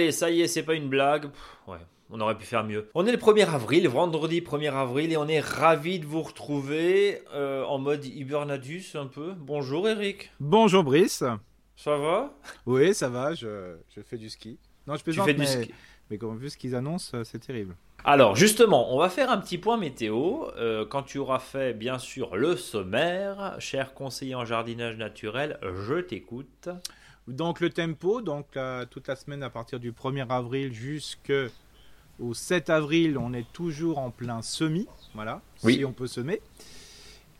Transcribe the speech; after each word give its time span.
Allez, 0.00 0.12
ça 0.12 0.30
y 0.30 0.40
est, 0.40 0.48
c'est 0.48 0.62
pas 0.62 0.72
une 0.72 0.88
blague. 0.88 1.26
ouais, 1.68 1.76
on 2.08 2.18
aurait 2.20 2.38
pu 2.38 2.46
faire 2.46 2.64
mieux. 2.64 2.88
On 2.94 3.04
est 3.04 3.12
le 3.12 3.18
1er 3.18 3.46
avril, 3.46 3.86
vendredi 3.86 4.40
1er 4.40 4.72
avril, 4.72 5.12
et 5.12 5.18
on 5.18 5.28
est 5.28 5.40
ravi 5.40 5.98
de 5.98 6.06
vous 6.06 6.22
retrouver 6.22 7.20
euh, 7.34 7.64
en 7.64 7.78
mode 7.78 8.06
hibernadus 8.06 8.86
un 8.94 9.04
peu. 9.04 9.34
Bonjour 9.36 9.86
Eric. 9.86 10.32
Bonjour 10.40 10.84
Brice. 10.84 11.22
Ça 11.76 11.98
va? 11.98 12.32
Oui, 12.64 12.94
ça 12.94 13.10
va, 13.10 13.34
je, 13.34 13.76
fais 14.06 14.16
du 14.16 14.30
ski. 14.30 14.58
Non, 14.86 14.96
je 14.96 15.02
plaisante, 15.02 15.26
mais, 15.26 15.34
du 15.34 15.44
ski. 15.44 15.70
mais 16.08 16.16
comme 16.16 16.38
vu 16.38 16.48
ce 16.48 16.56
qu'ils 16.56 16.74
annoncent, 16.74 17.18
euh, 17.18 17.22
c'est 17.22 17.40
terrible. 17.40 17.76
Alors 18.02 18.36
justement, 18.36 18.94
on 18.94 18.98
va 18.98 19.10
faire 19.10 19.30
un 19.30 19.36
petit 19.36 19.58
point 19.58 19.76
météo. 19.76 20.46
Euh, 20.56 20.86
quand 20.86 21.02
tu 21.02 21.18
auras 21.18 21.40
fait 21.40 21.74
bien 21.74 21.98
sûr 21.98 22.36
le 22.36 22.56
sommaire, 22.56 23.56
cher 23.58 23.92
conseiller 23.92 24.34
en 24.34 24.46
jardinage 24.46 24.96
naturel, 24.96 25.58
je 25.86 26.00
t'écoute. 26.00 26.70
Donc 27.30 27.60
le 27.60 27.70
tempo, 27.70 28.20
donc 28.20 28.58
toute 28.90 29.06
la 29.06 29.14
semaine 29.14 29.42
à 29.42 29.50
partir 29.50 29.78
du 29.78 29.92
1er 29.92 30.26
avril 30.28 30.72
jusqu'au 30.72 32.34
7 32.34 32.70
avril, 32.70 33.16
on 33.18 33.32
est 33.32 33.50
toujours 33.52 33.98
en 33.98 34.10
plein 34.10 34.42
semis, 34.42 34.88
voilà, 35.14 35.40
si 35.56 35.84
on 35.84 35.92
peut 35.92 36.08
semer. 36.08 36.40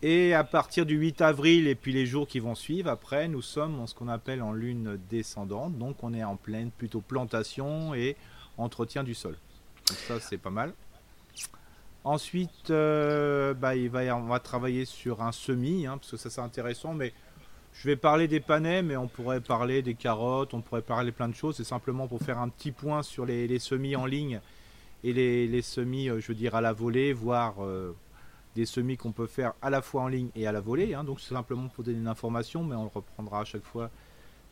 Et 0.03 0.33
à 0.33 0.45
partir 0.45 0.87
du 0.87 0.97
8 0.97 1.21
avril 1.21 1.67
et 1.67 1.75
puis 1.75 1.93
les 1.93 2.07
jours 2.07 2.27
qui 2.27 2.39
vont 2.39 2.55
suivre, 2.55 2.89
après, 2.89 3.29
nous 3.29 3.43
sommes 3.43 3.81
en 3.81 3.87
ce 3.87 3.95
qu'on 3.95 4.09
appelle 4.09 4.43
en 4.43 4.53
lune 4.53 4.98
descendante, 5.11 5.77
donc 5.77 6.03
on 6.05 6.15
est 6.15 6.25
en 6.25 6.37
pleine 6.37 6.70
plutôt 6.70 7.01
plantation 7.01 7.93
et 7.93 8.17
entretien 8.59 9.03
du 9.03 9.15
sol. 9.15 9.37
Donc 9.89 9.98
ça 9.98 10.20
c'est 10.20 10.39
pas 10.39 10.51
mal. 10.51 10.73
Ensuite, 12.05 12.70
euh, 12.70 13.53
bah, 13.55 13.75
il 13.75 13.91
va, 13.91 14.17
on 14.17 14.27
va 14.27 14.39
travailler 14.39 14.84
sur 14.84 15.20
un 15.20 15.33
semis, 15.33 15.86
hein, 15.86 15.98
parce 15.98 16.12
que 16.12 16.17
ça 16.17 16.31
c'est 16.31 16.41
intéressant, 16.41 16.95
mais 16.95 17.12
je 17.73 17.89
vais 17.89 17.97
parler 17.97 18.29
des 18.29 18.41
panais, 18.41 18.83
mais 18.83 18.97
on 18.97 19.09
pourrait 19.09 19.41
parler 19.41 19.83
des 19.83 19.95
carottes, 19.95 20.55
on 20.55 20.61
pourrait 20.61 20.83
parler 20.83 21.13
plein 21.13 21.29
de 21.29 21.35
choses. 21.35 21.57
C'est 21.57 21.65
simplement 21.65 22.09
pour 22.09 22.21
faire 22.21 22.39
un 22.39 22.49
petit 22.49 22.73
point 22.73 23.03
sur 23.03 23.25
les, 23.25 23.59
semis 23.59 23.97
en 23.97 24.07
ligne 24.07 24.41
et 25.03 25.13
les, 25.13 25.63
semis, 25.63 26.09
euh, 26.09 26.21
je 26.21 26.33
veux 26.33 26.55
à 26.55 26.61
la 26.61 26.73
volée, 26.73 27.13
voire 27.13 27.65
euh, 27.65 27.97
des 28.55 28.67
semis 28.67 28.97
qu'on 28.97 29.13
peut 29.13 29.27
faire 29.27 29.55
à 29.63 29.71
la 29.71 29.81
fois 29.81 30.03
en 30.03 30.09
ligne 30.09 30.29
et 30.35 30.47
à 30.47 30.53
la 30.53 30.61
volée. 30.61 30.95
Hein. 30.95 31.05
Donc 31.05 31.21
c'est 31.21 31.35
simplement 31.35 31.69
pour 31.69 31.85
donner 31.85 31.98
une 31.98 32.09
information, 32.09 32.65
mais 32.65 32.75
on 32.75 32.85
le 32.85 32.91
reprendra 32.93 33.41
à 33.41 33.45
chaque 33.45 33.65
fois 33.65 33.91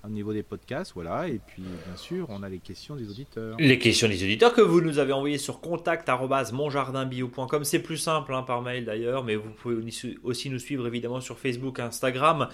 au 0.04 0.08
niveau 0.08 0.32
des 0.32 0.42
podcasts, 0.42 0.92
voilà. 0.94 1.28
Et 1.28 1.40
puis, 1.44 1.62
bien 1.62 1.96
sûr, 1.96 2.26
on 2.30 2.42
a 2.42 2.48
les 2.48 2.58
questions 2.58 2.96
des 2.96 3.10
auditeurs. 3.10 3.56
Les 3.58 3.78
questions 3.78 4.08
des 4.08 4.22
auditeurs 4.22 4.54
que 4.54 4.60
vous 4.60 4.80
nous 4.80 4.98
avez 4.98 5.12
envoyées 5.12 5.38
sur 5.38 5.60
contact@monjardinbio.com. 5.60 7.64
C'est 7.64 7.80
plus 7.80 7.96
simple 7.96 8.34
hein, 8.34 8.42
par 8.42 8.62
mail 8.62 8.84
d'ailleurs, 8.84 9.24
mais 9.24 9.36
vous 9.36 9.50
pouvez 9.50 9.76
aussi 10.22 10.50
nous 10.50 10.58
suivre 10.58 10.86
évidemment 10.86 11.20
sur 11.20 11.38
Facebook, 11.38 11.80
Instagram 11.80 12.48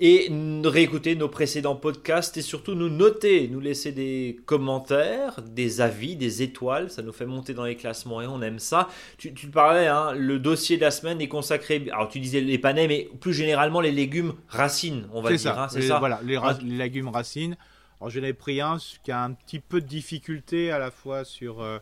et 0.00 0.30
réécouter 0.64 1.16
nos 1.16 1.28
précédents 1.28 1.76
podcasts 1.76 2.36
et 2.36 2.42
surtout 2.42 2.74
nous 2.74 2.88
noter, 2.88 3.48
nous 3.48 3.60
laisser 3.60 3.92
des 3.92 4.38
commentaires, 4.46 5.40
des 5.42 5.80
avis, 5.80 6.16
des 6.16 6.42
étoiles. 6.42 6.90
Ça 6.90 7.02
nous 7.02 7.12
fait 7.12 7.26
monter 7.26 7.54
dans 7.54 7.64
les 7.64 7.76
classements 7.76 8.22
et 8.22 8.26
on 8.26 8.40
aime 8.42 8.58
ça. 8.58 8.88
Tu, 9.18 9.34
tu 9.34 9.48
parlais, 9.48 9.86
hein, 9.86 10.12
le 10.12 10.38
dossier 10.38 10.76
de 10.76 10.82
la 10.82 10.90
semaine 10.90 11.20
est 11.20 11.28
consacré. 11.28 11.84
Alors, 11.92 12.08
tu 12.08 12.20
disais 12.20 12.40
les 12.40 12.58
panais, 12.58 12.86
mais 12.86 13.08
plus 13.20 13.34
généralement 13.34 13.80
les 13.80 13.92
légumes 13.92 14.34
racines, 14.48 15.06
on 15.12 15.22
va 15.22 15.34
dire. 15.34 15.58
Hein, 15.58 15.68
c'est 15.68 15.82
ça. 15.82 15.98
Voilà, 15.98 16.20
les, 16.24 16.38
les 16.64 16.83
légumes 16.84 17.08
racines. 17.08 17.56
Alors 18.00 18.10
j'en 18.10 18.22
ai 18.22 18.32
pris 18.32 18.60
un 18.60 18.76
qui 19.02 19.12
a 19.12 19.22
un 19.22 19.32
petit 19.32 19.60
peu 19.60 19.80
de 19.80 19.86
difficulté 19.86 20.70
à 20.70 20.78
la 20.78 20.90
fois 20.90 21.24
sur 21.24 21.60
euh, 21.60 21.78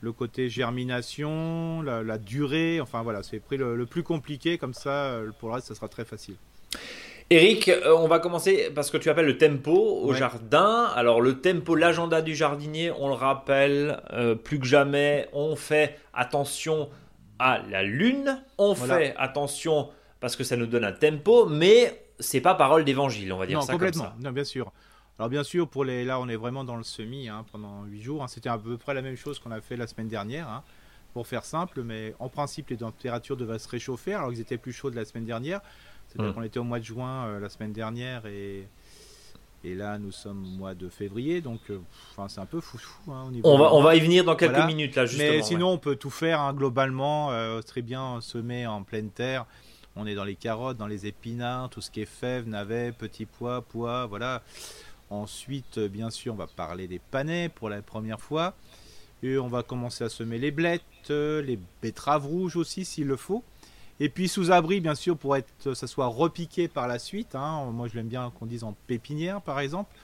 le 0.00 0.12
côté 0.12 0.48
germination, 0.48 1.82
la, 1.82 2.18
durée, 2.18 2.80
enfin 2.80 3.02
voilà, 3.02 3.22
c'est 3.22 3.40
pris 3.40 3.56
le, 3.56 3.86
plus 3.86 4.02
compliqué, 4.02 4.58
comme 4.58 4.74
ça 4.74 4.90
euh, 4.90 5.30
pour 5.38 5.48
le 5.48 5.54
reste 5.56 5.68
ça 5.68 5.74
sera 5.74 5.88
très 5.88 6.04
facile. 6.04 6.36
Eric, 7.30 7.68
euh, 7.68 7.94
on 7.96 8.06
va 8.06 8.18
commencer 8.18 8.70
parce 8.74 8.90
que 8.90 8.98
tu 8.98 9.08
appelles 9.08 9.26
le 9.26 9.38
tempo 9.38 9.72
au 10.02 10.12
jardin. 10.12 10.90
Alors 10.94 11.22
le 11.22 11.40
tempo, 11.40 11.74
l'agenda 11.74 12.20
du 12.20 12.34
jardinier, 12.34 12.90
on 12.90 13.08
le 13.08 13.14
rappelle, 13.14 14.02
plus 14.44 14.58
que 14.58 14.66
jamais, 14.66 15.28
on 15.32 15.56
fait 15.56 15.98
attention 16.12 16.90
à 17.38 17.60
la 17.70 17.82
lune, 17.82 18.42
on 18.58 18.74
fait 18.74 19.14
attention 19.16 19.88
parce 20.20 20.36
que 20.36 20.44
ça 20.44 20.56
nous 20.56 20.66
donne 20.66 20.84
un 20.84 20.92
tempo, 20.92 21.46
mais 21.46 22.03
c'est 22.18 22.40
pas 22.40 22.54
parole 22.54 22.84
d'évangile, 22.84 23.32
on 23.32 23.38
va 23.38 23.46
dire 23.46 23.62
ça 23.62 23.72
complètement. 23.72 24.04
comme 24.04 24.12
ça. 24.12 24.18
Non, 24.20 24.32
bien 24.32 24.44
sûr. 24.44 24.72
Alors 25.18 25.28
bien 25.28 25.44
sûr, 25.44 25.68
pour 25.68 25.84
les 25.84 26.04
là, 26.04 26.18
on 26.18 26.28
est 26.28 26.36
vraiment 26.36 26.64
dans 26.64 26.76
le 26.76 26.82
semi 26.82 27.28
hein, 27.28 27.44
pendant 27.52 27.84
8 27.84 28.02
jours. 28.02 28.22
Hein. 28.22 28.28
C'était 28.28 28.48
à 28.48 28.58
peu 28.58 28.76
près 28.76 28.94
la 28.94 29.02
même 29.02 29.16
chose 29.16 29.38
qu'on 29.38 29.52
a 29.52 29.60
fait 29.60 29.76
la 29.76 29.86
semaine 29.86 30.08
dernière, 30.08 30.48
hein, 30.48 30.62
pour 31.12 31.26
faire 31.26 31.44
simple. 31.44 31.82
Mais 31.82 32.14
en 32.18 32.28
principe, 32.28 32.70
les 32.70 32.78
températures 32.78 33.36
devaient 33.36 33.58
se 33.58 33.68
réchauffer, 33.68 34.14
alors 34.14 34.30
qu'ils 34.30 34.40
étaient 34.40 34.58
plus 34.58 34.72
chaudes 34.72 34.94
la 34.94 35.04
semaine 35.04 35.24
dernière. 35.24 35.60
C'est-à-dire 36.08 36.32
hmm. 36.32 36.34
qu'on 36.34 36.42
était 36.42 36.58
au 36.58 36.64
mois 36.64 36.80
de 36.80 36.84
juin 36.84 37.26
euh, 37.26 37.40
la 37.40 37.48
semaine 37.48 37.72
dernière 37.72 38.26
et 38.26 38.68
et 39.66 39.74
là, 39.74 39.98
nous 39.98 40.12
sommes 40.12 40.44
au 40.44 40.58
mois 40.58 40.74
de 40.74 40.90
février, 40.90 41.40
donc 41.40 41.58
euh, 41.70 41.78
c'est 42.28 42.38
un 42.38 42.44
peu 42.44 42.60
fou. 42.60 42.78
Hein, 43.08 43.30
on, 43.44 43.56
va, 43.56 43.72
on 43.72 43.82
va 43.82 43.96
y 43.96 44.00
venir 44.00 44.22
dans 44.22 44.36
quelques 44.36 44.66
minutes 44.66 44.94
là, 44.94 45.06
justement. 45.06 45.30
Mais 45.30 45.42
sinon, 45.42 45.70
on 45.70 45.78
peut 45.78 45.96
tout 45.96 46.10
faire 46.10 46.52
globalement, 46.52 47.30
euh, 47.30 47.62
très 47.62 47.80
bien 47.80 48.20
semer 48.20 48.66
en 48.66 48.82
pleine 48.82 49.08
terre 49.08 49.46
on 49.96 50.06
est 50.06 50.14
dans 50.14 50.24
les 50.24 50.34
carottes, 50.34 50.76
dans 50.76 50.86
les 50.86 51.06
épinards, 51.06 51.70
tout 51.70 51.80
ce 51.80 51.90
qui 51.90 52.00
est 52.00 52.06
fèves, 52.06 52.48
navets, 52.48 52.92
petits 52.92 53.26
pois, 53.26 53.62
pois, 53.62 54.06
voilà. 54.06 54.42
Ensuite, 55.10 55.78
bien 55.78 56.10
sûr, 56.10 56.34
on 56.34 56.36
va 56.36 56.46
parler 56.46 56.88
des 56.88 56.98
panais 56.98 57.48
pour 57.48 57.68
la 57.68 57.82
première 57.82 58.20
fois. 58.20 58.54
Et 59.22 59.38
on 59.38 59.48
va 59.48 59.62
commencer 59.62 60.04
à 60.04 60.08
semer 60.08 60.38
les 60.38 60.50
blettes, 60.50 61.08
les 61.08 61.58
betteraves 61.80 62.26
rouges 62.26 62.56
aussi 62.56 62.84
s'il 62.84 63.06
le 63.06 63.16
faut. 63.16 63.44
Et 64.00 64.08
puis 64.08 64.28
sous 64.28 64.50
abri, 64.50 64.80
bien 64.80 64.96
sûr, 64.96 65.16
pour 65.16 65.36
être, 65.36 65.74
ça 65.74 65.86
soit 65.86 66.06
repiqué 66.06 66.66
par 66.66 66.88
la 66.88 66.98
suite. 66.98 67.34
Hein. 67.34 67.70
Moi, 67.72 67.88
je 67.88 67.94
l'aime 67.94 68.08
bien 68.08 68.32
qu'on 68.38 68.46
dise 68.46 68.64
en 68.64 68.74
pépinière, 68.86 69.40
par 69.40 69.60
exemple. 69.60 69.94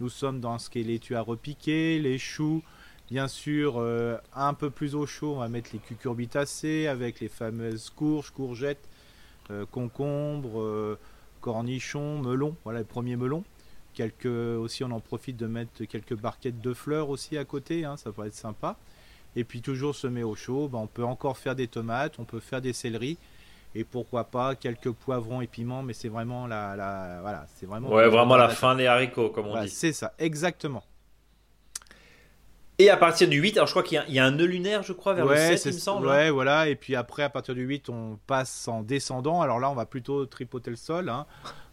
Nous 0.00 0.08
sommes 0.08 0.40
dans 0.40 0.58
ce 0.58 0.70
qui 0.70 0.80
est 0.80 0.84
laitue 0.84 1.14
à 1.14 1.20
repiquer, 1.20 1.98
les 1.98 2.18
choux. 2.18 2.62
Bien 3.10 3.26
sûr, 3.26 3.76
euh, 3.78 4.18
un 4.34 4.54
peu 4.54 4.70
plus 4.70 4.94
au 4.94 5.06
chaud, 5.06 5.34
on 5.36 5.38
va 5.38 5.48
mettre 5.48 5.70
les 5.72 5.78
cucurbitacées 5.78 6.88
avec 6.88 7.20
les 7.20 7.28
fameuses 7.28 7.90
courges, 7.90 8.30
courgettes 8.30 8.86
euh, 8.86 8.97
concombre, 9.70 10.60
euh, 10.60 10.98
cornichons, 11.40 12.18
melons, 12.18 12.56
voilà 12.64 12.80
les 12.80 12.84
premiers 12.84 13.16
melons. 13.16 13.44
Quelques, 13.94 14.26
aussi, 14.26 14.84
on 14.84 14.90
en 14.90 15.00
profite 15.00 15.36
de 15.36 15.46
mettre 15.46 15.84
quelques 15.84 16.14
barquettes 16.14 16.60
de 16.60 16.72
fleurs 16.72 17.08
aussi 17.08 17.36
à 17.36 17.44
côté, 17.44 17.84
hein, 17.84 17.96
ça 17.96 18.12
pourrait 18.12 18.28
être 18.28 18.34
sympa. 18.34 18.76
Et 19.34 19.44
puis 19.44 19.60
toujours 19.60 19.94
semer 19.94 20.22
au 20.22 20.34
chaud, 20.34 20.68
ben, 20.68 20.78
on 20.78 20.86
peut 20.86 21.04
encore 21.04 21.36
faire 21.36 21.54
des 21.54 21.66
tomates, 21.66 22.18
on 22.18 22.24
peut 22.24 22.40
faire 22.40 22.60
des 22.60 22.72
céleris 22.72 23.18
et 23.74 23.84
pourquoi 23.84 24.24
pas 24.24 24.54
quelques 24.54 24.90
poivrons 24.90 25.40
et 25.40 25.46
piments, 25.46 25.82
mais 25.82 25.92
c'est 25.92 26.08
vraiment 26.08 26.46
la, 26.46 26.74
la, 26.76 27.18
voilà, 27.20 27.46
c'est 27.54 27.66
vraiment. 27.66 27.90
Ouais, 27.90 28.08
vraiment 28.08 28.36
la, 28.36 28.48
fin 28.48 28.74
des 28.74 28.86
haricots, 28.86 29.30
comme 29.30 29.46
on 29.46 29.62
dit. 29.62 29.68
C'est 29.68 29.92
ça, 29.92 30.14
exactement. 30.18 30.82
Et 32.80 32.90
à 32.90 32.96
partir 32.96 33.28
du 33.28 33.40
8, 33.40 33.56
alors 33.56 33.66
je 33.66 33.72
crois 33.72 33.82
qu'il 33.82 34.00
y, 34.08 34.18
a 34.20 34.24
un 34.24 34.30
nœud 34.30 34.44
lunaire, 34.44 34.84
je 34.84 34.92
crois, 34.92 35.12
vers 35.12 35.26
le 35.26 35.34
7, 35.34 35.64
il 35.64 35.74
me 35.74 35.78
semble. 35.78 36.08
Hein. 36.08 36.12
Ouais, 36.12 36.30
voilà. 36.30 36.68
Et 36.68 36.76
puis 36.76 36.94
après, 36.94 37.24
à 37.24 37.28
partir 37.28 37.56
du 37.56 37.62
8, 37.62 37.88
on 37.88 38.18
passe 38.28 38.68
en 38.68 38.82
descendant. 38.82 39.40
Alors 39.40 39.58
là, 39.58 39.68
on 39.68 39.74
va 39.74 39.84
plutôt 39.84 40.26
tripoter 40.26 40.70
le 40.70 40.76
sol, 40.76 41.08
hein, 41.08 41.26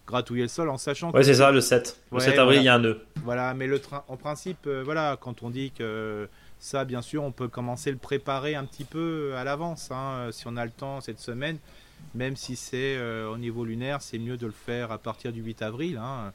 gratouiller 0.07 0.41
le 0.41 0.47
sol, 0.47 0.67
en 0.67 0.77
sachant 0.77 1.11
que. 1.11 1.17
Ouais, 1.17 1.23
c'est 1.23 1.35
ça, 1.35 1.51
le 1.51 1.61
7. 1.61 2.01
Le 2.11 2.19
7 2.19 2.39
avril, 2.39 2.61
il 2.61 2.65
y 2.65 2.69
a 2.69 2.73
un 2.73 2.79
nœud. 2.79 3.05
Voilà, 3.23 3.53
mais 3.53 3.67
le 3.67 3.77
train, 3.77 4.03
en 4.07 4.17
principe, 4.17 4.65
euh, 4.65 4.81
voilà, 4.83 5.15
quand 5.21 5.43
on 5.43 5.51
dit 5.51 5.71
que 5.77 6.27
ça, 6.57 6.85
bien 6.85 7.03
sûr, 7.03 7.23
on 7.23 7.31
peut 7.31 7.49
commencer 7.49 7.91
le 7.91 7.97
préparer 7.97 8.55
un 8.55 8.65
petit 8.65 8.83
peu 8.83 9.33
à 9.37 9.43
l'avance, 9.43 9.91
hein, 9.91 10.29
si 10.31 10.47
on 10.47 10.57
a 10.57 10.65
le 10.65 10.71
temps 10.71 11.01
cette 11.01 11.19
semaine. 11.19 11.59
Même 12.15 12.35
si 12.35 12.55
c'est 12.55 12.95
euh, 12.97 13.29
au 13.29 13.37
niveau 13.37 13.63
lunaire, 13.63 14.01
c'est 14.01 14.17
mieux 14.17 14.37
de 14.37 14.45
le 14.47 14.53
faire 14.53 14.91
à 14.91 14.97
partir 14.97 15.31
du 15.31 15.41
8 15.41 15.61
avril. 15.61 15.97
Hein. 16.01 16.33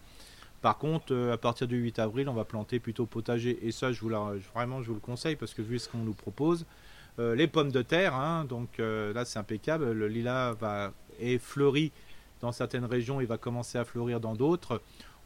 Par 0.63 0.77
contre, 0.77 1.15
euh, 1.15 1.33
à 1.33 1.39
partir 1.39 1.67
du 1.67 1.77
8 1.77 1.99
avril, 1.99 2.29
on 2.29 2.35
va 2.35 2.45
planter 2.45 2.81
plutôt 2.81 3.07
potager. 3.07 3.59
Et 3.67 3.73
ça, 3.73 3.91
vraiment, 4.55 4.83
je 4.83 4.89
vous 4.89 4.95
le 4.95 5.01
conseille 5.01 5.37
parce 5.37 5.55
que 5.55 5.63
vu 5.63 5.79
ce 5.79 5.89
qu'on 5.89 5.99
nous 5.99 6.15
propose, 6.15 6.67
euh, 7.19 7.35
les 7.35 7.47
pommes 7.47 7.73
de 7.73 7.83
terre, 7.83 8.15
hein, 8.15 8.45
donc 8.45 8.79
euh, 8.79 9.13
là 9.13 9.25
c'est 9.25 9.39
impeccable. 9.39 9.93
Le 9.93 10.09
lilas 10.09 10.53
va, 10.55 10.93
est 11.19 11.39
fleuri 11.39 11.93
dans 12.41 12.53
certaines 12.53 12.85
régions, 12.85 13.21
il 13.21 13.27
va 13.27 13.39
commencer 13.39 13.79
à 13.79 13.85
fleurir 13.85 14.21
dans 14.21 14.35
d'autres. 14.35 14.81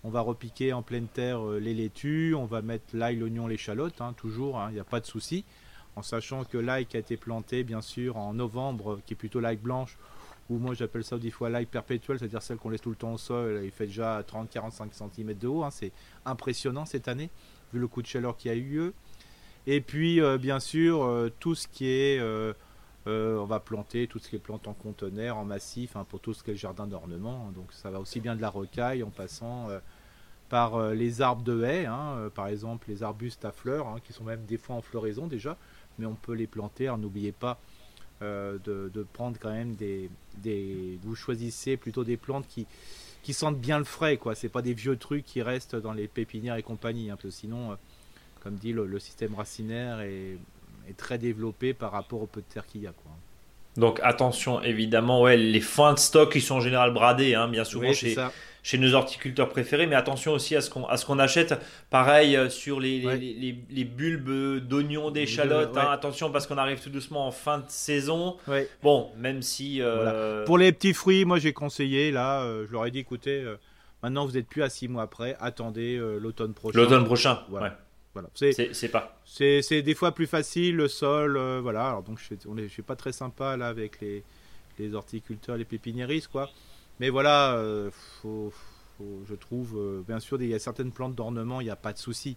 On 0.05 0.11
va 0.11 0.21
repiquer 0.21 0.73
en 0.73 0.83
pleine 0.83 1.07
terre 1.07 1.45
les 1.47 1.73
laitues, 1.73 2.35
on 2.35 2.45
va 2.45 2.61
mettre 2.61 2.85
l'ail, 2.93 3.17
l'oignon, 3.17 3.47
l'échalote, 3.47 4.01
hein, 4.01 4.13
toujours, 4.17 4.57
il 4.57 4.61
hein, 4.61 4.71
n'y 4.73 4.81
a 4.81 4.85
pas 4.85 5.01
de 5.01 5.07
souci. 5.07 5.45
En 5.97 6.03
sachant 6.03 6.45
que 6.45 6.59
l'ail 6.59 6.87
qui 6.87 6.97
a 6.97 7.01
été 7.01 7.17
planté, 7.17 7.63
bien 7.63 7.81
sûr, 7.81 8.17
en 8.17 8.35
novembre, 8.35 9.01
qui 9.07 9.15
est 9.15 9.17
plutôt 9.17 9.41
l'ail 9.41 9.57
blanche, 9.57 9.97
ou 10.51 10.59
moi 10.59 10.75
j'appelle 10.75 11.05
ça 11.05 11.19
des 11.19 11.31
fois 11.31 11.49
l'ail 11.49 11.67
perpétuel, 11.67 12.19
c'est-à-dire 12.19 12.43
celle 12.43 12.59
qu'on 12.59 12.71
laisse 12.71 12.81
tout 12.81 12.91
le 12.91 12.97
temps 12.97 13.13
au 13.13 13.19
sol, 13.19 13.63
il 13.65 13.71
fait 13.71 13.87
déjà 13.87 14.23
30-45 14.23 14.93
cm 14.93 15.35
de 15.35 15.49
haut, 15.49 15.65
hein. 15.65 15.71
c'est 15.71 15.93
impressionnant 16.25 16.85
cette 16.85 17.09
année, 17.09 17.31
vu 17.73 17.81
le 17.81 17.89
coup 17.89 18.03
de 18.03 18.07
chaleur 18.07 18.37
qui 18.37 18.49
a 18.49 18.55
eu 18.55 18.63
lieu. 18.63 18.95
Et 19.67 19.81
puis 19.81 20.21
euh, 20.21 20.37
bien 20.37 20.61
sûr, 20.61 21.05
euh, 21.05 21.33
tout 21.41 21.55
ce 21.55 21.67
qui 21.67 21.89
est, 21.89 22.19
euh, 22.21 22.53
on 23.07 23.45
va 23.45 23.61
planter 23.61 24.07
tout 24.07 24.19
ce 24.19 24.29
qui 24.29 24.37
est 24.37 24.39
plantes 24.39 24.69
en 24.69 24.75
conteneur, 24.75 25.39
en 25.39 25.45
massif, 25.45 25.97
hein, 25.97 26.07
pour 26.09 26.21
tout 26.21 26.35
ce 26.35 26.45
qui 26.45 26.51
est 26.51 26.57
jardin 26.57 26.87
d'ornement, 26.87 27.51
donc 27.55 27.73
ça 27.73 27.91
va 27.91 28.01
aussi 28.01 28.21
bien 28.21 28.37
de 28.37 28.43
la 28.43 28.51
rocaille 28.51 29.03
en 29.03 29.11
passant 29.11 29.69
par 30.51 30.91
les 30.91 31.23
arbres 31.23 31.43
de 31.43 31.65
hein, 31.65 32.31
par 32.35 32.49
exemple 32.49 32.89
les 32.89 33.03
arbustes 33.03 33.45
à 33.47 33.53
fleurs, 33.53 33.97
qui 34.05 34.13
sont 34.13 34.25
même 34.25 34.45
des 34.45 34.59
fois 34.59 34.77
en 34.77 34.83
floraison 34.83 35.27
déjà, 35.27 35.57
mais 35.99 36.07
on 36.07 36.15
peut 36.15 36.35
les 36.35 36.47
planter, 36.47 36.95
n'oubliez 36.99 37.33
pas 37.33 37.59
euh, 38.23 38.59
de, 38.65 39.03
prendre 39.13 39.37
quand 39.41 39.53
même 39.53 39.75
des, 39.75 40.09
Vous 41.03 41.15
choisissez 41.15 41.77
plutôt 41.77 42.05
des 42.05 42.17
plantes 42.17 42.47
qui, 42.47 42.67
qui 43.23 43.33
sentent 43.33 43.59
bien 43.59 43.79
le 43.79 43.85
frais, 43.85 44.17
quoi. 44.17 44.35
C'est 44.35 44.49
pas 44.49 44.63
des 44.63 44.75
vieux 44.75 44.97
trucs 44.97 45.25
qui 45.25 45.43
restent 45.43 45.77
dans 45.77 45.93
les 45.93 46.09
pépinières 46.09 46.57
et 46.57 46.63
compagnie, 46.63 47.11
hein, 47.11 47.17
parce 47.17 47.35
que 47.35 47.41
sinon, 47.41 47.73
euh, 47.73 47.77
comme 48.41 48.55
dit, 48.55 48.73
le, 48.73 48.99
système 48.99 49.35
racinaire 49.35 50.01
est, 50.01 50.39
très 50.97 51.19
développé 51.19 51.73
par 51.73 51.93
rapport 51.93 52.21
au 52.23 52.27
peu 52.27 52.41
de 52.41 52.47
terre 52.47 52.67
qu'il 52.67 52.83
y 52.83 52.87
a. 52.87 52.93
Quoi. 52.93 53.11
Donc 53.77 54.01
attention, 54.03 54.63
évidemment, 54.63 55.23
ouais, 55.23 55.37
les 55.37 55.61
fins 55.61 55.95
de 55.95 55.99
stock 55.99 56.33
qui 56.33 56.41
sont 56.41 56.57
en 56.57 56.61
général 56.61 56.93
bradés, 56.93 57.35
hein, 57.35 57.49
bien 57.49 57.65
souvent 57.65 57.93
chez, 57.93 58.17
chez 58.63 58.79
nos 58.79 58.95
horticulteurs 58.95 59.49
préférés, 59.49 59.87
mais 59.87 59.97
attention 59.97 60.33
aussi 60.33 60.55
à 60.57 60.61
ce 60.61 60.71
qu'on 60.71 61.19
achète. 61.19 61.55
Pareil 61.91 62.37
euh, 62.37 62.49
sur 62.49 62.81
les, 62.81 63.01
les, 63.01 63.59
les, 63.69 63.85
bulbes 63.85 64.67
d'oignons, 64.67 65.11
d'échalotes. 65.11 65.77
Hein, 65.77 65.89
attention 65.91 66.31
parce 66.31 66.47
qu'on 66.47 66.57
arrive 66.57 66.81
tout 66.81 66.91
doucement 66.91 67.27
en 67.27 67.33
fin 67.33 67.59
de 67.59 67.69
saison. 67.69 68.37
Bon, 68.83 69.11
même 69.19 69.43
si. 69.43 69.83
Euh, 69.83 70.45
Pour 70.45 70.59
les 70.59 70.73
petits 70.73 70.95
fruits, 70.95 71.25
moi 71.25 71.39
j'ai 71.39 71.53
conseillé, 71.53 72.11
là, 72.11 72.43
euh, 72.43 72.67
je 72.67 72.73
leur 72.73 72.87
ai 72.87 72.91
dit 72.91 73.01
écoutez, 73.01 73.45
maintenant 74.03 74.25
vous 74.25 74.33
n'êtes 74.33 74.49
plus 74.49 74.63
à 74.63 74.71
6 74.71 74.89
mois 74.89 75.03
après, 75.03 75.37
attendez 75.41 76.01
l'automne 76.21 76.55
prochain. 76.55 76.79
L'automne 76.79 77.05
prochain, 77.05 77.41
voilà. 77.51 77.79
Voilà. 78.15 78.31
C'est 78.35 78.89
pas. 78.89 79.21
C'est 79.27 79.83
des 79.83 79.95
fois 79.95 80.15
plus 80.15 80.27
facile, 80.27 80.77
le 80.77 80.89
sol, 80.89 81.37
voilà. 81.61 81.89
Alors 81.89 82.03
donc 82.03 82.19
je, 82.19 82.35
on 82.49 82.57
est, 82.57 82.65
je 82.65 82.73
suis 82.73 82.83
pas 82.83 82.97
très 82.97 83.13
sympa 83.13 83.57
là 83.57 83.69
avec 83.69 84.01
les, 84.01 84.25
les 84.79 84.95
horticulteurs, 84.95 85.57
les 85.57 85.65
pépiniéristes, 85.65 86.29
quoi. 86.29 86.51
Mais 87.01 87.11
voilà, 87.11 87.55
euh, 87.55 87.91
je 88.23 89.35
trouve, 89.35 89.77
euh, 89.77 90.03
bien 90.07 90.21
sûr, 90.21 90.41
il 90.41 90.49
y 90.49 90.55
a 90.55 90.59
certaines 90.59 90.93
plantes 90.93 91.15
d'ornement, 91.15 91.61
il 91.61 91.65
n'y 91.65 91.71
a 91.71 91.77
pas 91.77 91.93
de 91.93 91.99
souci. 91.99 92.37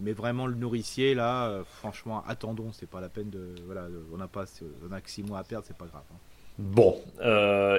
Mais 0.00 0.12
vraiment, 0.12 0.46
le 0.46 0.54
nourricier, 0.54 1.14
là, 1.14 1.46
euh, 1.46 1.64
franchement, 1.64 2.24
attendons, 2.26 2.72
c'est 2.72 2.88
pas 2.88 3.00
la 3.00 3.08
peine 3.08 3.30
de. 3.30 3.54
Voilà, 3.64 3.86
on 4.12 4.16
n'a 4.16 4.28
pas, 4.28 4.44
on 4.88 4.92
a 4.92 5.00
que 5.00 5.08
6 5.08 5.22
mois 5.22 5.38
à 5.38 5.44
perdre, 5.44 5.64
c'est 5.66 5.76
pas 5.76 5.86
grave. 5.86 6.02
Hein. 6.12 6.18
Bon, 6.56 6.96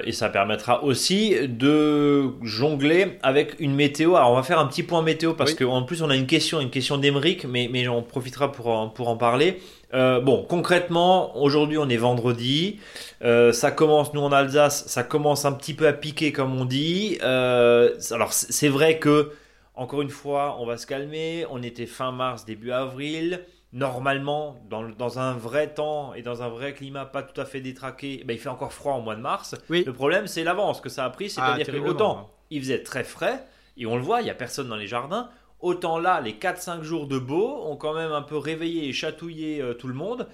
et 0.04 0.12
ça 0.12 0.28
permettra 0.28 0.84
aussi 0.84 1.34
de 1.48 2.28
jongler 2.42 3.18
avec 3.22 3.58
une 3.58 3.74
météo. 3.74 4.16
Alors 4.16 4.32
on 4.32 4.34
va 4.34 4.42
faire 4.42 4.58
un 4.58 4.66
petit 4.66 4.82
point 4.82 5.00
météo 5.00 5.32
parce 5.32 5.54
qu'en 5.54 5.82
plus 5.82 6.02
on 6.02 6.10
a 6.10 6.14
une 6.14 6.26
question, 6.26 6.60
une 6.60 6.68
question 6.68 6.98
d'Emeric, 6.98 7.46
mais, 7.46 7.70
mais 7.72 7.88
on 7.88 8.02
profitera 8.02 8.52
pour 8.52 8.92
pour 8.92 9.08
en 9.08 9.16
parler. 9.16 9.60
Euh, 9.94 10.20
bon, 10.20 10.44
concrètement, 10.48 11.36
aujourd'hui 11.38 11.78
on 11.78 11.88
est 11.88 11.96
vendredi, 11.96 12.80
euh, 13.22 13.52
ça 13.52 13.70
commence, 13.70 14.12
nous 14.14 14.20
en 14.20 14.32
Alsace, 14.32 14.86
ça 14.88 15.04
commence 15.04 15.44
un 15.44 15.52
petit 15.52 15.74
peu 15.74 15.86
à 15.86 15.92
piquer 15.92 16.32
comme 16.32 16.60
on 16.60 16.64
dit. 16.64 17.18
Euh, 17.22 17.94
alors 18.10 18.32
c'est 18.32 18.68
vrai 18.68 18.98
que, 18.98 19.32
encore 19.74 20.02
une 20.02 20.10
fois, 20.10 20.56
on 20.60 20.66
va 20.66 20.76
se 20.76 20.86
calmer, 20.86 21.46
on 21.50 21.62
était 21.62 21.86
fin 21.86 22.10
mars, 22.10 22.44
début 22.44 22.72
avril. 22.72 23.40
Normalement, 23.72 24.56
dans, 24.70 25.18
un 25.18 25.34
vrai 25.34 25.74
temps 25.74 26.14
et 26.14 26.22
dans 26.22 26.42
un 26.42 26.48
vrai 26.48 26.72
climat 26.72 27.04
pas 27.04 27.22
tout 27.22 27.38
à 27.40 27.44
fait 27.44 27.60
détraqué, 27.60 28.22
ben, 28.24 28.34
il 28.34 28.38
fait 28.38 28.48
encore 28.48 28.72
froid 28.72 28.94
au 28.94 29.02
mois 29.02 29.16
de 29.16 29.20
mars. 29.20 29.54
Le 29.68 29.92
problème, 29.92 30.26
c'est 30.26 30.44
l'avance 30.44 30.80
que 30.80 30.88
ça 30.88 31.04
a 31.04 31.10
pris, 31.10 31.28
c'est-à-dire 31.30 31.66
ah, 31.68 31.72
que 31.72 31.78
autant 31.78 32.18
hein. 32.18 32.26
il 32.50 32.60
faisait 32.60 32.82
très 32.82 33.04
frais, 33.04 33.44
et 33.76 33.84
on 33.84 33.96
le 33.96 34.02
voit, 34.02 34.22
il 34.22 34.24
n'y 34.24 34.30
a 34.30 34.34
personne 34.34 34.68
dans 34.68 34.76
les 34.76 34.86
jardins, 34.86 35.28
Autant 35.60 35.98
là, 35.98 36.20
les 36.20 36.34
4-5 36.34 36.82
jours 36.82 37.06
de 37.06 37.18
beau 37.18 37.62
ont 37.64 37.76
quand 37.76 37.94
même 37.94 38.12
un 38.12 38.22
peu 38.22 38.36
réveillé 38.36 38.88
et 38.88 38.92
chatouillé 38.92 39.60
euh, 39.60 39.72
tout 39.72 39.88
le 39.88 39.94
monde. 39.94 40.28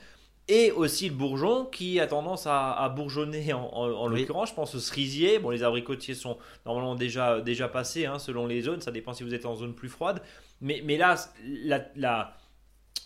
Et 0.48 0.72
aussi 0.72 1.08
le 1.08 1.14
bourgeon 1.14 1.64
qui 1.66 2.00
a 2.00 2.08
tendance 2.08 2.48
à, 2.48 2.92
bourgeonner 2.94 3.52
en, 3.52 4.08
l'occurrence. 4.08 4.50
Je 4.50 4.54
pense 4.54 4.74
au 4.74 4.80
cerisier. 4.80 5.38
Bon, 5.38 5.50
les 5.50 5.62
abricotiers 5.62 6.16
sont 6.16 6.36
normalement 6.66 6.96
déjà, 6.96 7.40
déjà 7.40 7.68
passés 7.68 8.06
hein, 8.06 8.18
selon 8.18 8.48
les 8.48 8.60
zones. 8.62 8.80
Ça 8.80 8.90
dépend 8.90 9.14
si 9.14 9.22
vous 9.22 9.34
êtes 9.34 9.46
en 9.46 9.54
zone 9.54 9.72
plus 9.72 9.88
froide. 9.88 10.20
Mais, 10.60 10.82
mais 10.84 10.96
là, 10.96 11.14
la, 11.94 12.34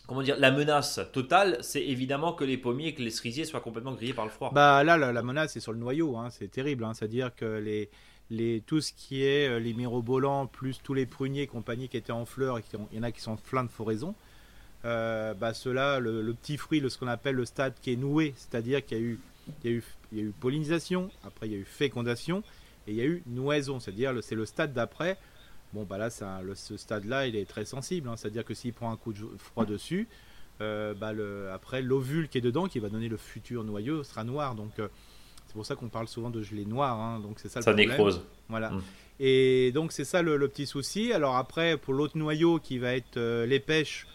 comment 0.07 0.23
dire, 0.23 0.37
la 0.39 0.51
menace 0.51 1.01
totale, 1.13 1.59
c'est 1.61 1.85
évidemment 1.85 2.33
que 2.33 2.45
les 2.45 2.57
pommiers 2.57 2.89
et 2.89 2.95
que 2.95 3.03
les 3.03 3.11
cerisiers 3.11 3.45
soient 3.45 3.61
complètement 3.61 3.93
grillés 3.93 4.15
par 4.15 4.25
le 4.25 4.31
froid. 4.31 4.51
Bah 4.53 4.85
là, 4.85 4.97
la, 4.97 5.23
menace, 5.23 5.53
c'est 5.53 5.61
sur 5.61 5.73
le 5.73 5.79
noyau. 5.79 6.17
Hein. 6.17 6.31
c'est 6.31 6.51
terrible. 6.51 6.85
Hein. 6.85 6.93
C'est-à-dire 6.95 7.35
que 7.35 7.59
les, 7.59 7.91
les, 8.31 8.63
tout 8.67 8.81
ce 8.81 8.93
qui 8.93 9.25
est 9.25 9.49
euh, 9.49 9.59
les 9.59 9.75
mirobolants, 9.75 10.47
plus 10.47 10.81
tous 10.83 10.95
les 10.95 11.07
pruniers 11.07 11.43
et 11.43 11.47
compagnie 11.47 11.89
qui 11.89 11.97
étaient 11.97 12.13
en 12.13 12.27
fleurs, 12.27 12.59
et 12.59 12.63
qui 12.63 12.77
il 12.93 12.97
y 12.97 13.01
en 13.01 13.03
a 13.03 13.13
qui 13.13 13.21
sont 13.21 13.37
plein 13.37 13.65
de 13.65 13.71
floraison, 13.71 14.15
euh, 14.85 15.35
bah 15.35 15.55
cela, 15.55 15.99
le, 15.99 16.33
petit 16.35 16.57
fruit, 16.57 16.83
ce 16.89 16.99
qu'on 16.99 17.09
appelle 17.09 17.35
le 17.35 17.45
stade 17.45 17.75
qui 17.83 17.93
est 17.93 17.97
noué, 17.97 18.35
c'est-à-dire 18.37 18.85
qu'il 18.85 18.99
y 18.99 19.01
a 19.01 19.05
eu, 19.05 19.21
il 19.65 19.71
y 19.71 19.83
y 20.13 20.21
a 20.21 20.23
eu 20.23 20.33
pollinisation, 20.41 21.11
après 21.25 21.49
il 21.49 21.53
y 21.53 21.57
a 21.57 21.59
eu 21.59 21.65
fécondation, 21.65 22.43
et 22.87 22.93
il 22.93 22.97
y 22.97 23.01
a 23.01 23.05
eu 23.05 23.23
noison, 23.27 23.81
c'est-à-dire 23.81 24.13
c'est 24.23 24.37
le 24.37 24.47
stade 24.47 24.73
d'après. 24.73 25.19
Bon, 25.77 25.85
bah 25.85 25.99
là, 25.99 26.09
le, 26.43 26.55
ce 26.55 26.79
stade-là, 26.79 27.27
il 27.27 27.37
est 27.37 27.45
très 27.45 27.67
sensible, 27.67 28.09
hein. 28.09 28.17
c'est-à-dire 28.17 28.47
que 28.47 28.55
s'il 28.55 28.73
prend 28.73 28.91
un 28.91 28.97
coup 28.97 29.13
de 29.13 29.27
froid 29.37 29.67
dessus, 29.67 30.09
euh, 30.63 30.95
bah 30.95 31.13
le, 31.13 31.51
après 31.53 31.83
l'ovule 31.83 32.29
qui 32.29 32.39
est 32.39 32.41
dedans, 32.41 32.67
qui 32.67 32.79
va 32.79 32.89
donner 32.89 33.11
le 33.11 33.19
futur 33.19 33.63
noyau, 33.63 34.03
sera 34.03 34.25
noir. 34.25 34.55
Donc 34.55 34.73
c'est 34.79 35.53
pour 35.53 35.67
ça 35.67 35.75
qu'on 35.75 35.91
parle 35.91 36.09
souvent 36.09 36.31
de 36.31 36.43
gelée 36.43 36.65
noire. 36.65 36.99
Hein, 36.99 37.21
donc 37.21 37.39
c'est 37.41 37.51
ça 37.51 37.61
le 37.61 37.65
ça 37.65 37.75
nécrose. 37.75 38.23
Voilà. 38.49 38.71
Mm. 38.71 38.83
Et 39.21 39.71
donc 39.73 39.93
c'est 39.93 40.07
ça 40.07 40.23
le, 40.23 40.49
petit 40.49 40.65
souci. 40.65 41.13
Alors 41.13 41.37
après, 41.37 41.77
pour 41.77 41.93
l'autre 41.93 42.17
noyau 42.17 42.59
qui 42.59 42.79
va 42.79 42.95
être 42.95 43.19
euh, 43.19 43.45
les 43.45 43.61
pêches, 43.61 44.07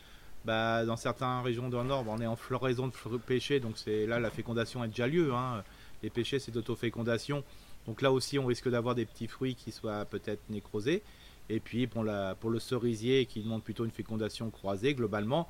bah, 0.46 0.84
dans 0.84 0.98
certaines 0.98 1.42
régions 1.44 1.70
du 1.70 1.76
nord, 1.76 2.04
bah, 2.04 2.12
on 2.16 2.22
est 2.22 2.26
en 2.26 2.36
floraison 2.36 2.88
de 2.88 3.18
pêcher, 3.18 3.60
donc 3.60 3.78
c'est 3.78 4.08
là 4.08 4.20
la 4.20 4.32
fécondation 4.32 4.82
a 4.82 4.88
déjà 4.88 5.06
lieu. 5.06 5.32
Hein. 5.32 5.64
Les 6.02 6.10
pêchers, 6.10 6.40
c'est 6.40 6.52
d'autofécondation. 6.52 7.44
Donc 7.86 8.02
là 8.02 8.12
aussi, 8.12 8.40
on 8.40 8.46
risque 8.46 8.70
d'avoir 8.70 8.96
des 8.96 9.06
petits 9.06 9.28
fruits 9.28 9.56
qui 9.56 9.72
soient 9.72 10.06
peut-être 10.06 10.42
nécrosés. 10.50 11.04
Et 11.50 11.60
puis 11.60 11.88
pour, 11.88 12.04
la, 12.04 12.36
pour 12.36 12.50
le 12.50 12.60
cerisier 12.60 13.26
qui 13.26 13.42
demande 13.42 13.64
plutôt 13.64 13.86
une 13.86 13.92
fécondation 13.92 14.50
croisée, 14.50 14.94
globalement, 14.94 15.48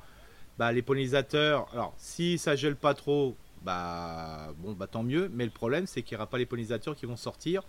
bah, 0.58 0.72
les 0.72 0.82
pollinisateurs, 0.82 1.68
alors 1.72 1.94
si 1.96 2.38
ça 2.38 2.56
gèle 2.56 2.76
pas 2.76 2.94
trop, 2.94 3.36
bah 3.64 4.52
bon 4.58 4.72
bah 4.72 4.88
tant 4.88 5.02
mieux. 5.02 5.30
Mais 5.32 5.44
le 5.44 5.50
problème 5.50 5.86
c'est 5.86 6.02
qu'il 6.02 6.16
n'y 6.16 6.20
aura 6.20 6.28
pas 6.28 6.38
les 6.38 6.46
pollinisateurs 6.46 6.96
qui 6.96 7.06
vont 7.06 7.16
sortir. 7.16 7.62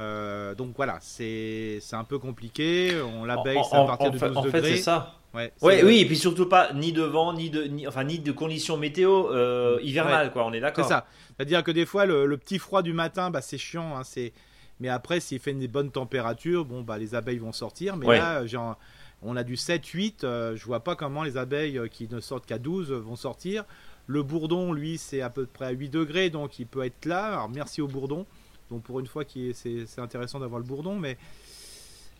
Euh, 0.00 0.56
donc 0.56 0.72
voilà, 0.76 0.98
c'est 1.00 1.80
un 1.92 2.04
peu 2.04 2.18
compliqué. 2.18 3.00
On 3.00 3.24
l'abeille 3.24 3.60
c'est 3.70 3.76
à 3.76 3.84
partir 3.84 4.10
de 4.10 4.18
12 4.18 4.36
en 4.36 4.42
fait, 4.44 4.62
c'est 4.62 4.76
ça. 4.78 5.14
Ouais, 5.34 5.52
oui, 5.82 5.98
et 5.98 6.06
puis 6.06 6.16
surtout 6.16 6.46
pas 6.46 6.72
ni 6.72 6.92
de 6.92 7.02
vent, 7.02 7.32
ni 7.32 7.50
de, 7.50 7.64
ni, 7.64 7.88
enfin, 7.88 8.04
ni 8.04 8.20
de 8.20 8.30
conditions 8.30 8.76
météo 8.76 9.32
euh, 9.32 9.80
hivernales, 9.82 10.30
quoi. 10.32 10.46
On 10.46 10.52
est 10.52 10.60
d'accord. 10.60 10.84
C'est 10.84 10.90
ça. 10.90 11.06
C'est-à-dire 11.36 11.64
que 11.64 11.72
des 11.72 11.86
fois, 11.86 12.06
le, 12.06 12.36
petit 12.36 12.60
froid 12.60 12.82
du 12.82 12.92
matin, 12.92 13.30
bah, 13.30 13.40
c'est 13.40 13.58
chiant. 13.58 13.96
Hein, 13.96 14.04
c'est... 14.04 14.32
Mais 14.80 14.88
après, 14.88 15.20
s'il 15.20 15.38
fait 15.38 15.52
une 15.52 15.66
bonne 15.66 15.90
température, 15.90 16.64
bon, 16.64 16.82
bah, 16.82 16.98
les 16.98 17.14
abeilles 17.14 17.38
vont 17.38 17.52
sortir. 17.52 17.96
Mais 17.96 18.06
là, 18.18 18.46
genre, 18.46 18.76
on 19.22 19.36
a 19.36 19.44
du 19.44 19.54
7-8. 19.54 20.24
Euh, 20.24 20.56
je 20.56 20.64
vois 20.64 20.80
pas 20.80 20.96
comment 20.96 21.22
les 21.22 21.36
abeilles 21.36 21.80
qui 21.90 22.08
ne 22.10 22.20
sortent 22.20 22.46
qu'à 22.46 22.58
12 22.58 22.90
vont 22.92 23.16
sortir. 23.16 23.64
Le 24.06 24.22
bourdon, 24.22 24.72
lui, 24.72 24.98
c'est 24.98 25.22
à 25.22 25.30
peu 25.30 25.46
près 25.46 25.66
à 25.66 25.70
8 25.70 25.88
degrés, 25.88 26.30
donc 26.30 26.58
il 26.58 26.66
peut 26.66 26.84
être 26.84 27.06
là. 27.06 27.26
Alors 27.28 27.48
merci 27.48 27.80
au 27.80 27.88
bourdon. 27.88 28.26
Donc 28.70 28.82
pour 28.82 29.00
une 29.00 29.06
fois, 29.06 29.24
c'est 29.54 29.98
intéressant 29.98 30.40
d'avoir 30.40 30.58
le 30.58 30.66
bourdon, 30.66 30.98
mais 30.98 31.16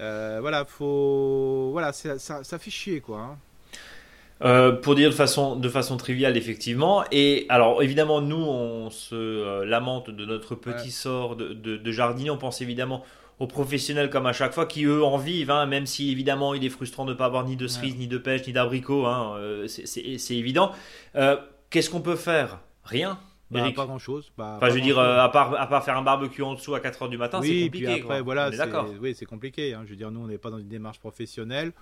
euh, 0.01 0.39
voilà, 0.41 0.65
faut, 0.65 1.71
voilà, 1.73 1.93
ça, 1.93 2.19
ça, 2.19 2.59
fait 2.59 2.71
chier 2.71 3.01
quoi. 3.01 3.21
Hein. 3.21 3.39
Euh, 4.43 4.73
pour 4.73 4.95
dire 4.95 5.11
de 5.11 5.15
façon, 5.15 5.57
de 5.57 5.69
façon 5.69 5.97
triviale, 5.97 6.37
effectivement. 6.37 7.05
Et 7.13 7.47
alors, 7.49 7.83
évidemment, 7.83 8.21
nous, 8.21 8.37
on 8.37 8.91
se 8.91 9.15
euh, 9.15 9.65
lamente 9.65 10.11
de 10.11 10.25
notre 10.25 10.55
petit 10.55 10.91
sort 10.91 11.37
de, 11.37 11.53
de, 11.55 11.93
jardinier. 11.93 12.31
On 12.31 12.37
pense 12.37 12.61
évidemment 12.61 13.05
aux 13.39 13.47
professionnels 13.47 14.11
comme 14.11 14.27
à 14.27 14.33
chaque 14.33 14.53
fois 14.53 14.67
qui 14.67 14.85
eux 14.85 15.05
en 15.05 15.17
vivent, 15.17 15.51
hein, 15.51 15.67
même 15.67 15.87
si 15.87 16.11
évidemment 16.11 16.55
il 16.55 16.65
est 16.65 16.69
frustrant 16.69 17.05
de 17.05 17.13
ne 17.13 17.17
pas 17.17 17.27
avoir 17.27 17.45
ni 17.45 17.57
de 17.57 17.67
cerise, 17.67 17.97
ni 17.97 18.07
de 18.07 18.19
pêche, 18.19 18.47
ni 18.47 18.53
d'abricot, 18.53 19.07
hein, 19.07 19.37
c'est 19.67 20.37
évident. 20.37 20.73
Qu'est-ce 21.71 21.91
qu'on 21.91 22.01
peut 22.01 22.17
faire? 22.17 22.61
Rien. 22.85 23.19
Bah, 23.51 23.71
pas 23.75 23.87
grand 23.87 23.99
chose. 23.99 24.33
Bah, 24.37 24.55
enfin, 24.57 24.69
je 24.69 24.75
veux 24.75 24.81
dire, 24.81 24.99
euh, 24.99 25.19
à, 25.21 25.29
part, 25.29 25.55
à 25.61 25.67
part 25.67 25.85
faire 25.85 25.97
un 25.97 26.03
barbecue 26.03 26.43
en 26.43 26.55
dessous 26.55 26.75
à 26.75 26.81
4h 26.81 27.09
du 27.09 27.19
matin, 27.19 27.41
c'est 27.43 27.65
compliqué. 27.65 27.87
Puis 27.87 28.01
après, 28.01 28.21
voilà, 28.21 28.51
oui, 29.01 29.15
c'est 29.15 29.27
compliqué. 29.27 29.75
Hein. 29.75 29.83
Je 29.85 29.91
veux 29.91 29.97
dire, 29.97 30.11
nous, 30.11 30.21
on 30.21 30.27
n'est 30.27 30.39
pas 30.39 30.51
dans 30.51 30.59
une 30.59 30.69
démarche 30.69 30.99
professionnelle. 30.99 31.73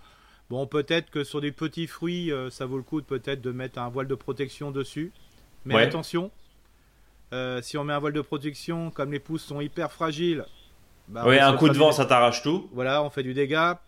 Bon, 0.50 0.66
peut-être 0.66 1.10
que 1.10 1.24
sur 1.24 1.40
des 1.40 1.52
petits 1.52 1.86
fruits, 1.86 2.30
euh, 2.30 2.50
ça 2.50 2.66
vaut 2.66 2.76
le 2.76 2.82
coup 2.82 3.00
peut-être 3.02 3.40
de 3.40 3.52
mettre 3.52 3.78
un 3.78 3.88
voile 3.88 4.06
de 4.06 4.14
protection 4.14 4.70
dessus. 4.70 5.12
Mais 5.64 5.80
attention, 5.80 6.30
euh, 7.32 7.62
si 7.62 7.78
on 7.78 7.84
met 7.84 7.92
un 7.92 7.98
voile 7.98 8.12
de 8.12 8.20
protection, 8.20 8.90
comme 8.90 9.12
les 9.12 9.20
pousses 9.20 9.44
sont 9.44 9.60
hyper 9.60 9.92
fragiles. 9.92 10.44
Bah, 11.08 11.24
oui, 11.26 11.38
un 11.38 11.56
coup 11.56 11.68
de 11.68 11.78
vent, 11.78 11.92
ça 11.92 12.04
t'arrache 12.04 12.42
tout. 12.42 12.68
Voilà, 12.72 13.02
on 13.02 13.10
fait 13.10 13.22
du 13.22 13.34
dégât. 13.34 13.80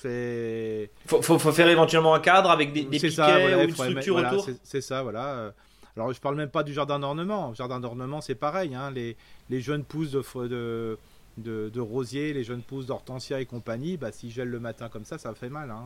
C'est. 0.00 0.90
Faut, 1.06 1.20
faut, 1.22 1.52
faire 1.52 1.68
éventuellement 1.68 2.14
un 2.14 2.20
cadre 2.20 2.50
avec 2.50 2.72
des, 2.72 2.84
des 2.84 2.98
piquets 3.00 3.56
ou 3.56 3.62
une 3.64 3.70
structure 3.72 4.16
autour. 4.16 4.48
C'est 4.62 4.80
ça, 4.80 5.02
voilà. 5.02 5.52
Alors 5.98 6.12
je 6.12 6.20
parle 6.20 6.36
même 6.36 6.48
pas 6.48 6.62
du 6.62 6.72
jardin 6.72 7.00
d'ornement. 7.00 7.52
Jardin 7.54 7.80
d'ornement, 7.80 8.20
c'est 8.20 8.36
pareil. 8.36 8.72
Hein. 8.72 8.92
Les, 8.92 9.16
les, 9.50 9.60
jeunes 9.60 9.82
pousses 9.82 10.12
de, 10.12 10.22
de, 10.46 10.98
de, 11.38 11.70
de 11.72 11.80
rosier, 11.80 12.32
les 12.32 12.44
jeunes 12.44 12.62
pousses 12.62 12.86
d'hortensia 12.86 13.40
et 13.40 13.46
compagnie, 13.46 13.96
bah, 13.96 14.12
si 14.12 14.30
gèle 14.30 14.48
le 14.48 14.60
matin 14.60 14.88
comme 14.88 15.04
ça, 15.04 15.18
ça 15.18 15.34
fait 15.34 15.48
mal. 15.48 15.70
Hein. 15.70 15.84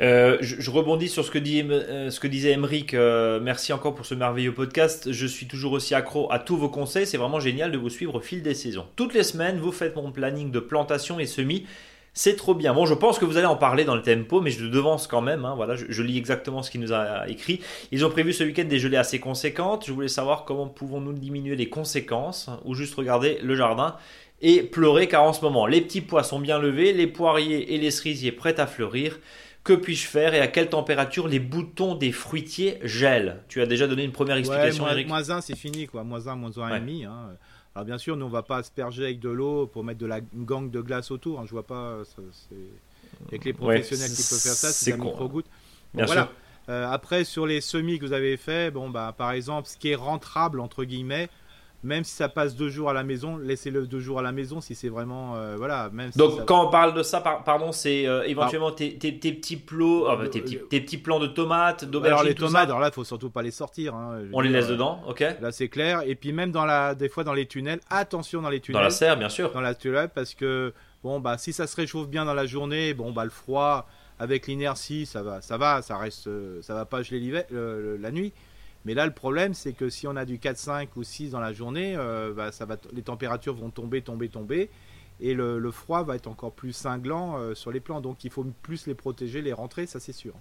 Euh, 0.00 0.36
je, 0.40 0.70
rebondis 0.70 1.08
sur 1.08 1.24
ce 1.24 1.30
que, 1.30 1.38
euh, 1.38 2.28
disait 2.28 2.52
Emeric. 2.52 2.92
Euh, 2.92 3.40
merci 3.40 3.72
encore 3.72 3.94
pour 3.94 4.04
ce 4.04 4.14
merveilleux 4.14 4.52
podcast. 4.52 5.10
Je 5.10 5.26
suis 5.26 5.46
toujours 5.46 5.72
aussi 5.72 5.94
accro 5.94 6.30
à 6.30 6.38
tous 6.38 6.56
vos 6.56 6.68
conseils. 6.68 7.06
C'est 7.06 7.16
vraiment 7.16 7.40
génial 7.40 7.72
de 7.72 7.78
vous 7.78 7.88
suivre 7.88 8.16
au 8.16 8.20
fil 8.20 8.42
des 8.42 8.54
saisons. 8.54 8.86
Toutes 8.96 9.14
les 9.14 9.22
semaines, 9.22 9.58
vous 9.58 9.72
faites 9.72 9.96
mon 9.96 10.10
planning 10.12 10.50
de 10.50 10.60
plantation 10.60 11.18
et 11.18 11.26
semis. 11.26 11.66
C'est 12.18 12.34
trop 12.34 12.54
bien. 12.54 12.72
Bon, 12.72 12.86
je 12.86 12.94
pense 12.94 13.18
que 13.18 13.26
vous 13.26 13.36
allez 13.36 13.46
en 13.46 13.56
parler 13.56 13.84
dans 13.84 13.94
le 13.94 14.00
tempo, 14.00 14.40
mais 14.40 14.50
je 14.50 14.64
le 14.64 14.70
devance 14.70 15.06
quand 15.06 15.20
même. 15.20 15.44
Hein. 15.44 15.52
Voilà, 15.54 15.76
je, 15.76 16.02
lis 16.02 16.16
exactement 16.16 16.62
ce 16.62 16.70
qu'il 16.70 16.80
nous 16.80 16.94
a 16.94 17.28
écrit. 17.28 17.60
Ils 17.92 18.06
ont 18.06 18.10
prévu 18.10 18.32
ce 18.32 18.42
week-end 18.42 18.64
des 18.64 18.78
gelées 18.78 18.96
assez 18.96 19.20
conséquentes. 19.20 19.84
Je 19.86 19.92
voulais 19.92 20.08
savoir 20.08 20.46
comment 20.46 20.66
pouvons-nous 20.66 21.12
diminuer 21.12 21.56
les 21.56 21.68
conséquences 21.68 22.48
ou 22.64 22.74
juste 22.74 22.94
regarder 22.94 23.38
le 23.42 23.54
jardin 23.54 23.96
et 24.40 24.62
pleurer 24.62 25.08
car 25.08 25.24
en 25.24 25.34
ce 25.34 25.42
moment, 25.42 25.66
les 25.66 25.82
petits 25.82 26.00
pois 26.00 26.22
sont 26.22 26.40
bien 26.40 26.58
levés, 26.58 26.94
les 26.94 27.06
poiriers 27.06 27.74
et 27.74 27.78
les 27.78 27.90
cerisiers 27.90 28.32
prêts 28.32 28.58
à 28.58 28.66
fleurir. 28.66 29.20
Que 29.62 29.74
puis-je 29.74 30.06
faire 30.06 30.32
et 30.32 30.40
à 30.40 30.46
quelle 30.46 30.70
température 30.70 31.28
les 31.28 31.40
boutons 31.40 31.96
des 31.96 32.12
fruitiers 32.12 32.78
gèlent? 32.82 33.42
Tu 33.48 33.60
as 33.60 33.66
déjà 33.66 33.86
donné 33.86 34.04
une 34.04 34.12
première 34.12 34.36
explication, 34.36 34.84
ouais, 34.84 34.92
Eric? 34.92 35.08
Moins 35.08 35.28
1, 35.28 35.42
c'est 35.42 35.56
fini, 35.56 35.86
quoi. 35.86 36.02
Moins 36.02 36.28
1, 36.28 36.36
moins 36.36 36.50
1,5. 36.50 36.80
demi. 36.80 37.04
Hein. 37.04 37.36
Alors 37.76 37.84
bien 37.84 37.98
sûr, 37.98 38.16
nous 38.16 38.24
on 38.24 38.30
va 38.30 38.42
pas 38.42 38.56
asperger 38.56 39.04
avec 39.04 39.20
de 39.20 39.28
l'eau 39.28 39.66
pour 39.66 39.84
mettre 39.84 39.98
de 39.98 40.06
la 40.06 40.22
gangue 40.22 40.70
de 40.70 40.80
glace 40.80 41.10
autour. 41.10 41.40
Hein. 41.40 41.44
Je 41.44 41.50
vois 41.50 41.66
pas. 41.66 41.98
Avec 43.28 43.44
les 43.44 43.52
professionnels 43.52 44.08
qui 44.08 44.22
peuvent 44.22 44.40
faire 44.40 44.54
ça, 44.54 44.70
c'est 44.70 44.92
la 44.92 44.96
micro-goutte. 44.96 45.44
Bon, 45.92 46.06
voilà. 46.06 46.30
Euh, 46.70 46.88
après, 46.88 47.24
sur 47.24 47.44
les 47.44 47.60
semis 47.60 47.98
que 47.98 48.06
vous 48.06 48.14
avez 48.14 48.38
fait, 48.38 48.70
bon, 48.70 48.88
bah, 48.88 49.14
par 49.16 49.32
exemple, 49.32 49.68
ce 49.68 49.76
qui 49.76 49.90
est 49.90 49.94
rentrable, 49.94 50.60
entre 50.60 50.84
guillemets, 50.84 51.28
même 51.82 52.04
si 52.04 52.12
ça 52.12 52.28
passe 52.28 52.56
deux 52.56 52.68
jours 52.68 52.90
à 52.90 52.92
la 52.92 53.04
maison, 53.04 53.36
laissez-le 53.36 53.86
deux 53.86 54.00
jours 54.00 54.18
à 54.18 54.22
la 54.22 54.32
maison 54.32 54.60
si 54.60 54.74
c'est 54.74 54.88
vraiment. 54.88 55.36
Euh, 55.36 55.56
voilà, 55.56 55.90
même 55.92 56.10
Donc, 56.16 56.44
quand 56.44 56.66
on 56.66 56.70
parle 56.70 56.94
de 56.94 57.02
ça, 57.02 57.20
pardon, 57.20 57.72
c'est 57.72 58.06
euh, 58.06 58.24
éventuellement 58.24 58.72
tes, 58.72 58.90
petits 58.90 59.56
plots, 59.56 60.06
bah, 60.06 60.28
tes, 60.28 60.40
petits, 60.40 60.58
tes, 60.68 60.80
petits, 60.80 60.98
plants 60.98 61.20
de 61.20 61.26
tomates, 61.26 61.84
d'aubergines. 61.84 62.18
Alors, 62.18 62.24
les 62.24 62.34
tomates, 62.34 62.68
alors 62.68 62.80
là, 62.80 62.88
il 62.88 62.94
faut 62.94 63.04
surtout 63.04 63.30
pas 63.30 63.42
les 63.42 63.50
sortir. 63.50 63.94
Hein, 63.94 64.22
on 64.32 64.40
les 64.40 64.50
laisse 64.50 64.68
dedans, 64.68 65.00
ok. 65.06 65.20
Là, 65.40 65.52
c'est 65.52 65.68
clair. 65.68 66.02
Et 66.06 66.14
puis, 66.14 66.32
même 66.32 66.50
dans 66.50 66.64
la, 66.64 66.94
des 66.94 67.08
fois, 67.08 67.24
dans 67.24 67.34
les 67.34 67.46
tunnels, 67.46 67.80
attention 67.90 68.42
dans 68.42 68.50
les 68.50 68.60
tunnels. 68.60 68.80
Dans 68.80 68.84
la 68.84 68.90
serre, 68.90 69.16
bien 69.16 69.28
sûr. 69.28 69.52
Dans 69.52 69.60
la 69.60 69.74
tunnel, 69.74 70.10
parce 70.14 70.34
que, 70.34 70.72
bon, 71.02 71.20
bah, 71.20 71.38
si 71.38 71.52
ça 71.52 71.66
se 71.66 71.76
réchauffe 71.76 72.08
bien 72.08 72.24
dans 72.24 72.34
la 72.34 72.46
journée, 72.46 72.94
bon, 72.94 73.12
bah, 73.12 73.24
le 73.24 73.30
froid 73.30 73.86
avec 74.18 74.46
l'inertie, 74.46 75.04
ça 75.04 75.22
va, 75.22 75.42
ça 75.42 75.58
va, 75.58 75.82
ça 75.82 75.98
reste, 75.98 76.28
ça 76.62 76.74
va 76.74 76.86
pas 76.86 77.02
geler 77.02 77.44
la 77.50 78.10
nuit. 78.10 78.32
Mais 78.86 78.94
là, 78.94 79.04
le 79.04 79.12
problème, 79.12 79.52
c'est 79.52 79.72
que 79.72 79.90
si 79.90 80.06
on 80.06 80.14
a 80.14 80.24
du 80.24 80.38
4, 80.38 80.56
5 80.56 80.96
ou 80.96 81.02
6 81.02 81.30
dans 81.30 81.40
la 81.40 81.52
journée, 81.52 81.96
euh, 81.96 82.32
bah, 82.32 82.52
ça 82.52 82.66
va, 82.66 82.76
les 82.92 83.02
températures 83.02 83.54
vont 83.54 83.70
tomber, 83.70 84.00
tomber, 84.00 84.28
tomber. 84.28 84.70
Et 85.20 85.34
le, 85.34 85.70
froid 85.72 86.04
va 86.04 86.14
être 86.14 86.28
encore 86.28 86.52
plus 86.52 86.72
cinglant 86.72 87.36
euh, 87.36 87.54
sur 87.56 87.72
les 87.72 87.80
plants. 87.80 88.00
Donc 88.00 88.22
il 88.22 88.30
faut 88.30 88.46
plus 88.62 88.86
les 88.86 88.94
protéger, 88.94 89.42
les 89.42 89.52
rentrer, 89.52 89.86
ça 89.86 89.98
c'est 89.98 90.12
sûr. 90.12 90.34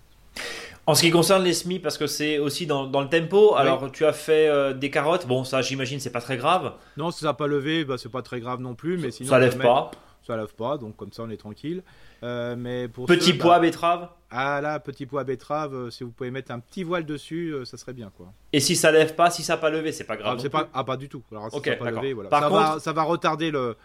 En 0.85 0.93
ce 0.93 1.01
qui 1.01 1.09
concerne 1.09 1.43
les 1.43 1.53
semis, 1.53 1.79
parce 1.79 1.97
que 1.97 2.05
c'est 2.05 2.37
aussi 2.37 2.67
dans, 2.67 2.83
le 2.83 3.09
tempo, 3.09 3.55
alors 3.55 3.91
tu 3.91 4.05
as 4.05 4.13
fait 4.13 4.47
euh, 4.47 4.73
des 4.73 4.91
carottes, 4.91 5.25
bon 5.25 5.43
ça 5.43 5.63
j'imagine 5.63 5.99
c'est 5.99 6.11
pas 6.11 6.21
très 6.21 6.37
grave. 6.37 6.73
Non, 6.97 7.09
si 7.09 7.21
ça 7.21 7.27
n'a 7.27 7.33
pas 7.33 7.47
levé, 7.47 7.83
bah, 7.83 7.95
c'est 7.97 8.11
pas 8.11 8.21
très 8.21 8.39
grave 8.39 8.59
non 8.59 8.75
plus, 8.75 8.99
mais 8.99 9.09
sinon... 9.09 9.29
Ça 9.29 9.39
lève 9.39 9.57
pas 9.57 9.89
ça 10.25 10.35
lave 10.35 10.53
pas, 10.55 10.77
donc 10.77 10.95
comme 10.95 11.11
ça 11.11 11.23
on 11.23 11.29
est 11.29 11.37
tranquille. 11.37 11.83
Euh, 12.23 12.55
mais 12.57 12.87
pour 12.87 13.05
petit 13.05 13.33
pois 13.33 13.55
bah, 13.55 13.61
betterave 13.61 14.09
Ah 14.31 14.59
là, 14.61 14.79
petit 14.79 15.05
pois 15.05 15.23
betterave, 15.23 15.75
euh, 15.75 15.89
si 15.91 16.03
vous 16.03 16.11
pouvez 16.11 16.31
mettre 16.31 16.51
un 16.51 16.59
petit 16.59 16.83
voile 16.83 17.05
dessus, 17.05 17.51
euh, 17.53 17.65
ça 17.65 17.77
serait 17.77 17.93
bien 17.93 18.11
quoi. 18.15 18.33
Et 18.51 18.59
si 18.59 18.75
ça 18.75 18.91
lève 18.91 19.15
pas, 19.15 19.29
si 19.29 19.43
ça 19.43 19.53
n'a 19.53 19.57
pas 19.57 19.69
levé, 19.69 19.91
c'est 19.91 20.03
pas 20.03 20.17
grave. 20.17 20.35
Ah, 20.37 20.41
c'est 20.41 20.49
pas, 20.49 20.67
ah, 20.73 20.83
pas 20.83 20.97
du 20.97 21.09
tout. 21.09 21.21
Alors, 21.31 21.51
ça, 21.51 21.59
pas 21.75 21.91
levé, 21.91 22.13
voilà. 22.13 22.29
Par 22.29 22.41
ça, 22.41 22.49
contre... 22.49 22.73
va, 22.73 22.79
ça 22.79 22.93
va 22.93 23.03
retarder 23.03 23.51
le, 23.51 23.75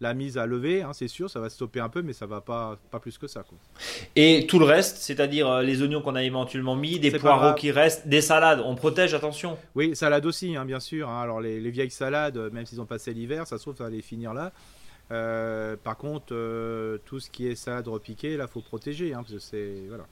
la 0.00 0.14
mise 0.14 0.38
à 0.38 0.46
lever, 0.46 0.82
hein, 0.82 0.92
c'est 0.94 1.08
sûr, 1.08 1.28
ça 1.28 1.40
va 1.40 1.50
stopper 1.50 1.80
un 1.80 1.90
peu, 1.90 2.00
mais 2.00 2.14
ça 2.14 2.24
va 2.24 2.40
pas, 2.40 2.78
pas 2.90 3.00
plus 3.00 3.18
que 3.18 3.26
ça. 3.26 3.42
Quoi. 3.42 3.58
Et 4.16 4.46
tout 4.48 4.58
le 4.58 4.64
reste, 4.64 4.98
c'est-à-dire 4.98 5.60
les 5.60 5.82
oignons 5.82 6.00
qu'on 6.00 6.14
a 6.14 6.22
éventuellement 6.22 6.76
mis, 6.76 6.98
des 6.98 7.10
poireaux 7.10 7.54
qui 7.54 7.70
restent, 7.70 8.08
des 8.08 8.22
salades, 8.22 8.62
on 8.64 8.74
protège, 8.74 9.12
attention. 9.12 9.58
Oui, 9.74 9.94
salades 9.94 10.24
aussi, 10.24 10.56
hein, 10.56 10.64
bien 10.64 10.80
sûr. 10.80 11.10
Hein. 11.10 11.20
Alors 11.20 11.42
les, 11.42 11.60
les, 11.60 11.70
vieilles 11.70 11.90
salades, 11.90 12.38
même 12.52 12.64
s'ils 12.64 12.80
ont 12.80 12.86
passé 12.86 13.12
l'hiver, 13.12 13.46
ça 13.46 13.58
se 13.58 13.62
trouve, 13.64 13.76
ça 13.76 13.84
va 13.84 13.90
les 13.90 14.00
finir 14.00 14.32
là. 14.32 14.52
Euh, 15.10 15.76
par 15.82 15.96
contre, 15.96 16.32
euh, 16.32 16.98
tout 17.04 17.20
ce 17.20 17.30
qui 17.30 17.48
est 17.48 17.54
salade 17.54 17.88
repiquée, 17.88 18.36
là, 18.36 18.46
faut 18.46 18.60
protéger, 18.60 19.12
hein, 19.12 19.22
parce 19.22 19.32
que 19.32 19.38
c'est 19.38 19.74
voilà. 19.88 20.04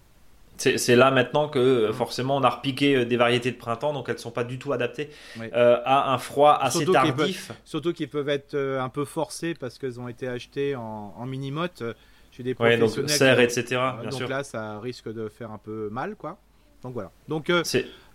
C'est 0.57 0.97
là 0.97 1.13
maintenant 1.13 1.49
que 1.49 1.61
euh, 1.61 1.93
forcément 1.93 2.37
on 2.37 2.43
a 2.43 2.51
repiqué 2.51 3.05
des 3.05 3.17
variétés 3.17 3.53
de 3.53 3.57
printemps, 3.57 3.93
donc 3.93 4.09
elles 4.09 4.17
ne 4.17 4.21
sont 4.21 4.33
pas 4.33 4.43
du 4.43 4.59
tout 4.59 4.73
adaptées 4.73 5.09
à 5.53 6.13
un 6.13 6.19
froid 6.19 6.59
assez 6.61 6.85
tardif. 6.85 7.53
surtout 7.65 7.93
qu'ils 7.93 8.09
peuvent 8.09 8.29
être 8.29 8.57
un 8.57 8.89
peu 8.89 9.05
forcés 9.05 9.55
parce 9.55 9.79
qu'elles 9.79 10.01
ont 10.01 10.09
été 10.09 10.27
achetées 10.27 10.75
en, 10.75 11.15
en 11.17 11.27
mini-motte 11.27 11.85
chez 12.33 12.43
des 12.43 12.55
professionnels. 12.55 13.07
donc 13.07 13.11
serre, 13.11 13.39
etc. 13.39 13.65
Bien 14.01 14.11
donc 14.11 14.29
là, 14.29 14.43
ça 14.43 14.81
risque 14.81 15.13
de 15.13 15.29
faire 15.29 15.53
un 15.53 15.59
peu 15.59 15.91
mal, 15.93 16.17
quoi. 16.17 16.39
Donc 16.83 16.93
voilà. 16.93 17.13
Donc, 17.29 17.53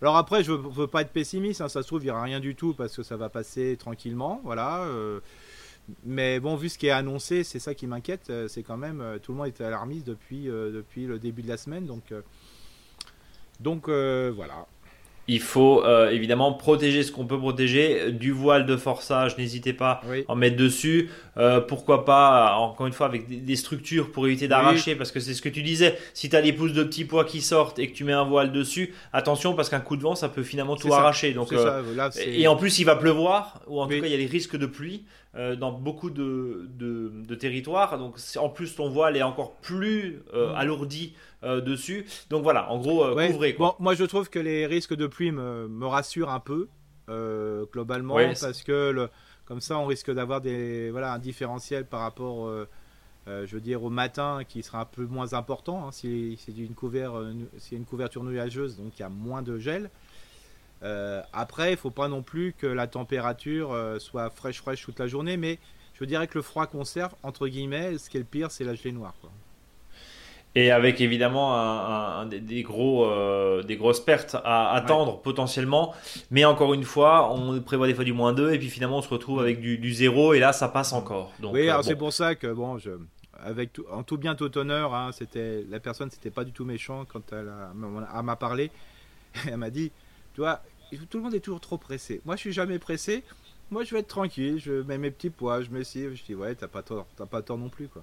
alors 0.02 0.18
après, 0.18 0.44
je 0.44 0.52
veux, 0.52 0.68
veux 0.68 0.86
pas 0.86 1.00
être 1.00 1.12
pessimiste. 1.12 1.62
Hein, 1.62 1.70
ça 1.70 1.82
se 1.82 1.86
trouve, 1.86 2.02
il 2.02 2.06
n'y 2.06 2.10
aura 2.10 2.24
rien 2.24 2.40
du 2.40 2.54
tout 2.54 2.74
parce 2.74 2.94
que 2.94 3.02
ça 3.02 3.16
va 3.16 3.30
passer 3.30 3.78
tranquillement. 3.78 4.42
Voilà. 4.44 4.86
Mais 6.04 6.40
bon, 6.40 6.56
vu 6.56 6.68
ce 6.68 6.78
qui 6.78 6.86
est 6.86 6.90
annoncé, 6.90 7.44
c'est 7.44 7.58
ça 7.58 7.74
qui 7.74 7.86
m'inquiète. 7.86 8.28
Euh, 8.30 8.48
c'est 8.48 8.62
quand 8.62 8.76
même, 8.76 9.00
euh, 9.00 9.18
tout 9.18 9.32
le 9.32 9.38
monde 9.38 9.48
est 9.48 9.60
alarmiste 9.60 10.06
depuis, 10.06 10.48
euh, 10.48 10.72
depuis 10.72 11.06
le 11.06 11.18
début 11.18 11.42
de 11.42 11.48
la 11.48 11.56
semaine. 11.56 11.86
Donc, 11.86 12.12
donc 13.60 13.88
voilà. 13.88 14.66
Il 15.26 15.40
faut 15.40 15.82
évidemment 16.10 16.52
protéger 16.52 17.02
ce 17.02 17.10
qu'on 17.10 17.24
peut 17.24 17.38
protéger. 17.38 18.12
Du 18.12 18.30
voile 18.30 18.66
de 18.66 18.76
forçage, 18.76 19.38
n'hésitez 19.38 19.72
pas 19.72 20.02
à 20.28 20.32
en 20.32 20.36
mettre 20.36 20.56
dessus. 20.56 21.08
pourquoi 21.66 22.04
pas, 22.04 22.56
encore 22.56 22.86
une 22.86 22.92
fois, 22.92 23.06
avec 23.06 23.44
des, 23.44 23.56
structures 23.56 24.12
pour 24.12 24.26
éviter 24.26 24.48
d'arracher, 24.48 24.96
parce 24.96 25.12
que 25.12 25.20
c'est 25.20 25.32
ce 25.32 25.40
que 25.40 25.48
tu 25.48 25.62
disais. 25.62 25.96
Si 26.12 26.28
tu 26.28 26.36
as 26.36 26.42
des 26.42 26.52
pousses 26.52 26.74
de 26.74 26.84
petits 26.84 27.06
pois 27.06 27.24
qui 27.24 27.40
sortent 27.40 27.78
et 27.78 27.88
que 27.88 27.94
tu 27.94 28.04
mets 28.04 28.12
un 28.12 28.24
voile 28.24 28.52
dessus, 28.52 28.92
attention, 29.14 29.54
parce 29.54 29.70
qu'un 29.70 29.80
coup 29.80 29.96
de 29.96 30.02
vent, 30.02 30.14
ça 30.14 30.28
peut 30.28 30.42
finalement 30.42 30.76
tout 30.76 30.92
arracher. 30.92 31.32
Donc, 31.32 31.54
et 32.18 32.46
en 32.46 32.56
plus, 32.56 32.78
il 32.78 32.84
va 32.84 32.96
pleuvoir, 32.96 33.62
ou 33.66 33.80
en 33.80 33.86
tout 33.86 33.98
cas, 33.98 34.06
il 34.06 34.10
y 34.10 34.14
a 34.14 34.18
les 34.18 34.26
risques 34.26 34.56
de 34.56 34.66
pluie. 34.66 35.04
Euh, 35.36 35.56
dans 35.56 35.72
beaucoup 35.72 36.10
de, 36.10 36.68
de, 36.78 37.34
territoires. 37.34 37.98
Donc 37.98 38.18
en 38.36 38.48
plus 38.48 38.76
ton 38.76 38.88
voile 38.88 39.16
est 39.16 39.22
encore 39.22 39.56
plus 39.56 40.22
euh, 40.32 40.52
mm. 40.52 40.54
alourdi 40.54 41.14
euh, 41.42 41.60
dessus. 41.60 42.06
Donc 42.30 42.44
voilà, 42.44 42.70
en 42.70 42.78
gros, 42.78 43.04
couvrez. 43.08 43.54
Bon, 43.54 43.74
moi 43.80 43.94
je 43.94 44.04
trouve 44.04 44.30
que 44.30 44.38
les 44.38 44.64
risques 44.66 44.94
de 44.94 45.08
pluie 45.08 45.32
me, 45.32 45.66
me 45.66 45.86
rassurent 45.86 46.30
un 46.30 46.40
peu 46.40 46.68
globalement 47.72 48.14
parce 48.40 48.62
que 48.62 48.90
le, 48.90 49.10
comme 49.44 49.60
ça 49.60 49.76
on 49.78 49.86
risque 49.86 50.10
d'avoir 50.10 50.40
des 50.40 50.90
voilà 50.90 51.12
un 51.12 51.18
différentiel 51.18 51.84
par 51.84 52.00
rapport. 52.00 52.48
je 53.26 53.54
veux 53.54 53.60
dire 53.60 53.82
au 53.82 53.90
matin 53.90 54.40
qui 54.48 54.62
sera 54.62 54.82
un 54.82 54.84
peu 54.86 55.04
moins 55.04 55.34
important 55.34 55.86
hein, 55.86 55.92
si 55.92 56.38
c'est 56.38 56.52
une, 56.52 56.74
une 57.72 57.84
couverture 57.84 58.24
nuageuse 58.24 58.78
donc 58.78 58.98
il 58.98 59.02
y 59.02 59.04
a 59.04 59.10
moins 59.10 59.42
de 59.42 59.58
gel 59.58 59.90
euh, 60.84 61.22
après, 61.32 61.72
il 61.72 61.76
faut 61.76 61.90
pas 61.90 62.08
non 62.08 62.22
plus 62.22 62.52
que 62.52 62.66
la 62.66 62.86
température 62.86 63.72
euh, 63.72 63.98
soit 63.98 64.30
fraîche 64.30 64.60
fraîche 64.60 64.82
toute 64.82 64.98
la 64.98 65.06
journée, 65.06 65.36
mais 65.36 65.58
je 65.94 66.04
dirais 66.04 66.26
que 66.26 66.36
le 66.36 66.42
froid 66.42 66.66
conserve, 66.66 67.14
entre 67.22 67.48
guillemets, 67.48 67.96
ce 67.98 68.10
qui 68.10 68.18
est 68.18 68.20
le 68.20 68.26
pire, 68.26 68.50
c'est 68.50 68.64
la 68.64 68.74
gelée 68.74 68.92
noire. 68.92 69.14
Et 70.56 70.70
avec 70.70 71.00
évidemment 71.00 71.58
un, 71.58 72.26
des, 72.26 72.62
gros, 72.62 73.06
euh, 73.06 73.64
des 73.64 73.76
grosses 73.76 73.98
pertes 73.98 74.36
à 74.44 74.72
attendre 74.72 75.20
potentiellement. 75.20 75.94
Mais 76.30 76.44
encore 76.44 76.74
une 76.74 76.84
fois, 76.84 77.32
on 77.32 77.60
prévoit 77.60 77.88
des 77.88 77.94
fois 77.94 78.04
du 78.04 78.12
moins 78.12 78.32
2 78.32 78.52
et 78.52 78.58
puis 78.58 78.68
finalement 78.68 78.98
on 78.98 79.02
se 79.02 79.08
retrouve 79.08 79.40
avec 79.40 79.60
du, 79.60 79.78
du 79.78 79.92
0 79.92 80.34
et 80.34 80.38
là 80.38 80.52
ça 80.52 80.68
passe 80.68 80.92
encore. 80.92 81.32
Donc, 81.40 81.54
oui, 81.54 81.68
c'est 81.82 81.96
pour 81.96 82.12
ça 82.12 82.36
que 82.36 82.52
bon, 82.52 82.78
je, 82.78 82.90
avec 83.42 83.70
en 83.90 84.04
tout 84.04 84.16
bien 84.16 84.36
tout 84.36 84.56
honneur, 84.56 84.94
hein, 84.94 85.10
c'était 85.10 85.64
la 85.68 85.80
personne 85.80 86.08
c'était 86.10 86.30
pas 86.30 86.44
du 86.44 86.52
tout 86.52 86.64
méchant 86.64 87.04
quand 87.04 87.32
elle 87.32 87.50
m'a 87.74 88.36
parlé. 88.36 88.70
elle 89.48 89.56
m'a 89.56 89.70
dit, 89.70 89.90
tu 90.34 90.40
vois, 90.40 90.62
tout 91.10 91.18
le 91.18 91.24
monde 91.24 91.34
est 91.34 91.40
toujours 91.40 91.60
trop 91.60 91.78
pressé. 91.78 92.20
Moi, 92.24 92.36
je 92.36 92.40
suis 92.40 92.52
jamais 92.52 92.78
pressé. 92.78 93.22
Moi, 93.70 93.84
je 93.84 93.94
vais 93.94 94.00
être 94.00 94.08
tranquille. 94.08 94.58
Je 94.58 94.82
mets 94.82 94.98
mes 94.98 95.10
petits 95.10 95.30
pois, 95.30 95.62
je 95.62 95.70
m'essaye. 95.70 96.14
Je 96.14 96.22
dis, 96.22 96.34
ouais, 96.34 96.54
t'as 96.54 96.68
pas 96.68 96.82
tort. 96.82 97.06
T'as 97.16 97.26
pas 97.26 97.42
tort 97.42 97.58
non 97.58 97.68
plus, 97.68 97.88
quoi. 97.88 98.02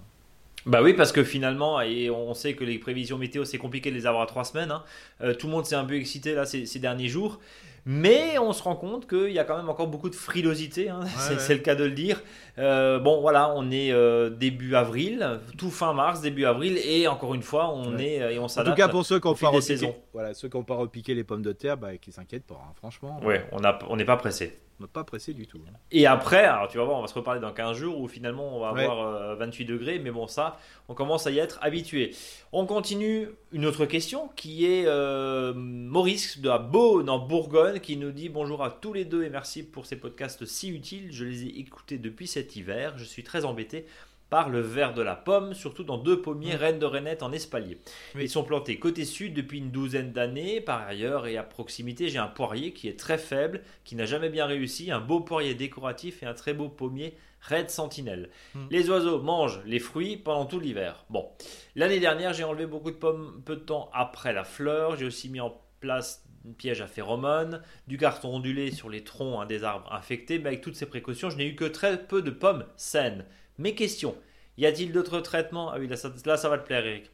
Bah 0.67 0.83
oui, 0.83 0.93
parce 0.93 1.11
que 1.11 1.23
finalement, 1.23 1.81
et 1.81 2.11
on 2.11 2.35
sait 2.35 2.53
que 2.53 2.63
les 2.63 2.77
prévisions 2.77 3.17
météo, 3.17 3.45
c'est 3.45 3.57
compliqué 3.57 3.89
de 3.89 3.95
les 3.95 4.05
avoir 4.05 4.21
à 4.21 4.25
trois 4.27 4.43
semaines. 4.43 4.69
Hein. 4.69 4.83
Euh, 5.21 5.33
tout 5.33 5.47
le 5.47 5.53
monde 5.53 5.65
s'est 5.65 5.75
un 5.75 5.85
peu 5.85 5.95
excité 5.95 6.35
là 6.35 6.45
ces, 6.45 6.79
derniers 6.79 7.07
jours. 7.07 7.39
Mais 7.85 8.37
on 8.37 8.53
se 8.53 8.61
rend 8.61 8.75
compte 8.75 9.07
qu'il 9.07 9.31
y 9.31 9.39
a 9.39 9.43
quand 9.43 9.57
même 9.57 9.69
encore 9.69 9.87
beaucoup 9.87 10.09
de 10.09 10.15
frilosité, 10.15 10.89
hein. 10.89 11.01
c'est 11.39 11.53
le 11.53 11.61
cas 11.61 11.75
de 11.75 11.83
le 11.83 11.91
dire. 11.91 12.21
Euh, 12.59 12.99
bon, 12.99 13.21
voilà, 13.21 13.53
on 13.55 13.71
est 13.71 13.91
euh, 13.91 14.29
début 14.29 14.75
avril, 14.75 15.39
tout 15.57 15.71
fin 15.71 15.93
mars, 15.93 16.21
début 16.21 16.45
avril, 16.45 16.77
et 16.83 17.07
encore 17.07 17.33
une 17.33 17.41
fois, 17.41 17.73
on 17.73 17.97
est 17.97 18.33
et 18.33 18.39
on 18.39 18.47
s'adapte. 18.47 18.69
En 18.69 18.75
tout 18.75 18.87
cas, 18.87 18.87
pour 18.89 19.05
ceux 19.05 19.19
qui 19.19 19.27
n'ont 19.27 19.35
pas 19.35 19.49
repiqué, 19.49 19.93
voilà, 20.13 20.33
ceux 20.33 20.49
qui 20.49 20.61
pas 20.61 20.75
repiqué 20.75 21.15
les 21.15 21.23
pommes 21.23 21.41
de 21.41 21.53
terre, 21.53 21.77
bah, 21.77 21.97
qui 21.97 22.11
s'inquiètent 22.11 22.45
pas, 22.45 22.61
hein, 22.63 22.73
franchement. 22.75 23.19
Ouais, 23.23 23.45
on 23.51 23.95
n'est 23.95 24.05
pas 24.05 24.17
pressé 24.17 24.57
pas 24.93 25.03
pressé 25.03 25.33
du 25.33 25.47
tout. 25.47 25.59
Et 25.91 26.05
après, 26.05 26.43
alors 26.43 26.67
tu 26.67 26.77
vas 26.77 26.83
voir, 26.83 26.97
on 26.97 27.01
va 27.01 27.07
se 27.07 27.13
reparler 27.13 27.39
dans 27.39 27.53
15 27.53 27.77
jours 27.77 27.99
où 27.99 28.07
finalement 28.07 28.55
on 28.55 28.59
va 28.59 28.69
avoir 28.69 29.37
28 29.37 29.63
euh, 29.63 29.73
degrés, 29.73 29.99
mais 29.99 30.11
bon, 30.11 30.27
ça, 30.27 30.57
on 30.89 30.93
commence 30.93 31.27
à 31.27 31.31
y 31.31 31.39
être 31.39 31.59
habitué. 31.61 32.15
On 32.51 32.65
continue 32.65 33.29
une 33.51 33.65
autre 33.65 33.85
question 33.85 34.29
qui 34.35 34.65
est 34.65 34.85
euh, 34.87 35.53
Maurice 35.55 36.39
de 36.39 36.49
la 36.49 36.57
Beaune 36.57 37.09
en 37.09 37.19
Bourgogne 37.19 37.79
qui 37.79 37.97
nous 37.97 38.11
dit 38.11 38.29
bonjour 38.29 38.63
à 38.63 38.71
tous 38.71 38.93
les 38.93 39.05
deux 39.05 39.23
et 39.23 39.29
merci 39.29 39.63
pour 39.63 39.85
ces 39.85 39.95
podcasts 39.95 40.45
si 40.45 40.69
utiles. 40.69 41.09
Je 41.11 41.25
les 41.25 41.43
ai 41.43 41.59
écoutés 41.59 41.97
depuis 41.97 42.27
cet 42.27 42.55
hiver. 42.55 42.97
Je 42.97 43.03
suis 43.03 43.23
très 43.23 43.45
embêté 43.45 43.85
par 44.31 44.49
le 44.49 44.61
vert 44.61 44.93
de 44.93 45.01
la 45.01 45.17
pomme, 45.17 45.53
surtout 45.53 45.83
dans 45.83 45.97
deux 45.97 46.21
pommiers 46.21 46.55
reines 46.55 46.79
de 46.79 46.85
Renette 46.85 47.21
en 47.21 47.33
espalier. 47.33 47.79
Ils 48.17 48.29
sont 48.29 48.45
plantés 48.45 48.79
côté 48.79 49.03
sud 49.03 49.33
depuis 49.33 49.57
une 49.57 49.71
douzaine 49.71 50.13
d'années. 50.13 50.61
Par 50.61 50.87
ailleurs, 50.87 51.27
et 51.27 51.35
à 51.35 51.43
proximité, 51.43 52.07
j'ai 52.07 52.17
un 52.17 52.27
poirier 52.27 52.71
qui 52.71 52.87
est 52.87 52.97
très 52.97 53.17
faible, 53.17 53.61
qui 53.83 53.95
n'a 53.95 54.05
jamais 54.05 54.29
bien 54.29 54.45
réussi, 54.45 54.89
un 54.89 55.01
beau 55.01 55.19
poirier 55.19 55.53
décoratif 55.53 56.23
et 56.23 56.25
un 56.25 56.33
très 56.33 56.53
beau 56.53 56.69
pommier 56.69 57.17
Red 57.41 57.69
Sentinelle. 57.69 58.29
Hmm. 58.55 58.67
Les 58.71 58.89
oiseaux 58.89 59.21
mangent 59.21 59.59
les 59.65 59.79
fruits 59.79 60.15
pendant 60.15 60.45
tout 60.45 60.61
l'hiver. 60.61 61.03
Bon, 61.09 61.27
l'année 61.75 61.99
dernière, 61.99 62.31
j'ai 62.31 62.45
enlevé 62.45 62.67
beaucoup 62.67 62.91
de 62.91 62.95
pommes 62.95 63.41
peu 63.43 63.57
de 63.57 63.61
temps 63.61 63.89
après 63.93 64.31
la 64.31 64.45
fleur. 64.45 64.95
J'ai 64.95 65.05
aussi 65.05 65.27
mis 65.27 65.41
en 65.41 65.59
place 65.81 66.23
un 66.47 66.53
piège 66.53 66.79
à 66.79 66.87
phéromones, 66.87 67.61
du 67.87 67.97
carton 67.97 68.35
ondulé 68.35 68.71
sur 68.71 68.89
les 68.89 69.03
troncs 69.03 69.45
des 69.45 69.65
arbres 69.65 69.91
infectés, 69.91 70.39
mais 70.39 70.47
avec 70.47 70.61
toutes 70.61 70.75
ces 70.75 70.85
précautions, 70.85 71.29
je 71.29 71.37
n'ai 71.37 71.47
eu 71.47 71.55
que 71.55 71.65
très 71.65 72.01
peu 72.01 72.21
de 72.21 72.31
pommes 72.31 72.65
saines. 72.77 73.25
Mes 73.57 73.75
questions. 73.75 74.15
Y 74.57 74.65
a-t-il 74.65 74.91
d'autres 74.91 75.21
traitements? 75.21 75.71
Ah 75.71 75.77
oui, 75.79 75.87
là 75.87 75.95
ça, 75.95 76.11
là 76.25 76.37
ça, 76.37 76.49
va 76.49 76.57
te 76.57 76.65
plaire, 76.65 76.85
Eric. 76.85 77.09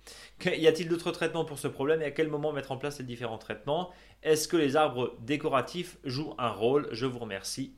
Y 0.46 0.67
a-t-il 0.67 0.89
d'autres 0.89 1.12
traitements 1.12 1.46
pour 1.46 1.60
ce 1.60 1.67
problème 1.67 2.01
et 2.01 2.06
à 2.06 2.12
quel 2.12 2.29
moment 2.29 2.51
mettre 2.51 2.72
en 2.72 2.77
place 2.77 3.00
les 3.00 3.06
différents 3.06 3.38
traitements? 3.38 3.91
Est-ce 4.24 4.48
que 4.48 4.58
les 4.58 4.75
arbres 4.75 5.15
décoratifs 5.22 5.98
jouent 6.03 6.34
un 6.39 6.50
rôle? 6.50 6.89
Je 6.91 7.06
vous 7.06 7.20
remercie. 7.20 7.74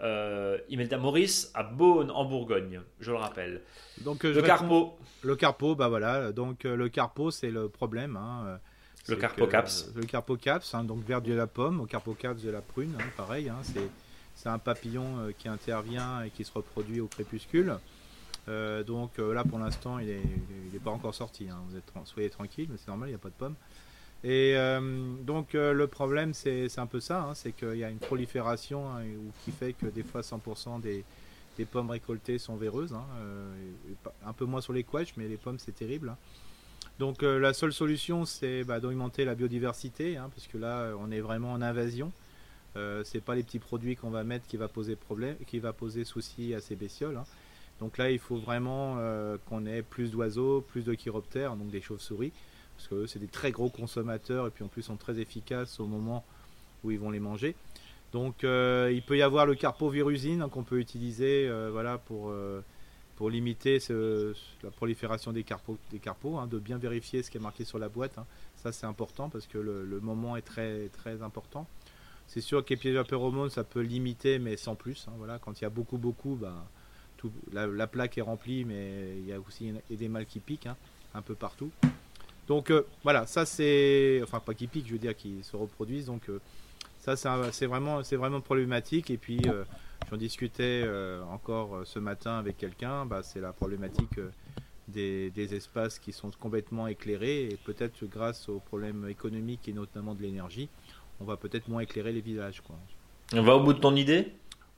Euh, 0.00 0.58
Imelda 0.68 0.96
Maurice 0.96 1.50
à 1.54 1.64
Beaune 1.64 2.12
en 2.12 2.24
Bourgogne, 2.24 2.80
je 3.00 3.10
le 3.10 3.16
rappelle. 3.16 3.62
Donc, 4.02 4.24
euh, 4.24 4.32
le 4.32 4.42
carpo. 4.42 4.96
Le 5.22 5.34
carpo, 5.34 5.74
bah 5.74 5.88
voilà. 5.88 6.30
Donc 6.30 6.64
euh, 6.64 6.76
le 6.76 6.88
carpo, 6.88 7.32
c'est 7.32 7.50
le 7.50 7.68
problème. 7.68 8.16
Hein, 8.16 8.60
le 9.08 9.16
carpocaps. 9.16 9.90
le 9.96 10.04
carpocaps, 10.04 10.74
hein, 10.74 10.84
donc 10.84 11.04
vert 11.04 11.22
de 11.22 11.32
la 11.32 11.48
pomme, 11.48 11.80
au 11.80 11.86
carpocaps 11.86 12.42
de 12.42 12.50
la 12.50 12.60
prune, 12.60 12.94
hein, 13.00 13.04
pareil. 13.16 13.48
Hein, 13.48 13.58
c'est 14.36 14.48
un 14.48 14.58
papillon 14.58 15.32
qui 15.36 15.48
intervient 15.48 16.22
et 16.22 16.30
qui 16.30 16.44
se 16.44 16.52
reproduit 16.52 17.00
au 17.00 17.08
crépuscule. 17.08 17.74
Donc 18.86 19.18
là, 19.18 19.44
pour 19.44 19.58
l'instant, 19.58 19.98
il 19.98 20.06
n'est 20.06 20.14
est 20.74 20.82
pas 20.82 20.90
encore 20.90 21.14
sorti. 21.14 21.48
Êtes, 21.76 21.92
soyez 22.04 22.30
tranquille, 22.30 22.68
mais 22.70 22.76
c'est 22.78 22.88
normal, 22.88 23.08
il 23.08 23.12
n'y 23.12 23.16
a 23.16 23.18
pas 23.18 23.28
de 23.28 23.34
pomme. 23.34 23.54
Et 24.24 24.54
euh, 24.56 24.80
donc 25.22 25.54
euh, 25.54 25.72
le 25.72 25.86
problème 25.86 26.34
c'est 26.34 26.76
un 26.78 26.86
peu 26.86 26.98
ça, 26.98 27.22
hein, 27.22 27.34
c'est 27.34 27.52
qu'il 27.52 27.76
y 27.76 27.84
a 27.84 27.90
une 27.90 27.98
prolifération 27.98 28.88
hein, 28.88 29.02
qui 29.44 29.52
fait 29.52 29.74
que 29.74 29.86
des 29.86 30.02
fois 30.02 30.22
100% 30.22 30.80
des, 30.80 31.04
pommes 31.70 31.90
récoltées 31.90 32.38
sont 32.38 32.56
véreuses, 32.56 32.92
hein, 32.92 33.04
euh, 33.20 33.54
un 34.24 34.32
peu 34.32 34.44
moins 34.44 34.60
sur 34.60 34.72
les 34.72 34.82
quetchs, 34.82 35.14
mais 35.16 35.28
les 35.28 35.36
pommes 35.36 35.58
c'est 35.58 35.74
terrible. 35.74 36.16
Donc 36.98 37.22
la 37.22 37.52
seule 37.52 37.72
solution 37.72 38.24
c'est 38.24 38.64
bah, 38.64 38.80
d'augmenter 38.80 39.24
la 39.24 39.36
biodiversité, 39.36 40.16
parce 40.34 40.48
que 40.48 40.58
là 40.58 40.92
on 40.98 41.12
est 41.12 41.20
vraiment 41.20 41.52
en 41.52 41.62
invasion. 41.62 42.10
c'est 43.04 43.20
pas 43.20 43.36
les 43.36 43.44
petits 43.44 43.60
produits 43.60 43.94
qu'on 43.94 44.10
va 44.10 44.24
mettre 44.24 44.48
qui 44.48 44.56
va 44.56 44.66
poser 44.66 44.96
problème, 44.96 45.36
qui 45.46 45.60
va 45.60 45.72
poser 45.72 46.04
souci 46.04 46.54
à 46.54 46.60
ces 46.60 46.74
bestioles. 46.74 47.20
Donc 47.80 47.98
là 47.98 48.10
il 48.10 48.18
faut 48.18 48.36
vraiment 48.36 48.96
qu'on 49.48 49.66
ait 49.66 49.82
plus 49.82 50.10
d'oiseaux, 50.10 50.60
plus 50.60 50.84
de 50.84 50.94
chiroptères, 50.94 51.56
donc 51.56 51.70
des 51.70 51.80
chauves-souris 51.80 52.32
parce 52.78 52.88
que 52.88 53.06
c'est 53.06 53.18
des 53.18 53.26
très 53.26 53.50
gros 53.50 53.70
consommateurs 53.70 54.46
et 54.46 54.50
puis 54.50 54.62
en 54.62 54.68
plus 54.68 54.82
sont 54.82 54.96
très 54.96 55.18
efficaces 55.18 55.80
au 55.80 55.86
moment 55.86 56.24
où 56.84 56.92
ils 56.92 56.98
vont 56.98 57.10
les 57.10 57.18
manger. 57.18 57.56
Donc 58.12 58.44
euh, 58.44 58.90
il 58.92 59.02
peut 59.02 59.18
y 59.18 59.22
avoir 59.22 59.46
le 59.46 59.56
carpovirusine 59.56 60.48
qu'on 60.48 60.62
peut 60.62 60.78
utiliser 60.78 61.48
euh, 61.48 61.70
voilà, 61.72 61.98
pour, 61.98 62.30
euh, 62.30 62.62
limiter 63.28 63.80
la 63.90 64.70
prolifération 64.70 65.32
des 65.32 65.42
carpos, 65.42 65.76
des 65.90 66.00
hein, 66.06 66.46
de 66.46 66.58
bien 66.60 66.78
vérifier 66.78 67.24
ce 67.24 67.32
qui 67.32 67.38
est 67.38 67.40
marqué 67.40 67.64
sur 67.64 67.80
la 67.80 67.88
boîte. 67.88 68.16
Hein. 68.16 68.26
Ça 68.54 68.70
c'est 68.70 68.86
important 68.86 69.28
parce 69.28 69.48
que 69.48 69.58
le, 69.58 70.00
moment 70.00 70.36
est 70.36 70.42
très, 70.42 70.88
très 70.90 71.20
important. 71.22 71.66
C'est 72.28 72.40
sûr 72.40 72.58
à 72.58 73.50
ça 73.50 73.64
peut 73.64 73.80
limiter 73.80 74.38
mais 74.38 74.56
sans 74.56 74.76
plus. 74.76 75.06
Hein, 75.08 75.14
voilà. 75.18 75.40
Quand 75.40 75.60
il 75.60 75.64
y 75.64 75.66
a 75.66 75.70
beaucoup 75.70 75.98
beaucoup, 75.98 76.36
bah, 76.36 76.64
la, 77.52 77.86
plaque 77.86 78.18
est 78.18 78.22
remplie 78.22 78.64
mais 78.64 79.16
il 79.18 79.26
y 79.26 79.32
a 79.32 79.40
aussi 79.40 79.72
des 79.90 80.08
mâles 80.08 80.26
qui 80.26 80.40
piquent 80.40 80.68
un 81.14 81.22
peu 81.22 81.34
partout. 81.34 81.70
Donc 82.48 82.70
euh, 82.70 82.86
voilà, 83.04 83.26
ça 83.26 83.44
c'est. 83.44 84.20
Enfin, 84.22 84.40
pas 84.40 84.54
qui 84.54 84.66
piquent, 84.66 84.86
je 84.86 84.92
veux 84.92 84.98
dire, 84.98 85.14
qui 85.14 85.42
se 85.42 85.54
reproduisent. 85.54 86.06
Donc 86.06 86.28
euh, 86.28 86.40
ça, 87.00 87.14
c'est 87.52 87.66
vraiment, 87.66 88.00
vraiment 88.00 88.40
problématique. 88.40 89.10
Et 89.10 89.18
puis, 89.18 89.40
euh, 89.46 89.64
j'en 90.10 90.16
discutais 90.16 90.84
encore 91.30 91.82
ce 91.84 91.98
matin 91.98 92.38
avec 92.38 92.56
quelqu'un. 92.56 93.06
Bah, 93.06 93.22
c'est 93.22 93.40
la 93.40 93.52
problématique 93.52 94.18
des, 94.88 95.54
espaces 95.54 95.98
qui 95.98 96.12
sont 96.12 96.30
complètement 96.38 96.86
éclairés. 96.86 97.44
Et 97.44 97.56
peut-être 97.64 98.04
grâce 98.06 98.48
aux 98.48 98.60
problèmes 98.60 99.06
économiques 99.08 99.68
et 99.68 99.72
notamment 99.72 100.14
de 100.14 100.22
l'énergie, 100.22 100.68
on 101.20 101.24
va 101.24 101.36
peut-être 101.36 101.68
moins 101.68 101.80
éclairer 101.80 102.12
les 102.12 102.20
villages. 102.20 102.62
On 103.34 103.42
va 103.42 103.56
au 103.56 103.62
bout 103.62 103.74
de 103.74 103.80
ton 103.80 103.94
idée? 103.94 104.32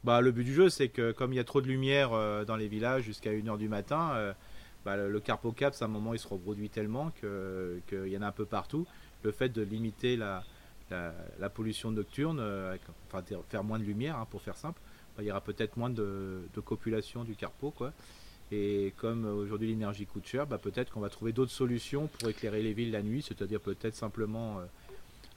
Bah, 0.05 0.21
Le 0.21 0.31
but 0.33 0.45
du 0.45 0.55
jeu, 0.55 0.69
c'est 0.69 0.89
que 0.89 1.13
comme 1.13 1.33
il 1.33 1.37
y 1.37 1.41
a 1.41 1.45
trop 1.45 1.61
de 1.61 1.67
lumière 1.67 2.11
dans 2.47 2.57
les 2.57 2.69
villages 2.69 3.05
jusqu'à 3.05 3.33
1h 3.33 3.59
du 3.59 3.69
matin 3.69 4.35
bah, 4.85 4.97
le, 4.97 5.21
carpocaps, 5.21 5.83
à 5.83 5.85
un 5.85 5.89
moment, 5.89 6.15
il 6.15 6.19
se 6.19 6.29
reproduit 6.29 6.71
tellement 6.71 7.11
qu'il 7.21 8.09
y 8.09 8.17
en 8.17 8.23
a 8.23 8.27
un 8.27 8.33
peu 8.33 8.47
partout. 8.47 8.87
Le 9.23 9.33
fait 9.33 9.51
de 9.51 9.63
limiter 9.63 10.17
la, 10.17 10.43
la, 10.91 11.51
pollution 11.51 11.91
nocturne, 11.91 12.39
euh, 12.41 12.77
enfin 13.09 13.23
faire 13.49 13.65
moins 13.65 13.79
de 13.79 13.85
lumière, 13.85 14.17
hein, 14.17 14.27
pour 14.31 14.43
faire 14.43 14.57
simple, 14.57 14.81
bah, 15.17 15.23
il 15.23 15.27
y 15.27 15.31
aura 15.31 15.41
peut-être 15.41 15.77
moins 15.77 15.91
de, 15.91 16.43
copulation 16.65 17.25
du 17.25 17.35
carpo. 17.35 17.71
Quoi. 17.71 17.93
Et 18.53 18.95
comme 18.97 19.25
aujourd'hui 19.27 19.69
l'énergie 19.69 20.07
coûte 20.07 20.27
cher, 20.27 20.47
bah, 20.47 20.59
peut-être 20.59 20.91
qu'on 20.91 21.01
va 21.01 21.11
trouver 21.11 21.33
d'autres 21.33 21.53
solutions 21.53 22.09
pour 22.09 22.29
éclairer 22.29 22.63
les 22.63 22.73
villes 22.73 22.91
la 22.91 23.03
nuit, 23.03 23.23
c'est-à-dire 23.23 23.61
peut-être 23.61 23.95
simplement 23.95 24.61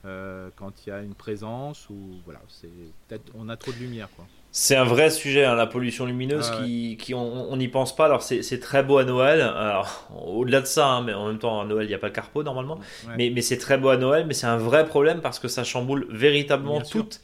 euh, 0.06 0.50
quand 0.56 0.86
il 0.86 0.90
y 0.90 0.92
a 0.92 1.02
une 1.02 1.16
présence 1.16 1.90
ou 1.90 1.96
voilà, 2.26 2.42
c'est 2.48 2.70
peut-être 3.08 3.32
on 3.36 3.50
a 3.50 3.58
trop 3.58 3.72
de 3.72 3.78
lumière 3.78 4.10
quoi. 4.16 4.26
C'est 4.56 4.76
un 4.76 4.84
vrai 4.84 5.10
sujet, 5.10 5.46
hein, 5.46 5.56
la 5.56 5.66
pollution 5.66 6.06
lumineuse, 6.06 6.52
ah 6.54 6.62
qui, 6.62 6.96
qui, 7.02 7.16
on 7.16 7.58
n'y 7.58 7.68
pense 7.70 7.96
pas. 7.96 8.06
Alors, 8.06 8.22
c'est 8.22 8.60
très 8.60 8.84
beau 8.84 9.00
à 9.00 9.04
Noël. 9.04 9.42
Alors, 9.42 10.08
au-delà 10.28 10.62
de 10.62 10.68
ça, 10.68 10.90
hein, 10.90 11.02
mais 11.02 11.12
en 11.12 11.26
même 11.26 11.40
temps, 11.40 11.62
à 11.62 11.66
Noël, 11.66 11.88
il 11.88 11.90
n'y 11.90 11.96
a 11.96 11.98
pas 11.98 12.06
le 12.06 12.14
carpo 12.14 12.44
normalement. 12.44 12.80
Mais, 13.18 13.32
mais 13.32 13.42
c'est 13.42 13.58
très 13.58 13.80
beau 13.80 13.90
à 13.90 13.98
Noël, 13.98 14.28
mais 14.28 14.36
c'est 14.36 14.46
un 14.46 14.58
vrai 14.58 14.86
problème 14.86 15.22
parce 15.22 15.40
que 15.40 15.48
ça 15.48 15.64
chamboule 15.64 16.06
véritablement 16.12 16.82
toute 16.82 17.20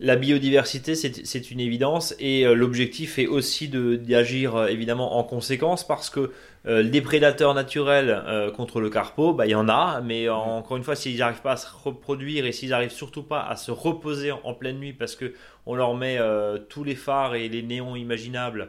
la 0.00 0.16
biodiversité, 0.16 0.94
c'est 0.94 1.50
une 1.50 1.60
évidence. 1.60 2.14
Et 2.18 2.46
euh, 2.46 2.54
l'objectif 2.54 3.18
est 3.18 3.26
aussi 3.26 3.68
d'agir 3.68 4.56
euh, 4.56 4.66
évidemment 4.66 5.18
en 5.18 5.24
conséquence 5.24 5.86
parce 5.86 6.10
que 6.10 6.32
euh, 6.66 6.82
les 6.82 7.00
prédateurs 7.00 7.54
naturels 7.54 8.10
euh, 8.10 8.50
contre 8.50 8.80
le 8.80 8.90
carpo, 8.90 9.32
bah, 9.32 9.46
il 9.46 9.50
y 9.50 9.54
en 9.54 9.70
a, 9.70 10.02
mais 10.02 10.26
mm. 10.26 10.32
encore 10.32 10.76
une 10.76 10.84
fois, 10.84 10.94
s'ils 10.94 11.18
n'arrivent 11.18 11.40
pas 11.40 11.52
à 11.52 11.56
se 11.56 11.66
reproduire 11.84 12.44
et 12.44 12.52
s'ils 12.52 12.70
n'arrivent 12.70 12.92
surtout 12.92 13.22
pas 13.22 13.40
à 13.40 13.56
se 13.56 13.70
reposer 13.70 14.30
en, 14.30 14.52
pleine 14.52 14.78
nuit 14.78 14.92
parce 14.92 15.16
que 15.16 15.32
on 15.64 15.74
leur 15.74 15.94
met 15.94 16.18
euh, 16.18 16.58
tous 16.58 16.84
les 16.84 16.96
phares 16.96 17.34
et 17.34 17.48
les 17.48 17.62
néons 17.62 17.96
imaginables 17.96 18.68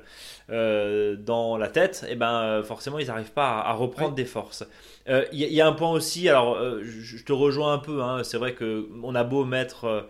dans 0.49 1.57
la 1.57 1.69
tête, 1.69 2.03
et 2.05 2.11
eh 2.11 2.15
ben 2.15 2.61
forcément 2.63 2.99
ils 2.99 3.07
n'arrivent 3.07 3.31
pas 3.31 3.61
à, 3.61 3.71
reprendre 3.71 4.15
des 4.15 4.25
forces. 4.25 4.65
Il 5.07 5.39
y, 5.39 5.61
a 5.61 5.67
un 5.67 5.71
point 5.71 5.91
aussi, 5.91 6.27
alors 6.27 6.59
je 6.83 7.23
te 7.23 7.31
rejoins 7.31 7.73
un 7.73 7.77
peu, 7.77 8.01
hein, 8.01 8.23
c'est 8.25 8.37
vrai 8.37 8.53
que 8.53 8.89
on 9.01 9.15
a 9.15 9.23
beau 9.23 9.45
mettre 9.45 10.09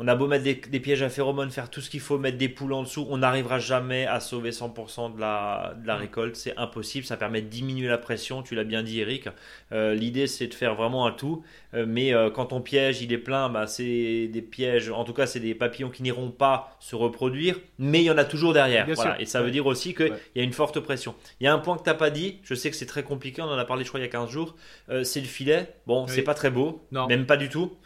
on 0.00 0.06
a 0.06 0.14
beau 0.14 0.28
mettre 0.28 0.44
des, 0.44 0.80
pièges 0.80 1.02
à 1.02 1.08
phéromones, 1.08 1.50
faire 1.50 1.70
tout 1.70 1.80
ce 1.80 1.90
qu'il 1.90 1.98
faut, 1.98 2.18
mettre 2.18 2.38
des 2.38 2.48
poules 2.48 2.72
en 2.72 2.84
dessous, 2.84 3.04
on 3.10 3.18
n'arrivera 3.18 3.58
jamais 3.58 4.06
à 4.06 4.20
sauver 4.20 4.50
100% 4.50 5.16
de 5.16 5.20
la, 5.20 5.74
de 5.82 5.86
la 5.88 5.96
mm. 5.96 6.00
récolte. 6.00 6.36
C'est 6.36 6.56
impossible. 6.56 7.04
Ça 7.04 7.16
permet 7.16 7.42
de 7.42 7.48
diminuer 7.48 7.88
la 7.88 7.98
pression. 7.98 8.44
Tu 8.44 8.54
l'as 8.54 8.62
bien 8.62 8.84
dit, 8.84 9.00
Eric. 9.00 9.28
Euh, 9.72 9.94
l'idée, 9.94 10.28
c'est 10.28 10.46
de 10.46 10.54
faire 10.54 10.76
vraiment 10.76 11.06
un 11.06 11.10
tout. 11.10 11.42
Euh, 11.74 11.84
mais 11.86 12.14
euh, 12.14 12.30
quand 12.30 12.46
ton 12.46 12.60
piège 12.60 13.02
il 13.02 13.12
est 13.12 13.18
plein, 13.18 13.48
bah, 13.48 13.66
c'est 13.66 14.28
des 14.28 14.42
pièges. 14.42 14.88
En 14.90 15.02
tout 15.02 15.12
cas, 15.12 15.26
c'est 15.26 15.40
des 15.40 15.56
papillons 15.56 15.90
qui 15.90 16.04
n'iront 16.04 16.30
pas 16.30 16.76
se 16.78 16.94
reproduire, 16.94 17.58
mais 17.80 17.98
il 18.00 18.04
y 18.04 18.10
en 18.10 18.18
a 18.18 18.24
toujours 18.24 18.52
derrière. 18.52 18.86
Et 19.18 19.26
ça 19.26 19.42
veut 19.42 19.50
dire 19.50 19.66
aussi 19.66 19.94
qu'il 19.94 20.12
y 20.36 20.40
a 20.40 20.44
une 20.44 20.52
forte 20.52 20.78
pression. 20.78 21.16
Il 21.40 21.44
y 21.44 21.48
a 21.48 21.52
un 21.52 21.58
point 21.58 21.76
que 21.76 21.82
tu 21.82 21.88
n'as 21.88 21.94
pas 21.94 22.10
dit. 22.10 22.38
Je 22.44 22.54
sais 22.54 22.70
que 22.70 22.76
c'est 22.76 22.86
très 22.86 23.02
compliqué. 23.02 23.42
On 23.42 23.46
en 23.46 23.58
a 23.58 23.64
parlé, 23.64 23.82
je 23.82 23.88
crois, 23.88 23.98
il 23.98 24.04
y 24.04 24.06
a 24.06 24.10
15 24.10 24.30
jours. 24.30 24.54
c'est 25.02 25.20
le 25.20 25.26
filet. 25.26 25.74
Bon, 25.88 26.06
c'est 26.06 26.22
pas 26.22 26.34
très 26.34 26.50
beau. 26.50 26.86
Non. 26.92 27.08
Même 27.08 27.26
pas 27.26 27.36
du 27.36 27.48
tout. 27.48 27.76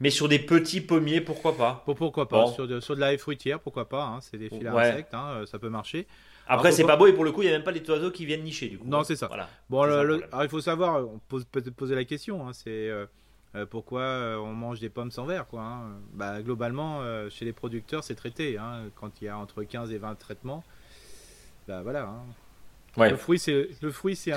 Mais 0.00 0.10
sur 0.10 0.28
des 0.28 0.38
petits 0.38 0.80
pommiers, 0.80 1.20
pourquoi 1.20 1.56
pas? 1.56 1.82
Pourquoi 1.86 2.28
pas? 2.28 2.46
Sur 2.48 2.66
de, 2.68 2.80
sur, 2.80 2.94
de, 2.94 3.00
la 3.00 3.14
haie 3.14 3.18
fruitière, 3.18 3.60
pourquoi 3.60 3.88
pas 3.88 4.04
hein, 4.04 4.18
C'est 4.20 4.36
des 4.36 4.48
filets 4.48 4.68
insectes, 4.68 5.14
hein, 5.14 5.28
euh, 5.36 5.46
ça 5.46 5.58
peut 5.58 5.70
marcher. 5.70 6.06
Après, 6.48 6.70
c'est 6.70 6.84
pas 6.84 6.96
beau 6.96 7.06
et 7.06 7.12
pour 7.12 7.24
le 7.24 7.32
coup, 7.32 7.42
il 7.42 7.46
n'y 7.46 7.50
a 7.50 7.54
même 7.54 7.64
pas 7.64 7.72
les 7.72 7.88
oiseaux 7.90 8.10
qui 8.10 8.24
viennent 8.24 8.44
nicher 8.44 8.68
du 8.68 8.78
coup. 8.78 8.86
Non, 8.86 9.02
c'est 9.04 9.16
ça. 9.16 9.26
Voilà. 9.26 9.48
Bon, 9.68 9.82
alors, 9.82 10.20
il 10.42 10.48
faut 10.48 10.60
savoir, 10.60 11.06
on 11.06 11.18
peut 11.28 11.42
peut-être 11.50 11.74
poser 11.74 11.94
la 11.94 12.04
question, 12.04 12.46
hein, 12.46 12.52
c'est 12.52 12.88
euh, 12.88 13.06
euh, 13.54 13.66
pourquoi 13.66 14.02
on 14.38 14.52
mange 14.52 14.80
des 14.80 14.90
pommes 14.90 15.10
sans 15.10 15.24
verre 15.24 15.46
quoi. 15.46 15.62
Hein. 15.62 15.98
Bah, 16.12 16.42
globalement, 16.42 17.00
chez 17.30 17.44
les 17.44 17.52
producteurs, 17.52 18.04
c'est 18.04 18.14
traité. 18.14 18.58
quand 18.94 19.10
il 19.20 19.24
y 19.24 19.28
a 19.28 19.38
entre 19.38 19.62
15 19.62 19.92
et 19.92 19.98
20 19.98 20.14
traitements, 20.16 20.62
bah 21.66 21.82
voilà. 21.82 22.12
Le 22.96 23.16
fruit, 23.16 23.38
c'est 23.38 23.68
le 23.80 23.90
fruit, 23.90 24.16
c'est 24.16 24.32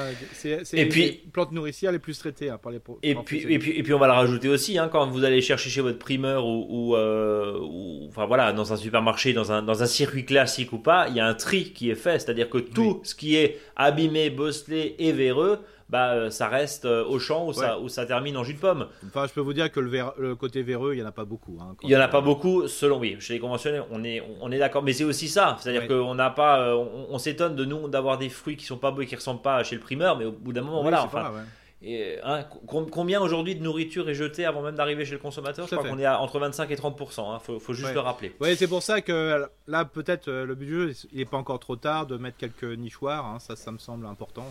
et 0.74 0.86
puis 0.88 1.24
plante 1.32 1.52
nourricière 1.52 1.92
les 1.92 2.00
plus 2.00 2.18
traitées 2.18 2.50
hein, 2.50 2.58
par 2.62 2.72
les. 2.72 2.80
Et 3.04 3.16
puis, 3.16 3.46
et 3.48 3.60
puis 3.60 3.72
et 3.72 3.84
puis 3.84 3.94
on 3.94 4.00
va 4.00 4.08
le 4.08 4.14
rajouter 4.14 4.50
aussi 4.50 4.78
hein, 4.78 4.90
quand 4.92 5.08
vous 5.08 5.24
allez 5.24 5.42
chercher 5.42 5.70
chez 5.70 5.82
votre 5.82 6.00
primeur 6.00 6.46
ou, 6.46 6.96
euh, 6.96 7.58
ou, 7.60 8.08
enfin 8.08 8.26
voilà 8.26 8.52
dans 8.52 8.74
un 8.74 8.78
supermarché 8.78 9.34
dans 9.34 9.52
un 9.52 9.62
dans 9.62 9.84
un 9.84 9.86
circuit 9.86 10.26
classique 10.26 10.74
ou 10.74 10.80
pas, 10.80 11.08
il 11.10 11.16
y 11.16 11.20
a 11.20 11.28
un 11.28 11.34
tri 11.34 11.72
qui 11.72 11.90
est 11.90 11.96
fait, 11.96 12.20
c'est-à-dire 12.20 12.50
que 12.50 12.58
tout 12.58 13.02
ce 13.04 13.16
qui 13.16 13.36
est 13.36 13.60
abîmé, 13.76 14.30
bosselé 14.30 14.96
et 15.00 15.12
véreux 15.12 15.60
bah, 15.90 16.14
euh, 16.14 16.30
ça 16.30 16.48
reste 16.48 16.86
euh, 16.86 17.04
au 17.04 17.18
champ 17.18 17.48
ou, 17.48 17.54
ça, 17.54 17.80
ou 17.80 17.90
ça 17.90 18.06
termine 18.06 18.38
en 18.38 18.44
jus 18.44 18.54
de 18.54 18.60
pomme. 18.60 18.88
Enfin, 19.08 19.26
je 19.26 19.34
peux 19.34 19.42
vous 19.42 19.54
dire 19.54 19.72
que 19.72 19.80
le, 19.80 19.92
le 20.20 20.36
côté 20.36 20.62
véreux, 20.62 20.94
il 20.94 20.98
n'y 20.98 21.04
en 21.04 21.08
a 21.08 21.12
pas 21.12 21.26
beaucoup. 21.26 21.58
Hein, 21.60 21.76
il 21.82 21.90
n'y 21.90 21.96
en 21.96 22.02
a 22.02 22.08
pas 22.08 22.22
beaucoup, 22.22 22.68
selon 22.68 23.00
oui. 23.00 23.18
Chez 23.20 23.34
les 23.34 23.40
conventionnels, 23.40 23.84
on 23.90 24.04
est, 24.04 24.22
on 24.40 24.52
est 24.52 24.60
d'accord. 24.60 24.84
Mais 24.84 24.94
c'est 24.94 25.04
aussi 25.04 25.28
ça. 25.28 25.58
C'est-à-dire 25.60 25.88
qu'on 25.88 26.14
n'a 26.14 26.30
pas. 26.30 26.60
Euh, 26.60 26.86
on, 27.10 27.18
s'étonne 27.18 27.56
de 27.56 27.66
nous 27.66 27.88
d'avoir 27.88 28.20
des 28.20 28.30
fruits 28.30 28.56
qui 28.56 28.66
sont 28.66 28.78
pas 28.78 28.92
beaux 28.92 29.02
et 29.02 29.08
qui 29.08 29.16
ressemblent 29.16 29.42
pas 29.42 29.64
chez 29.64 29.76
le 29.76 29.82
primeur, 29.82 30.18
mais 30.18 30.26
au 30.26 30.32
bout 30.32 30.54
d'un 30.54 30.62
moment, 30.62 30.84
voilà. 30.84 31.04
Enfin, 31.04 31.34
et, 31.82 32.18
hein, 32.24 32.44
combien 32.68 33.22
aujourd'hui 33.22 33.56
de 33.56 33.64
nourriture 33.64 34.10
est 34.10 34.14
jetée 34.14 34.46
avant 34.46 34.62
même 34.62 34.76
d'arriver 34.76 35.06
chez 35.06 35.14
le 35.14 35.20
consommateur? 35.20 35.66
Je 35.66 35.76
crois 35.76 35.90
qu'on 35.90 35.98
est 35.98 36.06
à 36.06 36.20
entre 36.20 36.38
25 36.38 36.70
et 36.70 36.76
30% 36.76 37.10
Il 37.16 37.22
hein, 37.22 37.40
faut, 37.40 37.58
faut, 37.58 37.74
juste 37.74 37.94
le 37.94 38.02
rappeler. 38.02 38.36
Oui, 38.42 38.56
c'est 38.58 38.68
pour 38.68 38.84
ça 38.84 39.02
que 39.02 39.48
là, 39.66 39.86
peut-être 39.86 40.30
le 40.30 40.56
budget, 40.56 40.94
il 41.14 41.20
n'est 41.20 41.26
pas 41.26 41.38
encore 41.38 41.60
trop 41.60 41.78
tard 41.78 42.06
de 42.06 42.18
mettre 42.18 42.38
quelques 42.38 42.66
nichoirs. 42.78 43.42
ça, 43.42 43.56
ça 43.56 43.72
me 43.72 43.78
semble 43.78 44.06
important 44.06 44.46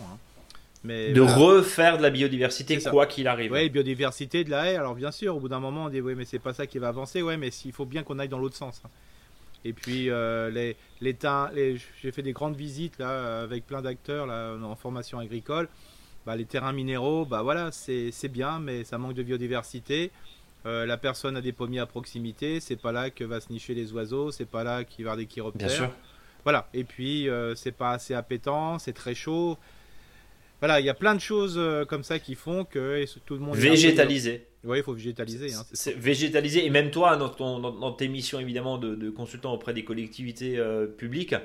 de 0.83 1.21
refaire 1.21 1.97
de 1.97 2.03
la 2.03 2.09
biodiversité 2.09 2.79
quoi 2.79 3.05
qu'il 3.05 3.27
arrive. 3.27 3.51
Oui, 3.51 3.69
biodiversité 3.69 4.43
de 4.43 4.49
la 4.49 4.71
haie. 4.71 4.75
Alors 4.75 4.95
bien 4.95 5.11
sûr, 5.11 5.35
au 5.35 5.39
bout 5.39 5.49
d'un 5.49 5.59
moment, 5.59 5.85
on 5.85 5.89
dit 5.89 6.01
oui, 6.01 6.15
mais 6.15 6.25
c'est 6.25 6.39
pas 6.39 6.53
ça 6.53 6.67
qui 6.67 6.79
va 6.79 6.87
avancer. 6.87 7.21
Ouais, 7.21 7.37
mais 7.37 7.49
il 7.65 7.71
faut 7.71 7.85
bien 7.85 8.03
qu'on 8.03 8.19
aille 8.19 8.29
dans 8.29 8.39
l'autre 8.39 8.55
sens. 8.55 8.81
Hein. 8.85 8.89
Et 9.65 9.73
puis 9.73 10.09
euh, 10.09 10.49
les, 10.49 10.77
les, 11.01 11.15
les 11.53 11.77
j'ai 12.01 12.11
fait 12.11 12.21
des 12.21 12.31
grandes 12.31 12.55
visites 12.55 12.97
là 12.97 13.41
avec 13.41 13.67
plein 13.67 13.81
d'acteurs 13.81 14.25
là 14.25 14.55
en 14.63 14.75
formation 14.75 15.19
agricole. 15.19 15.67
Bah, 16.25 16.35
les 16.35 16.45
terrains 16.45 16.73
minéraux, 16.73 17.25
bah 17.25 17.41
voilà, 17.41 17.71
c'est 17.71 18.11
bien, 18.27 18.59
mais 18.59 18.83
ça 18.83 18.97
manque 18.97 19.15
de 19.15 19.23
biodiversité. 19.23 20.11
Euh, 20.65 20.85
la 20.85 20.97
personne 20.97 21.37
a 21.37 21.41
des 21.41 21.53
pommiers 21.53 21.79
à 21.79 21.85
proximité, 21.85 22.59
c'est 22.59 22.75
pas 22.75 22.91
là 22.91 23.09
que 23.09 23.23
va 23.23 23.39
se 23.39 23.51
nicher 23.51 23.73
les 23.73 23.93
oiseaux, 23.93 24.29
c'est 24.29 24.45
pas 24.45 24.63
là 24.63 24.83
qu'il 24.83 25.05
va 25.05 25.09
y 25.09 25.11
avoir 25.11 25.17
des 25.17 25.25
chiroptères. 25.25 25.67
Bien 25.67 25.75
sûr. 25.75 25.89
Voilà, 26.43 26.67
et 26.73 26.83
puis 26.83 27.29
euh, 27.29 27.55
c'est 27.55 27.71
pas 27.71 27.91
assez 27.91 28.13
appétant, 28.13 28.77
c'est 28.79 28.93
très 28.93 29.15
chaud. 29.15 29.57
Voilà, 30.59 30.79
il 30.79 30.85
y 30.85 30.89
a 30.89 30.93
plein 30.93 31.15
de 31.15 31.21
choses 31.21 31.55
euh, 31.57 31.85
comme 31.85 32.03
ça 32.03 32.19
qui 32.19 32.35
font 32.35 32.65
que 32.65 33.05
tout 33.25 33.35
le 33.35 33.39
monde. 33.39 33.55
Végétaliser. 33.55 34.47
Oui, 34.63 34.79
il 34.79 34.83
faut 34.83 34.93
végétaliser. 34.93 35.53
Hein, 35.53 35.63
c'est 35.71 35.95
végétaliser, 35.95 36.65
et 36.65 36.69
même 36.69 36.91
toi, 36.91 37.15
dans, 37.15 37.29
ton, 37.29 37.59
dans, 37.59 37.91
tes 37.93 38.09
missions 38.09 38.39
évidemment 38.39 38.77
de, 38.77 39.09
consultant 39.09 39.53
auprès 39.53 39.73
des 39.73 39.85
collectivités 39.85 40.61
publiques 40.97 41.35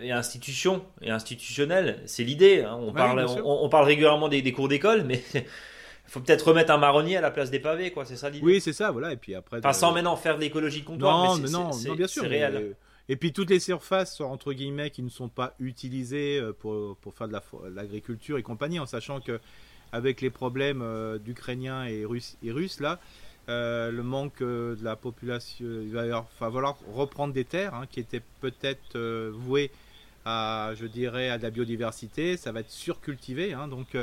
et 0.00 0.12
institutions 0.12 0.84
et 1.00 1.10
institutionnelles, 1.10 2.00
c'est 2.06 2.24
l'idée. 2.24 2.62
Hein. 2.62 2.78
On, 2.80 2.92
parle, 2.92 3.26
on, 3.44 3.68
parle 3.68 3.86
régulièrement 3.86 4.28
des, 4.28 4.42
des 4.42 4.52
cours 4.52 4.68
d'école, 4.68 5.02
mais 5.04 5.22
faut 6.06 6.20
peut-être 6.20 6.48
remettre 6.48 6.72
un 6.72 6.78
marronnier 6.78 7.16
à 7.16 7.20
la 7.20 7.30
place 7.30 7.50
des 7.50 7.58
pavés, 7.58 7.90
quoi. 7.90 8.04
C'est 8.04 8.16
ça 8.16 8.30
l'idée. 8.30 8.44
Oui, 8.44 8.60
c'est 8.60 8.72
ça, 8.72 8.90
voilà. 8.90 9.12
Et 9.12 9.16
puis 9.16 9.34
après. 9.34 9.58
Enfin, 9.58 9.72
sans 9.72 9.92
maintenant 9.92 10.16
faire 10.16 10.36
de 10.36 10.42
l'écologie 10.42 10.82
de 10.82 10.86
comptoir. 10.86 11.36
Non, 11.36 11.42
mais 11.42 11.50
non, 11.50 11.70
non, 11.70 11.94
bien 11.94 12.06
sûr. 12.06 12.24
réel. 12.24 12.74
Et 13.08 13.16
puis 13.16 13.32
toutes 13.32 13.50
les 13.50 13.60
surfaces 13.60 14.20
entre 14.20 14.52
guillemets 14.52 14.90
qui 14.90 15.02
ne 15.02 15.08
sont 15.08 15.28
pas 15.28 15.54
utilisées 15.58 16.38
euh, 16.38 16.52
pour, 16.52 16.96
faire 17.14 17.28
de 17.28 17.36
l'agriculture 17.74 18.38
et 18.38 18.42
compagnie, 18.42 18.78
en 18.78 18.86
sachant 18.86 19.20
que 19.20 19.40
avec 19.92 20.20
les 20.20 20.30
problèmes 20.30 20.82
euh, 20.82 21.18
d'Ukrainiens 21.18 21.84
et 21.84 22.04
Russes, 22.04 22.36
et 22.42 22.52
Russes 22.52 22.80
là, 22.80 23.00
euh, 23.48 23.90
le 23.90 24.02
manque 24.02 24.40
de 24.40 24.78
la 24.82 24.94
population, 24.94 25.66
il 25.66 25.92
va 25.92 26.24
falloir 26.38 26.78
reprendre 26.94 27.34
des 27.34 27.44
terres 27.44 27.74
hein, 27.74 27.86
qui 27.90 27.98
étaient 27.98 28.22
peut-être 28.40 28.96
vouées 29.30 29.72
à, 30.24 30.72
je 30.76 30.86
dirais, 30.86 31.28
à 31.28 31.38
de 31.38 31.42
la 31.42 31.50
biodiversité. 31.50 32.36
Ça 32.36 32.52
va 32.52 32.60
être 32.60 32.70
surcultivé, 32.70 33.52
hein, 33.52 33.66
donc 33.66 33.96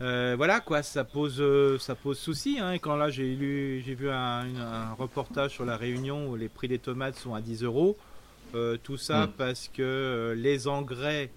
euh, 0.00 0.34
voilà 0.36 0.60
quoi, 0.60 0.82
ça 0.82 1.04
pose, 1.04 1.40
euh, 1.40 1.78
ça 1.78 1.94
pose 1.94 2.18
souci. 2.18 2.58
Hein. 2.60 2.72
Et 2.72 2.78
quand 2.78 2.96
là 2.96 3.10
j'ai 3.10 3.34
lu, 3.34 3.82
j'ai 3.84 3.94
vu 3.94 4.08
un, 4.10 4.94
reportage 4.98 5.52
sur 5.52 5.64
la 5.64 5.76
Réunion 5.76 6.28
où 6.28 6.36
les 6.36 6.48
prix 6.48 6.68
des 6.68 6.78
tomates 6.78 7.16
sont 7.16 7.34
à 7.34 7.40
10 7.40 7.64
euros. 7.64 7.96
Euh, 8.54 8.78
tout 8.82 8.96
ça 8.96 9.26
hmm. 9.26 9.32
parce 9.36 9.68
que 9.68 10.34
les 10.36 10.68
engrais, 10.68 11.30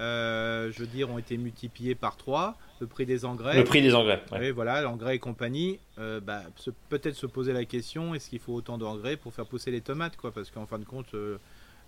je 0.00 0.78
veux 0.78 0.86
dire, 0.86 1.10
ont 1.10 1.18
été 1.18 1.36
multipliés 1.36 1.94
par 1.94 2.16
3. 2.16 2.56
Le 2.80 2.86
prix 2.86 3.06
des 3.06 3.24
engrais. 3.24 3.56
Le 3.56 3.64
prix 3.64 3.80
des 3.80 3.94
engrais. 3.94 4.22
Oui, 4.32 4.50
voilà, 4.50 4.82
l'engrais 4.82 5.16
et 5.16 5.18
compagnie. 5.18 5.78
Bah, 5.96 6.42
peut-être 6.88 7.14
se 7.14 7.26
poser 7.26 7.52
la 7.52 7.64
question 7.64 8.14
est-ce 8.14 8.30
qu'il 8.30 8.40
faut 8.40 8.54
autant 8.54 8.78
d'engrais 8.78 9.16
pour 9.16 9.32
faire 9.32 9.46
pousser 9.46 9.70
les 9.70 9.80
tomates, 9.80 10.16
quoi? 10.16 10.32
Parce 10.32 10.50
qu'en 10.50 10.66
fin 10.66 10.78
de 10.78 10.84
compte, 10.84 11.14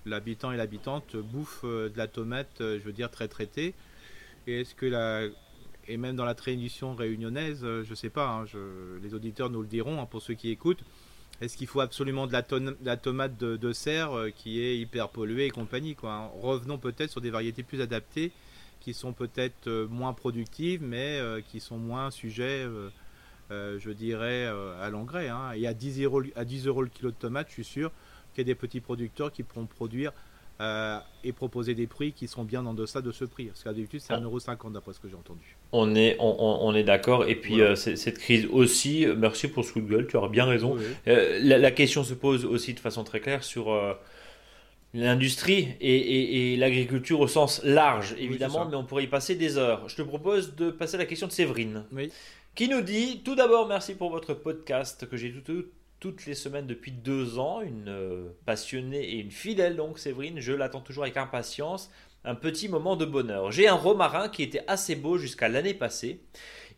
l'habitant 0.06 0.52
et 0.52 0.56
l'habitante 0.56 1.16
bouffent 1.16 1.64
de 1.64 1.92
la 1.96 2.06
tomate, 2.06 2.56
je 2.60 2.82
veux 2.84 2.92
dire, 2.92 3.10
très 3.10 3.28
traitée. 3.28 3.74
Et 4.46 4.60
est-ce 4.60 4.74
que 4.74 4.86
la 4.86 5.28
et 5.88 5.96
même 5.96 6.16
dans 6.16 6.24
la 6.24 6.34
tradition 6.34 6.94
réunionnaise, 6.94 7.60
euh, 7.64 7.82
je 7.82 7.90
ne 7.90 7.94
sais 7.94 8.10
pas, 8.10 8.28
hein, 8.28 8.44
les 9.02 9.14
auditeurs 9.14 9.50
nous 9.50 9.62
le 9.62 9.66
diront 9.66 10.00
hein, 10.00 10.06
pour 10.06 10.22
ceux 10.22 10.34
qui 10.34 10.50
écoutent. 10.50 10.84
Est-ce 11.40 11.56
qu'il 11.56 11.66
faut 11.66 11.80
absolument 11.80 12.26
de 12.26 12.32
la, 12.32 12.96
tomate 12.96 13.38
de, 13.38 13.72
serre 13.72 14.12
euh, 14.12 14.30
qui 14.30 14.60
est 14.60 14.76
hyper 14.78 15.08
polluée 15.08 15.46
et 15.46 15.50
compagnie 15.50 15.96
hein? 16.02 16.28
Revenons 16.42 16.78
peut-être 16.78 17.10
sur 17.10 17.20
des 17.20 17.30
variétés 17.30 17.62
plus 17.62 17.80
adaptées 17.80 18.32
qui 18.80 18.92
sont 18.92 19.12
peut-être 19.12 19.66
euh, 19.66 19.86
moins 19.88 20.12
productives 20.12 20.82
mais 20.82 21.20
qui 21.48 21.60
sont 21.60 21.78
moins 21.78 22.10
sujets, 22.10 22.66
je 23.50 23.90
dirais, 23.90 24.46
à 24.46 24.90
l'engrais. 24.90 25.30
Et 25.56 25.66
à 25.66 25.74
10, 25.74 26.02
euros, 26.02 26.22
à 26.36 26.44
10 26.44 26.66
euros 26.66 26.82
le 26.82 26.88
kilo 26.88 27.10
de 27.10 27.16
tomate, 27.16 27.48
je 27.48 27.54
suis 27.54 27.64
sûr 27.64 27.90
qu'il 28.34 28.42
y 28.42 28.46
a 28.46 28.52
des 28.52 28.54
petits 28.54 28.80
producteurs 28.80 29.32
qui 29.32 29.42
pourront 29.42 29.66
produire 29.66 30.12
euh, 30.60 30.98
et 31.22 31.32
proposer 31.32 31.74
des 31.74 31.86
prix 31.86 32.12
qui 32.12 32.26
sont 32.26 32.42
bien 32.42 32.66
en 32.66 32.74
deçà 32.74 33.00
de 33.00 33.12
ce 33.12 33.24
prix. 33.24 33.46
Parce 33.46 33.62
qu'à 33.62 33.72
d'habitude, 33.72 34.00
c'est 34.00 34.12
1,50€ 34.12 34.72
d'après 34.72 34.92
ce 34.92 34.98
que 34.98 35.08
j'ai 35.08 35.14
entendu. 35.14 35.56
On 35.72 35.94
est, 35.94 36.16
on, 36.18 36.74
est 36.74 36.82
d'accord. 36.82 37.28
Et 37.28 37.36
puis, 37.36 37.60
euh, 37.60 37.76
cette 37.76 38.18
crise 38.18 38.46
aussi, 38.50 39.06
merci 39.16 39.48
pour 39.48 39.64
ce 39.64 39.72
coup 39.72 39.80
de 39.80 39.88
gueule, 39.88 40.06
tu 40.08 40.16
as 40.16 40.28
bien 40.28 40.46
raison. 40.46 40.76
Euh, 41.06 41.38
la, 41.40 41.70
question 41.70 42.02
se 42.02 42.14
pose 42.14 42.44
aussi 42.44 42.74
de 42.74 42.80
façon 42.80 43.04
très 43.04 43.20
claire 43.20 43.44
sur 43.44 43.72
l'industrie 44.94 45.68
et, 45.80 46.54
et, 46.54 46.56
l'agriculture 46.56 47.20
au 47.20 47.28
sens 47.28 47.62
large, 47.62 48.16
évidemment, 48.18 48.66
mais 48.66 48.76
on 48.76 48.84
pourrait 48.84 49.04
y 49.04 49.08
passer 49.08 49.36
des 49.36 49.58
heures. 49.58 49.88
Je 49.88 49.96
te 49.96 50.02
propose 50.02 50.56
de 50.56 50.70
passer 50.70 50.96
à 50.96 50.98
la 50.98 51.06
question 51.06 51.26
de 51.26 51.32
Séverine. 51.32 51.84
Qui 52.54 52.68
nous 52.68 52.80
dit 52.80 53.22
tout 53.24 53.36
d'abord 53.36 53.68
merci 53.68 53.94
pour 53.94 54.10
votre 54.10 54.34
podcast 54.34 55.08
que 55.08 55.16
j'ai 55.16 55.32
tout, 55.32 55.42
tout, 55.42 55.64
toutes 56.00 56.26
les 56.26 56.34
semaines 56.34 56.66
depuis 56.66 56.92
deux 56.92 57.38
ans, 57.38 57.60
une 57.60 57.88
euh, 57.88 58.28
passionnée 58.46 59.02
et 59.02 59.18
une 59.18 59.30
fidèle 59.30 59.76
donc 59.76 59.98
Séverine, 59.98 60.40
je 60.40 60.52
l'attends 60.52 60.80
toujours 60.80 61.04
avec 61.04 61.16
impatience, 61.16 61.90
un 62.24 62.34
petit 62.34 62.68
moment 62.68 62.96
de 62.96 63.04
bonheur. 63.04 63.50
J'ai 63.50 63.68
un 63.68 63.74
romarin 63.74 64.28
qui 64.28 64.42
était 64.42 64.64
assez 64.66 64.94
beau 64.96 65.18
jusqu'à 65.18 65.48
l'année 65.48 65.74
passée. 65.74 66.20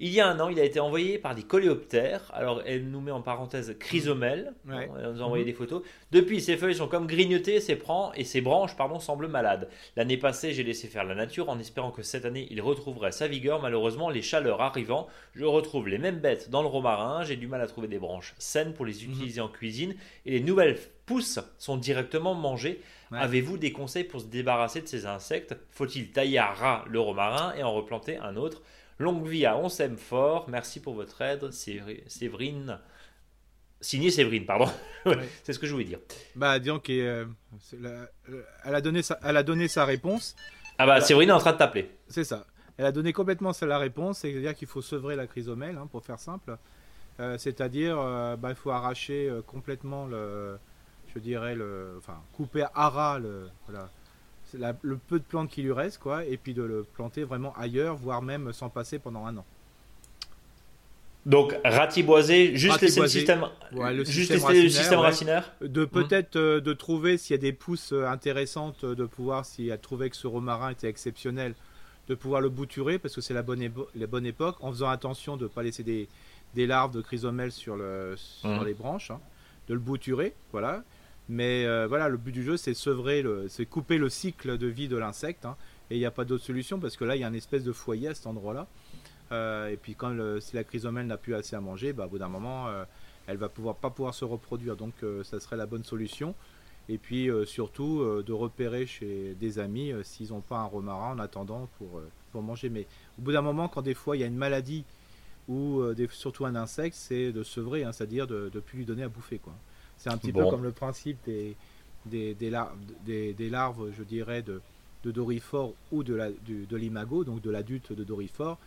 Il 0.03 0.09
y 0.09 0.21
a 0.21 0.27
un 0.27 0.41
an, 0.41 0.49
il 0.49 0.59
a 0.59 0.65
été 0.65 0.81
envoyé 0.81 1.19
par 1.19 1.35
des 1.35 1.43
coléoptères. 1.43 2.31
Alors, 2.33 2.63
elle 2.65 2.89
nous 2.89 3.03
met 3.03 3.11
en 3.11 3.21
parenthèse 3.21 3.77
chrysomèle. 3.79 4.55
Elle 4.67 5.13
nous 5.13 5.21
a 5.21 5.25
envoyé 5.27 5.45
mhm. 5.45 5.51
des 5.51 5.55
photos. 5.55 5.83
Depuis, 6.11 6.41
ses 6.41 6.57
feuilles 6.57 6.75
sont 6.75 6.89
comme 6.89 7.07
grignotées, 7.07 7.61
ses, 7.61 7.79
et 8.15 8.25
ses 8.25 8.41
branches 8.41 8.77
pardon, 8.77 8.99
semblent 8.99 9.29
malades. 9.29 9.69
L'année 9.97 10.17
passée, 10.17 10.55
j'ai 10.55 10.65
laissé 10.65 10.89
faire 10.89 11.05
la 11.05 11.15
nature 11.15 11.51
en 11.51 11.59
espérant 11.59 11.91
que 11.91 12.03
cette 12.03 12.25
année, 12.25 12.49
il 12.51 12.63
retrouverait 12.63 13.13
sa 13.13 13.29
vigueur. 13.29 13.61
Malheureusement, 13.61 14.09
les 14.09 14.23
chaleurs 14.23 14.63
arrivant, 14.63 15.07
je 15.35 15.45
retrouve 15.45 15.87
les 15.87 15.99
mêmes 15.99 16.19
bêtes 16.19 16.49
dans 16.49 16.63
le 16.63 16.69
romarin. 16.69 17.23
J'ai 17.23 17.37
du 17.37 17.47
mal 17.47 17.61
à 17.61 17.67
trouver 17.67 17.87
des 17.87 17.99
branches 17.99 18.35
saines 18.39 18.73
pour 18.73 18.87
les 18.87 18.95
mhm. 18.95 19.13
utiliser 19.13 19.43
en 19.43 19.49
cuisine. 19.49 19.95
Et 20.25 20.31
les 20.31 20.41
nouvelles 20.41 20.79
pousses 21.05 21.41
sont 21.59 21.77
directement 21.77 22.35
mangées. 22.35 22.81
Avez-vous 23.13 23.59
des 23.59 23.73
conseils 23.73 24.05
pour 24.05 24.21
se 24.21 24.27
débarrasser 24.27 24.81
de 24.81 24.87
ces 24.87 25.05
insectes? 25.05 25.57
Faut-il 25.73 26.11
tailler 26.13 26.39
à 26.39 26.47
ras 26.47 26.85
le 26.89 27.01
romarin 27.01 27.53
et 27.59 27.63
en 27.63 27.73
replanter 27.73 28.17
un 28.17 28.37
autre? 28.37 28.63
Longue 29.01 29.27
vie 29.27 29.47
à 29.47 29.57
On 29.57 29.71
s'aime 29.71 29.97
fort. 29.97 30.45
Merci 30.51 30.79
pour 30.79 30.93
votre 30.93 31.23
aide, 31.23 31.51
Séverine. 31.53 32.79
Signé 33.81 34.11
Séverine, 34.11 34.45
pardon. 34.45 34.71
C'est 35.43 35.55
ce 35.55 35.59
que 35.59 35.67
je 35.67 35.73
voulais 35.73 35.87
dire. 35.87 36.01
Bah, 36.37 36.59
disons 36.59 36.79
qu'elle 36.79 37.27
euh, 37.83 38.05
a, 38.63 38.81
donné 38.83 39.01
sa, 39.01 39.19
elle 39.25 39.39
a 39.39 39.43
donné 39.43 39.69
sa 39.69 39.87
réponse. 39.87 40.37
Ah 40.77 40.85
bah, 40.85 41.01
Séverine 41.01 41.31
est 41.31 41.33
en 41.33 41.39
train 41.39 41.55
de 41.55 41.57
t'appeler. 41.57 41.91
C'est 42.09 42.25
ça. 42.25 42.45
Elle 42.77 42.85
a 42.85 42.93
donné 42.93 43.15
complètement 43.15 43.53
la 43.63 43.79
réponse, 43.79 44.19
c'est-à-dire 44.19 44.55
qu'il 44.55 44.69
faut 44.69 44.83
sevrer 44.83 45.17
la 45.17 45.27
chrysomèle, 45.27 45.79
hein, 45.79 45.89
pour 45.91 46.05
faire 46.05 46.19
simple. 46.19 46.59
Euh, 47.21 47.39
c'est-à-dire, 47.39 47.99
euh, 47.99 48.37
bah, 48.37 48.51
il 48.51 48.55
faut 48.55 48.71
arracher 48.71 49.33
complètement 49.47 50.05
le, 50.05 50.59
je 51.15 51.21
dirais 51.21 51.55
le, 51.55 51.95
enfin, 51.97 52.23
couper 52.35 52.67
à 52.75 52.91
ras 52.91 53.19
le, 53.19 53.49
voilà, 53.67 53.89
le 54.55 54.97
peu 54.97 55.19
de 55.19 55.25
plantes 55.25 55.51
qui 55.51 55.63
lui 55.63 55.73
reste, 55.73 55.99
quoi, 55.99 56.25
et 56.25 56.37
puis 56.37 56.55
de 56.55 56.63
le 56.63 56.85
planter 56.85 57.25
vraiment 57.25 57.55
ailleurs, 57.57 57.97
voire 57.97 58.23
même 58.23 58.53
sans 58.53 58.69
passer 58.69 58.99
pendant 58.99 59.27
un 59.27 59.37
an. 59.37 59.45
Donc 61.27 61.55
ratiboiser, 61.65 62.57
juste 62.57 62.81
laisser 62.81 63.01
le 63.01 63.09
système, 63.09 63.45
juste 64.05 64.33
le 64.33 64.69
système 64.69 65.01
racinaire, 65.01 65.53
De 65.61 65.85
peut-être 65.85 66.37
euh, 66.37 66.61
de 66.61 66.73
trouver 66.73 67.19
s'il 67.19 67.37
y 67.37 67.39
a 67.39 67.43
des 67.43 67.53
pousses 67.53 67.93
euh, 67.93 68.07
intéressantes, 68.07 68.85
euh, 68.85 68.95
de 68.95 69.05
pouvoir, 69.05 69.45
si 69.45 69.69
elle 69.69 69.79
trouvait 69.79 70.09
que 70.09 70.17
ce 70.17 70.27
romarin 70.27 70.71
était 70.71 70.89
exceptionnel, 70.89 71.55
de 72.09 72.15
pouvoir 72.15 72.41
le 72.41 72.49
bouturer 72.49 72.99
parce 72.99 73.15
que 73.15 73.21
c'est 73.21 73.35
la 73.35 73.43
bonne, 73.43 73.71
la 73.95 74.07
bonne 74.07 74.25
époque, 74.25 74.57
en 74.61 74.71
faisant 74.71 74.89
attention 74.89 75.37
de 75.37 75.43
ne 75.43 75.49
pas 75.49 75.63
laisser 75.63 75.83
des, 75.83 76.09
des, 76.55 76.67
larves 76.67 76.93
de 76.93 77.03
chrysomèles 77.03 77.53
sur, 77.53 77.77
le, 77.77 78.15
sur 78.17 78.49
mmh. 78.49 78.65
les 78.65 78.75
branches, 78.75 79.11
hein. 79.11 79.21
de 79.69 79.75
le 79.75 79.81
bouturer, 79.81 80.35
voilà. 80.53 80.83
Mais 81.31 81.65
euh, 81.65 81.87
voilà, 81.87 82.09
le 82.09 82.17
but 82.17 82.33
du 82.33 82.43
jeu, 82.43 82.57
c'est 82.57 82.75
sevrer, 82.75 83.25
c'est 83.49 83.65
couper 83.65 83.99
le 83.99 84.09
cycle 84.09 84.59
de 84.59 84.67
vie 84.67 84.89
de 84.89 84.97
l'insecte. 84.97 85.45
Hein. 85.47 85.57
et 85.89 85.95
il 85.95 86.01
n'y 86.01 86.05
a 86.05 86.11
pas 86.11 86.25
d'autre 86.25 86.43
solution 86.43 86.81
parce 86.81 86.97
que 86.97 87.05
là, 87.05 87.15
il 87.15 87.21
y 87.21 87.25
a 87.25 87.29
une 87.29 87.37
espèce 87.37 87.63
de 87.63 87.71
foyer 87.71 88.09
à 88.09 88.15
cet 88.15 88.27
endroit-là. 88.27 88.67
Euh, 89.31 89.69
et 89.69 89.77
puis 89.77 89.95
quand 89.95 90.13
si 90.41 90.57
la 90.57 90.65
chrysomèle 90.65 91.07
n'a 91.07 91.17
plus 91.17 91.37
assez 91.37 91.55
à 91.55 91.61
manger, 91.61 91.93
bah, 91.93 92.07
au 92.07 92.09
bout 92.09 92.19
d'un 92.19 92.29
moment, 92.29 92.67
euh, 92.67 92.83
elle 93.29 93.37
va 93.37 93.49
pouvoir 93.49 93.77
pas 93.77 93.91
pouvoir 93.91 94.13
se 94.13 94.25
reproduire. 94.25 94.75
Donc 94.75 94.95
ça 95.23 95.39
serait 95.39 95.57
la 95.57 95.67
bonne 95.67 95.85
solution. 95.85 96.35
Et 96.89 96.99
puis 96.99 97.29
surtout 97.45 98.05
de 98.27 98.33
repérer 98.33 98.87
chez 98.87 99.37
des 99.39 99.61
amis 99.61 99.93
s'ils 100.03 100.31
n'ont 100.31 100.41
pas 100.41 100.57
un 100.59 100.65
romarin 100.65 101.13
en 101.13 101.19
attendant 101.21 101.69
pour, 101.79 102.03
pour 102.33 102.43
manger. 102.43 102.71
Mais 102.71 102.89
au 103.21 103.23
bout 103.23 103.31
d'un 103.31 103.43
moment, 103.43 103.69
quand 103.69 103.83
des 103.83 103.95
fois 103.95 104.17
il 104.17 104.21
y 104.21 104.25
a 104.25 104.27
une 104.27 104.37
maladie 104.37 104.85
ou 105.47 105.81
surtout 106.11 106.45
un 106.45 106.57
insecte, 106.57 106.97
c'est 106.97 107.31
de 107.31 107.45
sevrer, 107.45 107.85
hein, 107.85 107.93
c'est-à-dire 107.93 108.27
de 108.27 108.51
ne 108.53 108.61
plus 108.61 108.79
lui 108.79 108.85
donner 108.85 109.05
à 109.05 109.09
bouffer. 109.09 109.39
Quoi. 109.39 109.55
C'est 110.01 110.09
un 110.09 110.17
petit 110.17 110.33
peu 110.33 110.49
comme 110.49 110.63
le 110.63 110.73
principe 110.73 111.19
des, 111.27 111.55
des, 112.07 112.35
des, 112.35 112.49
larves, 112.49 112.75
des, 113.05 113.51
larves, 113.51 113.93
je 113.97 114.03
dirais, 114.03 114.41
de, 114.41 114.63
de 115.05 115.11
dorifort 115.11 115.75
ou 115.93 116.03
de, 116.03 116.15
la, 116.15 116.31
de 116.31 116.77
l'imago, 116.77 117.23
donc 117.23 117.43
de 117.43 117.51
l'adulte 117.51 117.93
de 117.93 118.03
dorifort. 118.03 118.59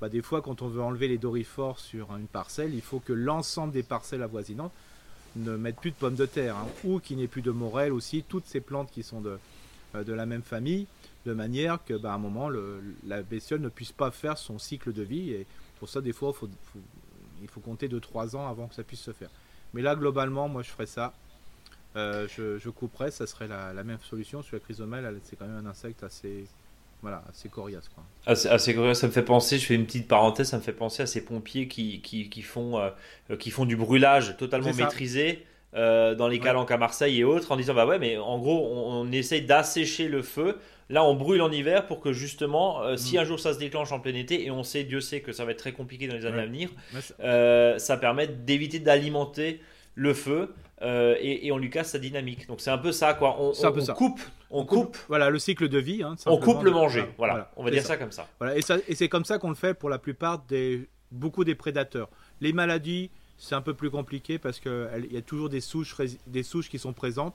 Bah, 0.00 0.08
des 0.08 0.20
fois, 0.20 0.42
quand 0.42 0.62
on 0.62 0.68
veut 0.68 0.82
enlever 0.82 1.06
les 1.06 1.18
dorifores 1.18 1.78
sur 1.78 2.16
une 2.16 2.26
parcelle, 2.26 2.74
il 2.74 2.80
faut 2.80 2.98
que 2.98 3.12
l'ensemble 3.12 3.72
des 3.72 3.84
parcelles 3.84 4.22
avoisinantes 4.22 4.72
ne 5.36 5.56
mettent 5.56 5.76
plus 5.76 5.92
de 5.92 5.96
pommes 5.96 6.16
de 6.16 6.26
terre, 6.26 6.56
hein, 6.56 6.66
ou 6.82 6.98
qu'il 6.98 7.18
n'y 7.18 7.22
ait 7.22 7.28
plus 7.28 7.42
de 7.42 7.52
morel 7.52 7.92
aussi, 7.92 8.24
toutes 8.26 8.46
ces 8.46 8.60
plantes 8.60 8.90
qui 8.90 9.04
sont 9.04 9.20
de, 9.20 9.38
euh, 9.94 10.02
de 10.02 10.12
la 10.12 10.26
même 10.26 10.42
famille, 10.42 10.88
de 11.24 11.32
manière 11.32 11.84
que, 11.84 11.94
bah, 11.94 12.10
à 12.10 12.14
un 12.16 12.18
moment, 12.18 12.48
le, 12.48 12.82
la 13.06 13.22
bestiole 13.22 13.60
ne 13.60 13.68
puisse 13.68 13.92
pas 13.92 14.10
faire 14.10 14.38
son 14.38 14.58
cycle 14.58 14.92
de 14.92 15.02
vie. 15.02 15.30
Et 15.30 15.46
pour 15.78 15.88
ça, 15.88 16.00
des 16.00 16.12
fois, 16.12 16.32
faut, 16.32 16.48
il 17.42 17.48
faut 17.48 17.60
compter 17.60 17.86
2-3 17.88 18.34
ans 18.34 18.48
avant 18.48 18.66
que 18.66 18.74
ça 18.74 18.82
puisse 18.82 19.02
se 19.02 19.12
faire. 19.12 19.30
Mais 19.74 19.82
là, 19.82 19.94
globalement, 19.94 20.48
moi, 20.48 20.62
je 20.62 20.70
ferais 20.70 20.86
ça. 20.86 21.12
je, 21.94 22.58
je, 22.58 22.70
couperais, 22.70 23.10
ça 23.10 23.26
serait 23.26 23.48
la, 23.48 23.72
même 23.84 23.98
solution. 24.02 24.42
Sur 24.42 24.56
la 24.56 24.60
chrysomèle, 24.60 25.18
c'est 25.24 25.36
quand 25.36 25.46
même 25.46 25.66
un 25.66 25.70
insecte 25.70 26.02
assez, 26.02 26.46
voilà, 27.02 27.22
assez 27.28 27.48
coriace. 27.48 27.88
Quoi. 27.94 28.04
Assez, 28.26 28.74
coriace, 28.74 29.00
ça 29.00 29.06
me 29.06 29.12
fait 29.12 29.24
penser, 29.24 29.58
je 29.58 29.66
fais 29.66 29.74
une 29.74 29.86
petite 29.86 30.08
parenthèse, 30.08 30.48
ça 30.48 30.56
me 30.56 30.62
fait 30.62 30.72
penser 30.72 31.02
à 31.02 31.06
ces 31.06 31.24
pompiers 31.24 31.68
qui, 31.68 32.00
qui, 32.00 32.28
qui 32.28 32.42
font, 32.42 32.80
qui 33.38 33.50
font 33.50 33.64
du 33.64 33.76
brûlage 33.76 34.36
totalement 34.36 34.72
maîtrisé. 34.74 35.46
Dans 35.72 36.28
les 36.28 36.40
calanques 36.40 36.70
à 36.70 36.78
Marseille 36.78 37.20
et 37.20 37.24
autres 37.24 37.52
en 37.52 37.56
disant 37.56 37.74
bah 37.74 37.86
ouais 37.86 37.98
mais 37.98 38.16
en 38.18 38.38
gros 38.38 38.68
on, 38.72 39.02
on 39.02 39.12
essaye 39.12 39.42
d'assécher 39.42 40.08
le 40.08 40.22
feu 40.22 40.58
Là, 40.90 41.04
on 41.04 41.14
brûle 41.14 41.40
en 41.40 41.52
hiver 41.52 41.86
pour 41.86 42.00
que 42.00 42.12
justement, 42.12 42.82
euh, 42.82 42.96
si 42.96 43.16
mm. 43.16 43.20
un 43.20 43.24
jour 43.24 43.38
ça 43.38 43.54
se 43.54 43.58
déclenche 43.60 43.92
en 43.92 44.00
plein 44.00 44.14
été, 44.14 44.44
et 44.44 44.50
on 44.50 44.64
sait, 44.64 44.82
Dieu 44.82 45.00
sait 45.00 45.20
que 45.20 45.30
ça 45.30 45.44
va 45.44 45.52
être 45.52 45.58
très 45.58 45.72
compliqué 45.72 46.08
dans 46.08 46.16
les 46.16 46.26
années 46.26 46.42
à 46.42 46.46
venir, 46.46 46.70
euh, 47.20 47.78
ça 47.78 47.96
permet 47.96 48.26
d'éviter 48.26 48.80
d'alimenter 48.80 49.60
le 49.94 50.14
feu 50.14 50.52
euh, 50.82 51.14
et, 51.20 51.52
on 51.52 51.58
lui 51.58 51.70
casse 51.70 51.90
sa 51.90 52.00
dynamique. 52.00 52.48
Donc 52.48 52.60
c'est 52.60 52.70
un 52.70 52.78
peu 52.78 52.90
ça, 52.90 53.14
quoi. 53.14 53.36
On, 53.38 53.52
coupe, 53.94 54.20
on, 54.50 54.64
coupe, 54.64 54.98
Voilà 55.06 55.30
le 55.30 55.38
cycle 55.38 55.68
de 55.68 55.78
vie. 55.78 56.02
Hein, 56.02 56.16
on 56.26 56.38
coupe 56.38 56.64
le 56.64 56.72
manger. 56.72 57.04
Voilà, 57.18 57.52
on 57.56 57.62
va 57.62 57.70
dire 57.70 57.84
ça. 57.84 57.96
comme 57.96 58.10
ça. 58.10 58.26
Voilà, 58.40 58.58
et, 58.58 58.62
et 58.88 58.94
c'est 58.96 59.08
comme 59.08 59.24
ça 59.24 59.38
qu'on 59.38 59.50
le 59.50 59.54
fait 59.54 59.74
pour 59.74 59.90
la 59.90 59.98
plupart 59.98 60.42
des 60.48 60.88
beaucoup 61.12 61.44
des 61.44 61.54
prédateurs. 61.54 62.08
Les 62.40 62.52
maladies, 62.52 63.10
c'est 63.40 63.56
un 63.56 63.62
peu 63.62 63.74
plus 63.74 63.90
compliqué 63.90 64.38
parce 64.38 64.60
qu'il 64.60 65.08
y 65.10 65.16
a 65.16 65.22
toujours 65.22 65.48
des 65.48 65.60
souches, 65.60 65.96
des 66.26 66.42
souches 66.44 66.68
qui 66.68 66.78
sont 66.78 66.92
présentes 66.92 67.34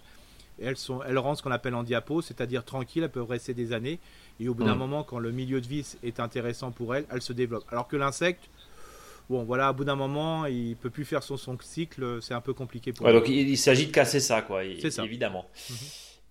elles, 0.62 0.78
sont, 0.78 1.02
elles 1.04 1.18
rendent 1.18 1.38
ce 1.38 1.44
qu'on 1.44 1.52
appelle 1.52 1.76
en 1.76 1.84
diapo, 1.84 2.22
c'est-à-dire 2.22 2.64
tranquille, 2.64 3.04
elles 3.04 3.12
peuvent 3.12 3.30
rester 3.30 3.54
des 3.54 3.74
années. 3.74 4.00
Et 4.40 4.48
au 4.48 4.54
bout 4.54 4.64
d'un 4.64 4.76
moment, 4.76 5.04
quand 5.04 5.20
le 5.20 5.32
milieu 5.32 5.62
de 5.62 5.68
vie 5.68 5.86
est 6.04 6.20
intéressant 6.20 6.72
pour 6.72 6.96
elles, 6.96 7.06
elles 7.12 7.22
se 7.22 7.34
développent. 7.34 7.66
Alors 7.72 7.88
que 7.88 7.96
l'insecte, 7.96 8.44
bon, 9.30 9.44
voilà, 9.44 9.72
au 9.72 9.74
bout 9.74 9.86
d'un 9.86 9.96
moment, 9.96 10.46
il 10.46 10.76
peut 10.76 10.90
plus 10.90 11.06
faire 11.06 11.24
son, 11.24 11.38
son 11.38 11.58
cycle, 11.60 12.20
c'est 12.22 12.34
un 12.34 12.42
peu 12.42 12.54
compliqué 12.54 12.94
pour 12.94 13.06
ouais, 13.06 13.14
Donc 13.14 13.28
il, 13.28 13.58
s'agit 13.58 13.88
de 13.88 13.92
casser 13.92 14.20
ça, 14.20 14.42
quoi. 14.42 14.62
C'est 14.82 14.92
ça. 14.92 15.04
Évidemment. 15.04 15.46
Mhm. 15.70 15.78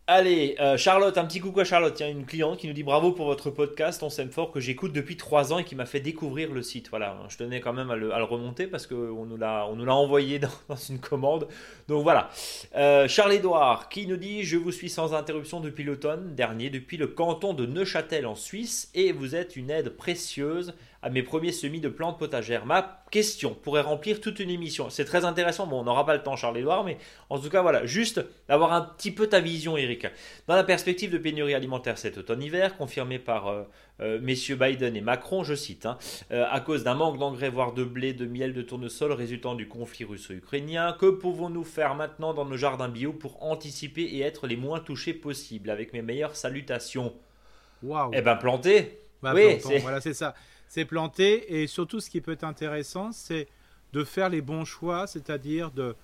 Allez, 0.07 0.55
euh, 0.61 0.77
Charlotte, 0.77 1.17
un 1.17 1.25
petit 1.25 1.41
coucou 1.41 1.61
à 1.61 1.65
Charlotte. 1.65 1.99
A 2.03 2.09
une 2.09 2.27
cliente 2.27 2.59
qui 2.59 2.67
nous 2.67 2.75
dit 2.75 2.83
bravo 2.83 3.13
pour 3.13 3.25
votre 3.25 3.49
podcast. 3.49 4.03
On 4.03 4.11
s'aime 4.11 4.29
fort 4.29 4.53
que 4.53 4.61
j'écoute 4.61 4.93
depuis 4.93 5.17
trois 5.17 5.55
ans 5.55 5.61
et 5.61 5.65
qui 5.65 5.75
m'a 5.75 5.87
fait 5.87 6.01
découvrir 6.01 6.53
le 6.53 6.61
site. 6.61 6.91
Voilà, 6.91 7.17
je 7.31 7.39
tenais 7.39 7.63
quand 7.63 7.73
même 7.73 7.91
à 7.91 7.97
le, 7.97 8.13
remonter 8.23 8.67
parce 8.67 8.87
qu'on 8.87 9.25
nous 9.25 9.39
l'a, 9.39 9.67
on 9.67 9.77
nous 9.77 9.87
l'a 9.87 9.95
envoyé 9.95 10.39
dans, 10.69 10.77
une 10.91 10.99
commande. 10.99 11.49
Donc 11.89 12.03
voilà. 12.03 12.29
Euh, 12.77 13.09
Charles-Édouard 13.09 13.89
qui 13.89 14.07
nous 14.07 14.19
dit 14.19 14.45
Je 14.45 14.59
vous 14.59 14.73
suis 14.73 14.91
sans 14.91 15.15
interruption 15.15 15.61
depuis 15.61 15.85
l'automne 15.85 16.35
dernier, 16.35 16.69
depuis 16.69 16.99
le 16.99 17.07
canton 17.07 17.55
de 17.55 17.65
Neuchâtel 17.65 18.27
en 18.27 18.35
Suisse 18.35 18.91
et 18.93 19.11
vous 19.13 19.35
êtes 19.35 19.57
une 19.57 19.71
aide 19.71 19.89
précieuse 19.89 20.75
à 21.05 21.11
mes 21.11 21.23
premiers 21.23 21.53
semis 21.53 21.81
de 21.81 21.91
plantes 21.91 22.19
potagères. 22.19 22.65
Ma 22.65 23.05
question 23.11 23.55
pourrait 23.55 23.83
remplir 23.83 24.23
toute 24.23 24.41
une 24.41 24.49
émission. 24.49 24.89
C'est 24.89 25.05
très 25.05 25.27
intéressant. 25.27 25.67
Bon, 25.67 25.81
on 25.81 25.85
n'aura 25.85 26.07
pas 26.07 26.17
le 26.17 26.23
temps, 26.23 26.35
Charles-Édouard, 26.35 26.83
mais 26.83 26.97
en 27.29 27.39
tout 27.39 27.51
cas, 27.51 27.61
voilà, 27.61 27.85
juste 27.85 28.25
d'avoir 28.49 28.73
un 28.73 28.81
petit 28.81 29.11
peu 29.11 29.27
ta 29.27 29.41
vision, 29.41 29.77
Eric. 29.77 30.07
Dans 30.49 30.57
la 30.57 30.65
perspective 30.65 31.11
de 31.11 31.19
pénurie 31.19 31.53
alimentaire 31.53 31.99
cet 31.99 32.17
automne-hiver, 32.17 32.79
confirmée 32.79 33.19
par 33.19 33.49
euh, 33.49 33.65
euh, 34.01 34.19
messieurs 34.23 34.57
Biden 34.57 34.97
et 34.97 35.03
Macron, 35.03 35.45
je 35.45 35.55
cite, 35.55 35.85
hein, 35.85 35.99
euh, 36.33 36.47
à 36.51 36.61
cause 36.61 36.85
d'un 36.85 36.95
manque 36.95 37.19
d'engrais, 37.19 37.51
voire 37.51 37.75
de 37.75 37.85
blé, 37.85 38.15
de 38.15 38.25
miel, 38.25 38.55
de 38.55 38.63
tournesol 38.63 39.13
résultant 39.13 39.55
du 39.55 39.69
conflit 39.69 40.07
russo-ukrainien, 40.07 40.97
que 40.99 41.11
pouvons-nous 41.11 41.65
faire 41.65 41.97
maintenant 41.97 42.33
dans 42.33 42.47
nos 42.47 42.57
jardins 42.57 42.89
bio 42.89 43.13
pour 43.13 43.43
anticiper 43.43 44.05
et 44.05 44.23
être 44.23 44.47
les 44.47 44.57
moins 44.57 44.81
touchés 44.81 45.13
possibles? 45.13 45.69
Avec 45.69 45.93
mes 45.93 46.01
meilleures 46.01 46.35
salutations. 46.35 47.13
Waouh 47.83 48.13
Eh 48.15 48.23
ben, 48.23 48.37
planter 48.37 49.01
bah, 49.23 49.33
oui, 49.35 49.59
voilà, 49.81 50.03
c'est 50.03 50.13
ça 50.13 50.35
c'est 50.75 50.85
planter. 50.85 51.61
Et 51.61 51.69
surtout, 51.69 52.01
ce 52.01 52.11
qui 52.11 52.21
peut 52.21 52.33
être 52.33 52.43
intéressant, 52.43 53.13
c'est 53.13 53.47
de 53.93 54.03
faire 54.03 54.29
les 54.29 54.41
bons 54.41 54.65
choix, 54.65 55.07
c'est-à-dire 55.07 55.71
de, 55.71 55.95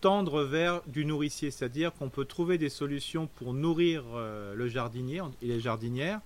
tendre 0.00 0.42
vers 0.42 0.80
du 0.86 1.04
nourricier. 1.04 1.50
C'est-à-dire 1.50 1.92
qu'on 1.92 2.08
peut 2.08 2.24
trouver 2.24 2.56
des 2.56 2.70
solutions 2.70 3.26
pour 3.26 3.52
nourrir 3.52 4.04
euh, 4.14 4.54
le 4.54 4.68
jardinier 4.68 5.20
et 5.42 5.48
les 5.48 5.60
jardinières, 5.60 6.22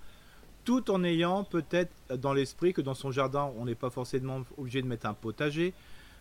tout 0.64 0.88
en 0.88 1.02
ayant 1.02 1.42
peut-être 1.42 1.90
dans 2.16 2.32
l'esprit 2.32 2.72
que 2.72 2.80
dans 2.80 2.94
son 2.94 3.10
jardin, 3.10 3.50
on 3.58 3.64
n'est 3.64 3.74
pas 3.74 3.90
forcément 3.90 4.44
obligé 4.56 4.80
de 4.80 4.87
mettre 4.87 5.06
un 5.06 5.14
potager, 5.14 5.74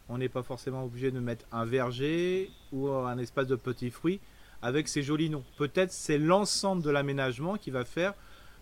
on 0.09 0.17
n'est 0.17 0.29
pas 0.29 0.41
forcément 0.41 0.83
obligé 0.83 1.11
de 1.11 1.19
mettre 1.19 1.45
un 1.51 1.65
verger 1.65 2.49
ou 2.71 2.89
un 2.89 3.19
espace 3.19 3.45
de 3.45 3.55
petits 3.55 3.91
fruits 3.91 4.19
avec 4.63 4.87
ces 4.87 5.03
jolis 5.03 5.29
noms. 5.29 5.43
Peut-être 5.57 5.91
c'est 5.91 6.17
l'ensemble 6.17 6.81
de 6.81 6.89
l'aménagement 6.89 7.57
qui 7.57 7.69
va 7.69 7.85
faire 7.85 8.15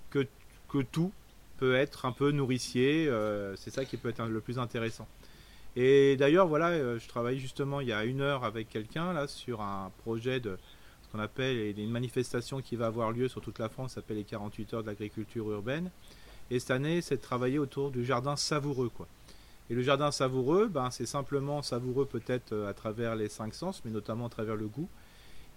que 0.09 0.81
tout 0.91 1.13
peut 1.61 1.75
être 1.75 2.05
un 2.05 2.11
peu 2.11 2.31
nourricier. 2.31 3.07
Euh, 3.07 3.55
c'est 3.55 3.69
ça 3.69 3.85
qui 3.85 3.95
peut 3.95 4.09
être 4.09 4.25
le 4.25 4.41
plus 4.41 4.57
intéressant. 4.57 5.07
Et 5.75 6.17
d'ailleurs, 6.17 6.47
voilà, 6.47 6.69
euh, 6.69 6.97
je 6.97 7.07
travaille 7.07 7.37
justement 7.37 7.81
il 7.81 7.87
y 7.87 7.93
a 7.93 8.03
une 8.03 8.21
heure 8.21 8.43
avec 8.43 8.67
quelqu'un 8.67 9.13
là 9.13 9.27
sur 9.27 9.61
un 9.61 9.91
projet 9.99 10.39
de 10.39 10.57
ce 11.03 11.11
qu'on 11.11 11.19
appelle 11.19 11.79
une 11.79 11.91
manifestation 11.91 12.61
qui 12.61 12.75
va 12.75 12.87
avoir 12.87 13.11
lieu 13.11 13.27
sur 13.27 13.41
toute 13.41 13.59
la 13.59 13.69
France, 13.69 13.93
s'appelle 13.93 14.17
les 14.17 14.23
48 14.23 14.73
heures 14.73 14.81
de 14.81 14.87
l'agriculture 14.87 15.51
urbaine. 15.51 15.91
Et 16.49 16.57
cette 16.57 16.71
année, 16.71 16.99
c'est 16.99 17.17
de 17.17 17.21
travailler 17.21 17.59
autour 17.59 17.91
du 17.91 18.03
jardin 18.03 18.35
savoureux, 18.35 18.89
quoi. 18.89 19.07
Et 19.69 19.75
le 19.75 19.83
jardin 19.83 20.11
savoureux, 20.11 20.67
ben, 20.67 20.89
c'est 20.89 21.05
simplement 21.05 21.61
savoureux 21.61 22.07
peut-être 22.07 22.53
euh, 22.53 22.67
à 22.67 22.73
travers 22.73 23.15
les 23.15 23.29
cinq 23.29 23.53
sens, 23.53 23.83
mais 23.85 23.91
notamment 23.91 24.25
à 24.25 24.29
travers 24.29 24.55
le 24.55 24.67
goût. 24.67 24.89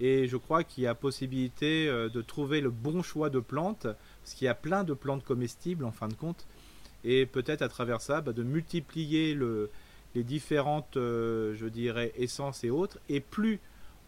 Et 0.01 0.29
je 0.29 0.37
crois 0.37 0.65
qu'il 0.65 0.85
y 0.85 0.87
a 0.87 0.95
possibilité 0.95 1.87
de 1.87 2.21
trouver 2.21 2.61
le 2.61 2.71
bon 2.71 3.01
choix 3.01 3.31
de 3.31 3.39
plantes 3.39 3.87
parce 4.25 4.33
qu'il 4.33 4.47
y 4.47 4.49
a 4.49 4.55
plein 4.55 4.85
de 4.85 4.95
plantes 4.95 5.23
comestibles 5.23 5.85
en 5.85 5.93
fin 5.93 6.09
de 6.09 6.15
compte, 6.15 6.47
et 7.05 7.27
peut-être 7.27 7.61
à 7.61 7.69
travers 7.69 8.01
ça 8.01 8.23
bah, 8.23 8.33
de 8.33 8.43
multiplier 8.43 9.35
le, 9.35 9.71
les 10.15 10.25
différentes, 10.25 10.97
euh, 10.97 11.55
je 11.55 11.67
dirais, 11.67 12.11
essences 12.17 12.65
et 12.65 12.71
autres, 12.71 12.99
et 13.11 13.21
plus 13.21 13.61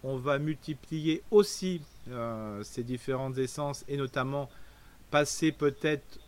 on 0.03 0.17
va 0.17 0.39
multiplier 0.39 1.23
aussi 1.31 1.83
euh, 2.09 2.63
ces 2.65 2.83
différentes 2.83 3.37
essences, 3.37 3.85
et 3.89 3.99
notamment 3.99 4.49
passer 5.11 5.53
peut-être 5.53 6.19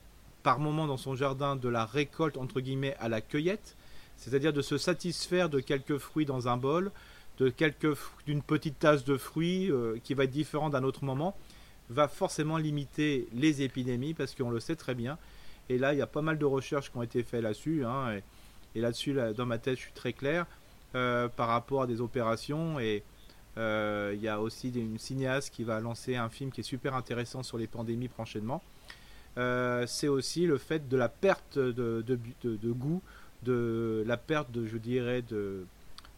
par 0.42 0.58
moment 0.58 0.86
dans 0.86 0.98
son 0.98 1.14
jardin 1.14 1.56
de 1.56 1.68
la 1.70 1.86
récolte 1.86 2.36
entre 2.36 2.60
guillemets 2.60 2.94
à 3.00 3.08
la 3.08 3.22
cueillette, 3.22 3.74
c'est-à-dire 4.18 4.52
de 4.52 4.60
se 4.60 4.76
satisfaire 4.76 5.48
de 5.48 5.60
quelques 5.60 5.96
fruits 5.96 6.26
dans 6.26 6.46
un 6.46 6.58
bol, 6.58 6.92
d'une 7.38 8.42
petite 8.42 8.78
tasse 8.80 9.04
de 9.04 9.16
fruits 9.16 9.70
euh, 9.70 9.96
qui 10.04 10.12
va 10.12 10.24
être 10.24 10.30
différent 10.30 10.68
d'un 10.68 10.84
autre 10.84 11.04
moment 11.04 11.34
va 11.90 12.08
forcément 12.08 12.56
limiter 12.56 13.28
les 13.32 13.62
épidémies 13.62 14.14
parce 14.14 14.34
qu'on 14.34 14.50
le 14.50 14.60
sait 14.60 14.76
très 14.76 14.94
bien. 14.94 15.18
Et 15.68 15.78
là, 15.78 15.92
il 15.92 15.98
y 15.98 16.02
a 16.02 16.06
pas 16.06 16.22
mal 16.22 16.38
de 16.38 16.44
recherches 16.44 16.90
qui 16.90 16.96
ont 16.96 17.02
été 17.02 17.22
faites 17.22 17.42
là-dessus. 17.42 17.84
Hein, 17.84 18.20
et, 18.74 18.80
là-dessus, 18.80 19.16
dans 19.36 19.46
ma 19.46 19.58
tête, 19.58 19.76
je 19.76 19.82
suis 19.82 19.92
très 19.92 20.12
clair 20.12 20.46
euh, 20.94 21.28
par 21.28 21.48
rapport 21.48 21.82
à 21.82 21.86
des 21.86 22.00
opérations. 22.00 22.78
Et 22.78 23.02
euh, 23.56 24.12
il 24.14 24.22
y 24.22 24.28
a 24.28 24.40
aussi 24.40 24.70
une 24.70 24.98
cinéaste 24.98 25.52
qui 25.52 25.64
va 25.64 25.80
lancer 25.80 26.16
un 26.16 26.28
film 26.28 26.50
qui 26.50 26.60
est 26.60 26.64
super 26.64 26.94
intéressant 26.94 27.42
sur 27.42 27.58
les 27.58 27.66
pandémies 27.66 28.08
prochainement. 28.08 28.62
Euh, 29.36 29.84
c'est 29.86 30.08
aussi 30.08 30.46
le 30.46 30.58
fait 30.58 30.88
de 30.88 30.96
la 30.96 31.08
perte 31.08 31.58
de, 31.58 32.02
de, 32.02 32.72
goût, 32.72 33.02
de 33.42 34.04
la 34.06 34.16
perte, 34.16 34.50
de, 34.50 34.66
je 34.66 34.78
dirais, 34.78 35.22
de, 35.22 35.64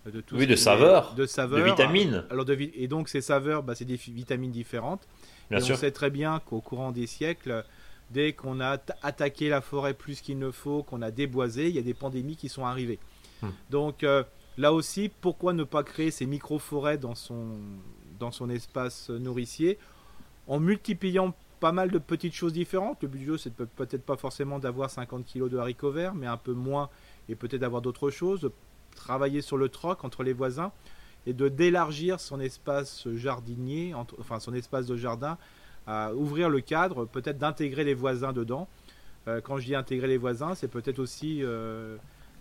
de 0.06 0.20
tout 0.20 0.37
oui, 0.37 0.46
de 0.46 0.56
saveur, 0.56 1.14
de 1.14 1.26
saveur, 1.26 1.59
de 1.59 1.64
vitamines. 1.64 2.24
Alors 2.30 2.44
de, 2.44 2.56
et 2.59 2.88
donc 2.88 3.09
ces 3.09 3.20
saveurs, 3.20 3.62
bah, 3.62 3.74
c'est 3.74 3.85
des 3.85 3.96
vitamines 3.96 4.52
différentes 4.52 5.06
on 5.50 5.76
sait 5.76 5.90
très 5.90 6.10
bien 6.10 6.40
qu'au 6.40 6.60
courant 6.60 6.92
des 6.92 7.06
siècles, 7.06 7.64
dès 8.10 8.32
qu'on 8.32 8.60
a 8.60 8.78
attaqué 9.02 9.48
la 9.48 9.60
forêt 9.60 9.94
plus 9.94 10.20
qu'il 10.20 10.38
ne 10.38 10.50
faut, 10.50 10.82
qu'on 10.82 11.02
a 11.02 11.10
déboisé, 11.10 11.68
il 11.68 11.74
y 11.74 11.78
a 11.78 11.82
des 11.82 11.94
pandémies 11.94 12.36
qui 12.36 12.48
sont 12.48 12.64
arrivées. 12.64 12.98
Hmm. 13.42 13.48
Donc 13.70 14.04
euh, 14.04 14.24
là 14.58 14.72
aussi, 14.72 15.10
pourquoi 15.20 15.52
ne 15.52 15.64
pas 15.64 15.82
créer 15.82 16.10
ces 16.10 16.26
micro-forêts 16.26 16.98
dans 16.98 17.14
son, 17.14 17.58
dans 18.18 18.30
son 18.30 18.50
espace 18.50 19.10
nourricier 19.10 19.78
en 20.46 20.60
multipliant 20.60 21.34
pas 21.60 21.72
mal 21.72 21.90
de 21.90 21.98
petites 21.98 22.34
choses 22.34 22.52
différentes? 22.52 23.02
Le 23.02 23.08
but 23.08 23.18
du 23.18 23.26
jeu, 23.26 23.38
c'est 23.38 23.54
peut-être 23.54 24.04
pas 24.04 24.16
forcément 24.16 24.58
d'avoir 24.58 24.90
50 24.90 25.24
kg 25.26 25.48
de 25.48 25.58
haricots 25.58 25.92
verts, 25.92 26.14
mais 26.14 26.26
un 26.26 26.36
peu 26.36 26.52
moins 26.52 26.90
et 27.28 27.34
peut-être 27.34 27.60
d'avoir 27.60 27.82
d'autres 27.82 28.10
choses. 28.10 28.50
Travailler 28.96 29.40
sur 29.40 29.56
le 29.56 29.68
troc 29.68 30.04
entre 30.04 30.24
les 30.24 30.32
voisins 30.32 30.72
et 31.26 31.33
de 31.33 31.48
d'élargir 31.48 32.20
son 32.20 32.40
espace 32.40 33.06
jardinier, 33.14 33.94
enfin 34.18 34.40
son 34.40 34.54
espace 34.54 34.87
de 34.87 34.96
jardin, 34.96 35.38
à 35.87 36.14
ouvrir 36.14 36.48
le 36.48 36.61
cadre, 36.61 37.04
peut-être 37.04 37.38
d'intégrer 37.38 37.85
les 37.85 37.94
voisins 37.94 38.33
dedans. 38.33 38.68
Euh, 39.28 39.40
quand 39.40 39.59
je 39.59 39.66
dis 39.66 39.74
intégrer 39.74 40.09
les 40.09 40.16
voisins, 40.16 40.54
c'est 40.54 40.68
peut-être 40.68 40.98
aussi 40.98 41.40
euh, 41.42 41.96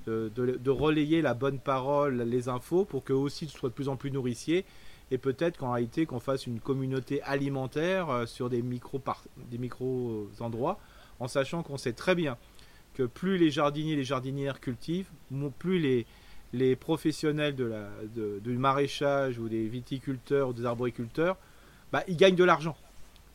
de, 0.08 0.70
relayer 0.70 1.22
la 1.22 1.34
bonne 1.34 1.60
parole, 1.60 2.22
les 2.22 2.48
infos, 2.50 2.86
pour 2.86 3.04
qu'eux 3.04 3.14
aussi 3.14 3.48
soient 3.48 3.70
de 3.70 3.74
plus 3.74 3.90
en 3.90 3.96
plus 3.96 4.12
nourriciers. 4.12 4.66
Et 5.12 5.18
peut-être 5.18 5.58
qu'en 5.58 5.72
réalité, 5.72 6.06
qu'on 6.06 6.20
fasse 6.20 6.46
une 6.46 6.60
communauté 6.60 7.22
alimentaire 7.24 8.10
euh, 8.10 8.26
sur 8.26 8.50
des 8.50 8.62
micro, 8.62 9.02
des 9.50 9.58
micro 9.58 10.30
endroits, 10.40 10.80
en 11.20 11.28
sachant 11.28 11.64
qu'on 11.64 11.78
sait 11.78 11.94
très 11.94 12.16
bien 12.16 12.38
que 12.94 13.04
plus 13.04 13.38
les 13.38 13.50
jardiniers 13.50 13.94
et 13.94 13.98
les 13.98 14.04
jardinières 14.04 14.60
cultivent, 14.60 15.10
plus 15.58 15.80
les, 15.80 16.06
les 16.54 16.76
professionnels 16.76 17.56
de 17.56 17.66
la, 17.66 17.90
du 18.16 18.58
maraîchage 18.58 19.38
ou 19.40 19.50
des 19.50 19.68
viticulteurs 19.68 20.50
ou 20.50 20.54
des 20.54 20.66
arboriculteurs, 20.66 21.38
bah, 21.92 22.04
ils 22.08 22.18
gagnent 22.18 22.36
de 22.36 22.44
l'argent. 22.44 22.78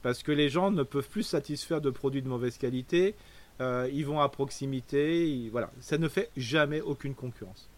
Parce 0.03 0.23
que 0.23 0.33
les 0.33 0.49
gens 0.49 0.71
ne 0.71 0.83
peuvent 0.83 1.09
plus 1.09 1.23
satisfaire 1.23 1.81
de 1.81 1.91
produits 1.91 2.23
de 2.23 2.29
mauvaise 2.29 2.59
qualité, 2.59 3.15
euh, 3.61 3.89
ils 3.93 4.05
vont 4.05 4.21
à 4.21 4.29
proximité, 4.29 5.49
voilà. 5.51 5.71
ça 5.81 5.97
ne 5.97 6.09
fait 6.09 6.31
jamais 6.37 6.81
aucune 6.81 7.15
concurrence. 7.15 7.69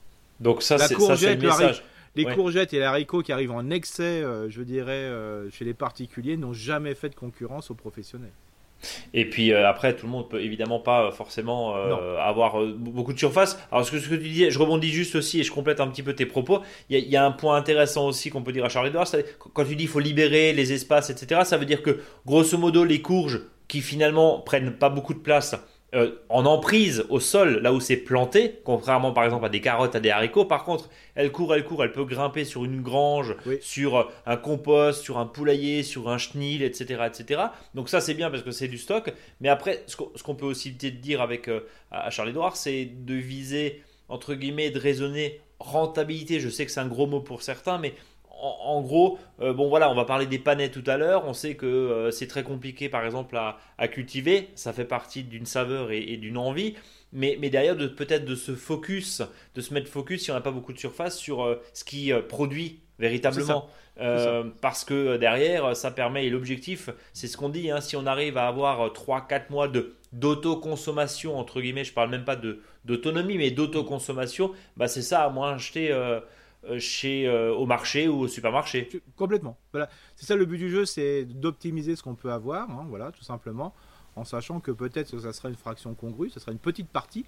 Donc 0.40 0.62
ça, 0.62 0.78
c'est 0.78 0.94
le 0.94 1.36
message. 1.40 1.82
Les 2.14 2.24
Ouais. 2.24 2.34
courgettes 2.34 2.72
et 2.72 2.78
les 2.78 2.84
haricots 2.84 3.22
qui 3.22 3.30
arrivent 3.30 3.52
en 3.52 3.68
excès, 3.68 4.02
euh, 4.22 4.48
je 4.48 4.62
dirais, 4.62 4.92
euh, 4.92 5.50
chez 5.50 5.66
les 5.66 5.74
particuliers, 5.74 6.38
n'ont 6.38 6.54
jamais 6.54 6.94
fait 6.94 7.10
de 7.10 7.14
concurrence 7.14 7.70
aux 7.70 7.74
professionnels. 7.74 8.32
Et 9.14 9.28
puis 9.28 9.52
euh, 9.52 9.68
après, 9.68 9.94
tout 9.94 10.06
le 10.06 10.12
monde 10.12 10.28
peut 10.28 10.40
évidemment 10.40 10.78
pas 10.78 11.06
euh, 11.06 11.10
forcément 11.10 11.76
euh, 11.76 12.18
avoir 12.18 12.62
beaucoup 12.64 13.12
de 13.12 13.18
surface. 13.18 13.58
Alors 13.70 13.84
ce 13.84 13.90
que, 13.90 13.98
ce 13.98 14.08
que 14.08 14.14
tu 14.14 14.28
disais, 14.28 14.50
je 14.50 14.58
rebondis 14.58 14.90
juste 14.90 15.14
aussi 15.16 15.40
et 15.40 15.42
je 15.42 15.52
complète 15.52 15.80
un 15.80 15.88
petit 15.88 16.02
peu 16.02 16.14
tes 16.14 16.26
propos. 16.26 16.60
Il 16.88 16.98
y 16.98 17.00
a, 17.00 17.04
il 17.04 17.10
y 17.10 17.16
a 17.16 17.24
un 17.24 17.32
point 17.32 17.56
intéressant 17.56 18.06
aussi 18.06 18.30
qu'on 18.30 18.42
peut 18.42 18.52
dire 18.52 18.64
à 18.64 18.68
Charles 18.68 18.88
Edouard, 18.88 19.06
c'est 19.06 19.36
quand 19.38 19.64
tu 19.64 19.76
dis 19.76 19.84
il 19.84 19.88
faut 19.88 20.00
libérer 20.00 20.52
les 20.52 20.72
espaces, 20.72 21.10
etc. 21.10 21.42
Ça 21.44 21.56
veut 21.56 21.66
dire 21.66 21.82
que 21.82 22.00
grosso 22.24 22.56
modo 22.58 22.84
les 22.84 23.02
courges 23.02 23.40
qui 23.68 23.80
finalement 23.80 24.40
prennent 24.40 24.72
pas 24.72 24.88
beaucoup 24.88 25.14
de 25.14 25.18
place 25.18 25.56
euh, 25.94 26.16
en 26.28 26.44
emprise 26.46 27.04
au 27.10 27.20
sol, 27.20 27.60
là 27.62 27.72
où 27.72 27.80
c'est 27.80 27.96
planté, 27.96 28.56
contrairement 28.64 29.12
par 29.12 29.24
exemple 29.24 29.46
à 29.46 29.48
des 29.48 29.60
carottes, 29.60 29.94
à 29.94 30.00
des 30.00 30.10
haricots. 30.10 30.44
Par 30.44 30.64
contre, 30.64 30.90
elle 31.14 31.30
court, 31.30 31.54
elle 31.54 31.64
court, 31.64 31.84
elle 31.84 31.92
peut 31.92 32.04
grimper 32.04 32.44
sur 32.44 32.64
une 32.64 32.82
grange, 32.82 33.36
Oui. 33.46 33.58
sur 33.60 33.96
euh, 33.96 34.04
un 34.26 34.36
compost, 34.36 35.02
sur 35.02 35.18
un 35.18 35.26
poulailler, 35.26 35.82
sur 35.84 36.08
un 36.08 36.18
chenil, 36.18 36.62
etc., 36.62 37.02
etc. 37.06 37.40
Donc 37.74 37.88
ça 37.88 38.00
c'est 38.00 38.14
bien 38.14 38.30
parce 38.30 38.42
que 38.42 38.50
c'est 38.50 38.68
du 38.68 38.78
stock. 38.78 39.12
Mais 39.40 39.48
après, 39.48 39.84
ce 39.86 40.22
qu'on 40.22 40.34
peut 40.34 40.46
aussi 40.46 40.72
dire 40.72 41.22
avec 41.22 41.48
euh, 41.48 41.60
à 41.90 42.10
Charles 42.10 42.30
Edouard, 42.30 42.56
c'est 42.56 42.84
de 42.84 43.14
viser 43.14 43.82
entre 44.08 44.34
guillemets, 44.34 44.70
de 44.70 44.78
raisonner 44.78 45.40
rentabilité. 45.58 46.40
Je 46.40 46.48
sais 46.48 46.64
que 46.66 46.70
c'est 46.72 46.80
un 46.80 46.86
gros 46.86 47.06
mot 47.06 47.20
pour 47.20 47.42
certains, 47.42 47.78
mais 47.78 47.94
en, 48.40 48.76
en 48.76 48.80
gros, 48.82 49.18
euh, 49.40 49.52
bon 49.52 49.68
voilà, 49.68 49.90
on 49.90 49.94
va 49.94 50.04
parler 50.04 50.26
des 50.26 50.38
panais 50.38 50.70
tout 50.70 50.84
à 50.86 50.96
l'heure. 50.96 51.24
On 51.26 51.32
sait 51.32 51.54
que 51.54 51.66
euh, 51.66 52.10
c'est 52.10 52.26
très 52.26 52.42
compliqué, 52.42 52.88
par 52.88 53.04
exemple, 53.04 53.36
à, 53.36 53.58
à 53.78 53.88
cultiver. 53.88 54.48
Ça 54.54 54.72
fait 54.72 54.84
partie 54.84 55.22
d'une 55.22 55.46
saveur 55.46 55.90
et, 55.90 56.02
et 56.02 56.16
d'une 56.16 56.38
envie. 56.38 56.74
Mais, 57.12 57.36
mais 57.40 57.50
derrière, 57.50 57.76
de, 57.76 57.86
peut-être 57.86 58.24
de 58.24 58.34
se 58.34 58.54
focus, 58.54 59.22
de 59.54 59.60
se 59.60 59.72
mettre 59.72 59.88
focus, 59.88 60.24
si 60.24 60.30
on 60.30 60.34
n'a 60.34 60.40
pas 60.40 60.50
beaucoup 60.50 60.72
de 60.72 60.78
surface, 60.78 61.16
sur 61.18 61.44
euh, 61.44 61.62
ce 61.72 61.84
qui 61.84 62.12
produit 62.28 62.80
véritablement. 62.98 63.68
Euh, 63.98 64.44
parce 64.60 64.84
que 64.84 65.16
derrière, 65.16 65.74
ça 65.74 65.90
permet, 65.90 66.26
et 66.26 66.30
l'objectif, 66.30 66.90
c'est 67.14 67.28
ce 67.28 67.36
qu'on 67.36 67.48
dit, 67.48 67.70
hein, 67.70 67.80
si 67.80 67.96
on 67.96 68.06
arrive 68.06 68.36
à 68.36 68.46
avoir 68.46 68.92
3-4 68.92 69.50
mois 69.50 69.68
de 69.68 69.94
d'autoconsommation, 70.12 71.38
entre 71.38 71.60
guillemets, 71.60 71.84
je 71.84 71.92
parle 71.92 72.10
même 72.10 72.24
pas 72.24 72.36
de 72.36 72.60
d'autonomie, 72.84 73.36
mais 73.36 73.50
d'autoconsommation, 73.50 74.52
bah 74.76 74.86
c'est 74.88 75.02
ça 75.02 75.24
à 75.24 75.30
moins 75.30 75.54
acheter 75.54 75.90
euh, 75.90 76.20
chez, 76.78 77.26
euh, 77.26 77.54
au 77.54 77.66
marché 77.66 78.08
ou 78.08 78.20
au 78.20 78.28
supermarché. 78.28 78.88
Complètement. 79.16 79.56
Voilà. 79.72 79.88
C'est 80.16 80.26
ça 80.26 80.36
le 80.36 80.44
but 80.44 80.58
du 80.58 80.70
jeu, 80.70 80.84
c'est 80.84 81.24
d'optimiser 81.24 81.96
ce 81.96 82.02
qu'on 82.02 82.14
peut 82.14 82.32
avoir, 82.32 82.70
hein, 82.70 82.86
voilà, 82.88 83.12
tout 83.12 83.22
simplement, 83.22 83.74
en 84.16 84.24
sachant 84.24 84.60
que 84.60 84.70
peut-être 84.70 85.10
que 85.10 85.18
ça 85.18 85.32
sera 85.32 85.48
une 85.48 85.56
fraction 85.56 85.94
congrue, 85.94 86.30
ce 86.30 86.40
sera 86.40 86.52
une 86.52 86.58
petite 86.58 86.88
partie, 86.88 87.24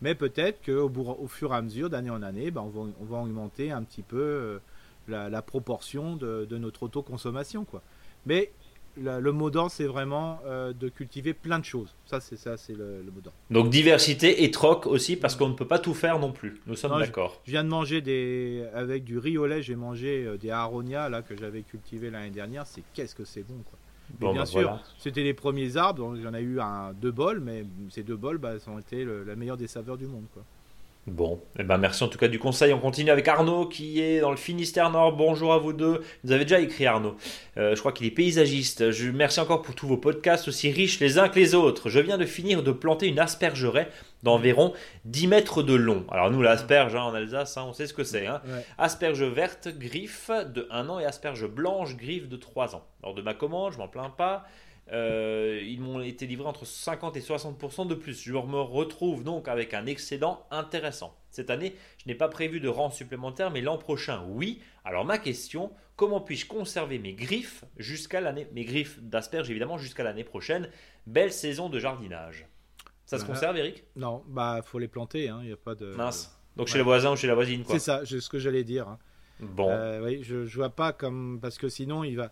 mais 0.00 0.14
peut-être 0.14 0.64
qu'au 0.64 0.90
au 0.90 1.28
fur 1.28 1.52
et 1.52 1.56
à 1.56 1.62
mesure, 1.62 1.88
d'année 1.90 2.10
en 2.10 2.22
année, 2.22 2.50
ben, 2.50 2.62
on, 2.62 2.68
va, 2.68 2.92
on 3.00 3.04
va 3.04 3.18
augmenter 3.18 3.70
un 3.70 3.82
petit 3.82 4.02
peu 4.02 4.18
euh, 4.18 4.58
la, 5.08 5.28
la 5.28 5.42
proportion 5.42 6.16
de, 6.16 6.44
de 6.44 6.58
notre 6.58 6.82
autoconsommation. 6.84 7.64
Quoi. 7.64 7.82
Mais 8.26 8.52
la- 8.96 9.20
le 9.20 9.32
mot 9.32 9.50
d'ordre, 9.50 9.70
c'est 9.70 9.86
vraiment 9.86 10.40
euh, 10.46 10.72
de 10.72 10.88
cultiver 10.88 11.34
plein 11.34 11.58
de 11.58 11.64
choses. 11.64 11.94
Ça, 12.06 12.20
c'est 12.20 12.36
ça, 12.36 12.56
c'est 12.56 12.74
le, 12.74 12.98
le 13.02 13.10
mot 13.10 13.20
d'ordre. 13.20 13.36
Donc 13.50 13.70
diversité 13.70 14.44
et 14.44 14.50
troc 14.50 14.86
aussi, 14.86 15.16
parce 15.16 15.36
qu'on 15.36 15.48
ne 15.48 15.54
peut 15.54 15.66
pas 15.66 15.78
tout 15.78 15.94
faire 15.94 16.18
non 16.18 16.32
plus. 16.32 16.60
Nous 16.66 16.76
sommes 16.76 16.94
je- 16.98 17.04
d'accord. 17.06 17.40
Je 17.46 17.50
viens 17.52 17.64
de 17.64 17.68
manger 17.68 18.00
des 18.00 18.64
avec 18.74 19.04
du 19.04 19.18
riz 19.18 19.38
au 19.38 19.46
lait, 19.46 19.62
j'ai 19.62 19.76
mangé 19.76 20.24
euh, 20.24 20.36
des 20.36 20.50
aronia 20.50 21.08
là 21.08 21.22
que 21.22 21.36
j'avais 21.36 21.62
cultivé 21.62 22.10
l'année 22.10 22.30
dernière. 22.30 22.66
C'est 22.66 22.82
qu'est-ce 22.94 23.14
que 23.14 23.24
c'est 23.24 23.42
bon 23.42 23.58
quoi. 23.68 23.78
Bon, 24.20 24.32
bien 24.32 24.42
bah, 24.42 24.46
sûr, 24.46 24.60
voilà. 24.62 24.82
c'était 24.98 25.22
les 25.22 25.32
premiers 25.32 25.76
arbres, 25.78 26.00
donc 26.04 26.16
j'en 26.22 26.34
ai 26.34 26.40
eu 26.42 26.60
un 26.60 26.92
deux 26.92 27.12
bols, 27.12 27.40
mais 27.40 27.64
ces 27.88 28.02
deux 28.02 28.16
bols, 28.16 28.36
bah, 28.36 28.52
ont 28.66 28.78
été 28.78 29.04
le- 29.04 29.24
la 29.24 29.36
meilleure 29.36 29.56
des 29.56 29.68
saveurs 29.68 29.96
du 29.96 30.06
monde 30.06 30.24
quoi. 30.34 30.42
Bon, 31.08 31.42
eh 31.58 31.64
ben 31.64 31.78
merci 31.78 32.04
en 32.04 32.08
tout 32.08 32.16
cas 32.16 32.28
du 32.28 32.38
conseil. 32.38 32.72
On 32.72 32.78
continue 32.78 33.10
avec 33.10 33.26
Arnaud 33.26 33.66
qui 33.66 34.00
est 34.00 34.20
dans 34.20 34.30
le 34.30 34.36
Finistère 34.36 34.88
Nord. 34.88 35.16
Bonjour 35.16 35.52
à 35.52 35.58
vous 35.58 35.72
deux. 35.72 36.00
Vous 36.22 36.30
avez 36.30 36.44
déjà 36.44 36.60
écrit 36.60 36.86
Arnaud. 36.86 37.16
Euh, 37.56 37.74
je 37.74 37.80
crois 37.80 37.90
qu'il 37.90 38.06
est 38.06 38.12
paysagiste. 38.12 38.92
Je 38.92 39.10
merci 39.10 39.40
encore 39.40 39.62
pour 39.62 39.74
tous 39.74 39.88
vos 39.88 39.96
podcasts 39.96 40.46
aussi 40.46 40.70
riches 40.70 41.00
les 41.00 41.18
uns 41.18 41.28
que 41.28 41.40
les 41.40 41.56
autres. 41.56 41.90
Je 41.90 41.98
viens 41.98 42.18
de 42.18 42.24
finir 42.24 42.62
de 42.62 42.70
planter 42.70 43.08
une 43.08 43.18
aspergeraie 43.18 43.88
d'environ 44.22 44.74
10 45.04 45.26
mètres 45.26 45.64
de 45.64 45.74
long. 45.74 46.04
Alors 46.08 46.30
nous 46.30 46.40
l'asperge 46.40 46.94
hein, 46.94 47.02
en 47.02 47.14
Alsace, 47.14 47.56
hein, 47.56 47.64
on 47.66 47.72
sait 47.72 47.88
ce 47.88 47.94
que 47.94 48.04
c'est. 48.04 48.28
Hein. 48.28 48.40
Ouais. 48.46 48.64
Asperge 48.78 49.24
verte, 49.24 49.76
griffe 49.76 50.30
de 50.54 50.68
1 50.70 50.88
an 50.88 51.00
et 51.00 51.04
asperge 51.04 51.48
blanche, 51.48 51.96
griffe 51.96 52.28
de 52.28 52.36
3 52.36 52.76
ans. 52.76 52.86
Lors 53.02 53.14
de 53.14 53.22
ma 53.22 53.34
commande, 53.34 53.72
je 53.72 53.78
m'en 53.78 53.88
plains 53.88 54.14
pas. 54.16 54.44
Euh, 54.90 55.60
ils 55.64 55.80
m'ont 55.80 56.00
été 56.00 56.26
livrés 56.26 56.48
entre 56.48 56.64
50 56.66 57.16
et 57.16 57.20
60% 57.20 57.86
de 57.86 57.94
plus. 57.94 58.20
Je 58.22 58.32
me 58.32 58.60
retrouve 58.60 59.22
donc 59.24 59.48
avec 59.48 59.74
un 59.74 59.86
excédent 59.86 60.46
intéressant. 60.50 61.16
Cette 61.30 61.50
année, 61.50 61.74
je 61.98 62.08
n'ai 62.08 62.14
pas 62.14 62.28
prévu 62.28 62.60
de 62.60 62.68
rang 62.68 62.90
supplémentaire, 62.90 63.50
mais 63.50 63.60
l'an 63.60 63.78
prochain, 63.78 64.22
oui. 64.28 64.60
Alors 64.84 65.04
ma 65.04 65.18
question, 65.18 65.70
comment 65.96 66.20
puis-je 66.20 66.46
conserver 66.46 66.98
mes 66.98 67.14
griffes 67.14 67.64
jusqu'à 67.78 68.20
l'année, 68.20 68.48
mes 68.52 68.64
griffes 68.64 69.00
d'asperges 69.02 69.48
évidemment 69.50 69.78
jusqu'à 69.78 70.02
l'année 70.04 70.24
prochaine? 70.24 70.68
Belle 71.06 71.32
saison 71.32 71.68
de 71.68 71.78
jardinage. 71.78 72.46
Ça 73.06 73.18
se 73.18 73.24
Voilà. 73.24 73.34
conserve, 73.40 73.56
Eric? 73.58 73.84
Non, 73.96 74.22
bah 74.28 74.60
faut 74.64 74.78
les 74.78 74.88
planter, 74.88 75.24
il 75.24 75.34
n'y 75.46 75.52
a 75.52 75.56
pas 75.56 75.74
de. 75.74 75.86
Mince. 75.94 76.38
Donc 76.56 76.66
chez 76.68 76.74
ouais. 76.74 76.78
le 76.78 76.84
voisin 76.84 77.12
ou 77.12 77.16
chez 77.16 77.26
la 77.26 77.34
voisine, 77.34 77.64
quoi. 77.64 77.74
C'est 77.78 77.84
ça, 77.84 78.02
c'est 78.04 78.20
ce 78.20 78.28
que 78.28 78.38
j'allais 78.38 78.64
dire. 78.64 78.88
hein. 78.88 78.98
Bon. 79.40 79.68
Euh, 79.70 80.04
oui, 80.04 80.22
je, 80.22 80.44
je 80.46 80.56
vois 80.56 80.70
pas 80.70 80.92
comme 80.92 81.38
parce 81.40 81.56
que 81.58 81.68
sinon 81.68 82.04
il 82.04 82.16
va. 82.16 82.30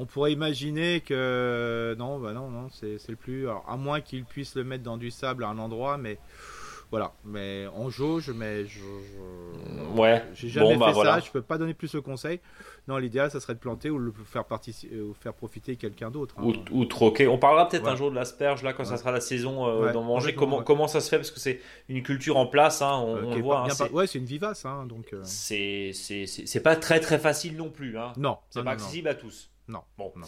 On 0.00 0.06
pourrait 0.06 0.32
imaginer 0.32 1.00
que 1.00 1.94
non, 1.98 2.18
bah 2.20 2.32
non, 2.32 2.48
non, 2.50 2.68
c'est 2.70 2.96
le 3.08 3.16
plus. 3.16 3.48
Alors, 3.48 3.64
à 3.68 3.76
moins 3.76 4.00
qu'il 4.00 4.24
puisse 4.24 4.54
le 4.54 4.64
mettre 4.64 4.84
dans 4.84 4.96
du 4.96 5.10
sable 5.10 5.42
à 5.44 5.48
un 5.48 5.58
endroit, 5.58 5.98
mais 5.98 6.18
voilà. 6.90 7.12
Mais 7.24 7.66
en 7.74 7.90
jauge, 7.90 8.30
mais 8.34 8.64
je. 8.64 8.78
je- 8.78 9.98
Ouais. 9.98 10.22
J'ai 10.34 10.48
jamais 10.48 10.74
Bon, 10.74 10.78
bah, 10.78 10.86
fait 10.88 10.92
voilà. 10.92 11.14
ça. 11.14 11.26
Je 11.26 11.30
peux 11.32 11.42
pas 11.42 11.58
donner 11.58 11.74
plus 11.74 11.92
de 11.92 11.98
conseils. 12.00 12.40
Non, 12.86 12.96
l'idéal, 12.98 13.30
ça 13.30 13.40
serait 13.40 13.54
de 13.54 13.58
planter 13.58 13.90
ou 13.90 13.98
le 13.98 14.12
faire 14.24 14.44
participer, 14.44 15.00
ou 15.00 15.14
faire 15.14 15.34
profiter 15.34 15.76
quelqu'un 15.76 16.10
d'autre. 16.10 16.34
hein. 16.38 16.42
Ou, 16.44 16.54
ou 16.70 16.84
troquer. 16.84 17.26
On 17.26 17.36
parlera 17.38 17.68
peut-être 17.68 17.84
Ouais. 17.84 17.90
un 17.90 17.96
jour 17.96 18.10
de 18.10 18.14
l'asperge 18.14 18.62
là 18.62 18.72
quand 18.74 18.84
ça 18.84 18.96
sera 18.98 19.10
la 19.12 19.20
saison 19.20 19.66
euh, 19.66 19.86
Ouais, 19.86 19.92
d'en 19.92 20.02
manger. 20.02 20.34
Comment, 20.34 20.86
ça 20.88 21.00
se 21.00 21.08
fait? 21.10 21.16
Parce 21.16 21.30
que 21.32 21.40
c'est 21.40 21.60
une 21.88 22.02
culture 22.02 22.36
en 22.36 22.46
place. 22.46 22.80
hein, 22.82 22.98
on, 23.04 23.16
Euh, 23.16 23.22
on 23.24 23.40
voit. 23.40 23.64
hein, 23.68 23.88
Ouais, 23.92 24.06
c'est 24.06 24.18
une 24.18 24.24
vivace, 24.26 24.64
hein, 24.64 24.86
donc. 24.86 25.12
euh, 25.12 25.20
c'est 25.24 25.90
c'est 25.92 26.62
pas 26.62 26.76
très 26.76 27.00
très 27.00 27.18
facile 27.18 27.56
non 27.56 27.70
plus. 27.70 27.98
Hein. 27.98 28.12
Non, 28.16 28.38
C'est 28.50 28.60
pas 28.60 28.64
non, 28.64 28.70
non. 28.70 28.72
accessible 28.84 29.08
à 29.08 29.14
tous. 29.14 29.50
Non, 29.68 29.82
Bon. 29.96 30.12
non. 30.16 30.26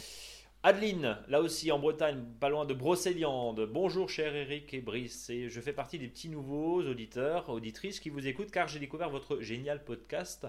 Adeline, 0.62 1.16
là 1.28 1.40
aussi 1.40 1.72
en 1.72 1.78
Bretagne, 1.78 2.22
pas 2.38 2.50
loin 2.50 2.66
de 2.66 2.74
Brocéliande. 2.74 3.66
Bonjour 3.72 4.10
cher 4.10 4.34
Eric 4.36 4.74
et 4.74 4.82
Brice. 4.82 5.30
Et 5.30 5.48
je 5.48 5.58
fais 5.60 5.72
partie 5.72 5.98
des 5.98 6.08
petits 6.08 6.28
nouveaux 6.28 6.82
auditeurs, 6.82 7.48
auditrices 7.48 7.98
qui 7.98 8.10
vous 8.10 8.26
écoutent 8.26 8.50
car 8.50 8.68
j'ai 8.68 8.78
découvert 8.78 9.08
votre 9.08 9.40
génial 9.40 9.82
podcast. 9.82 10.46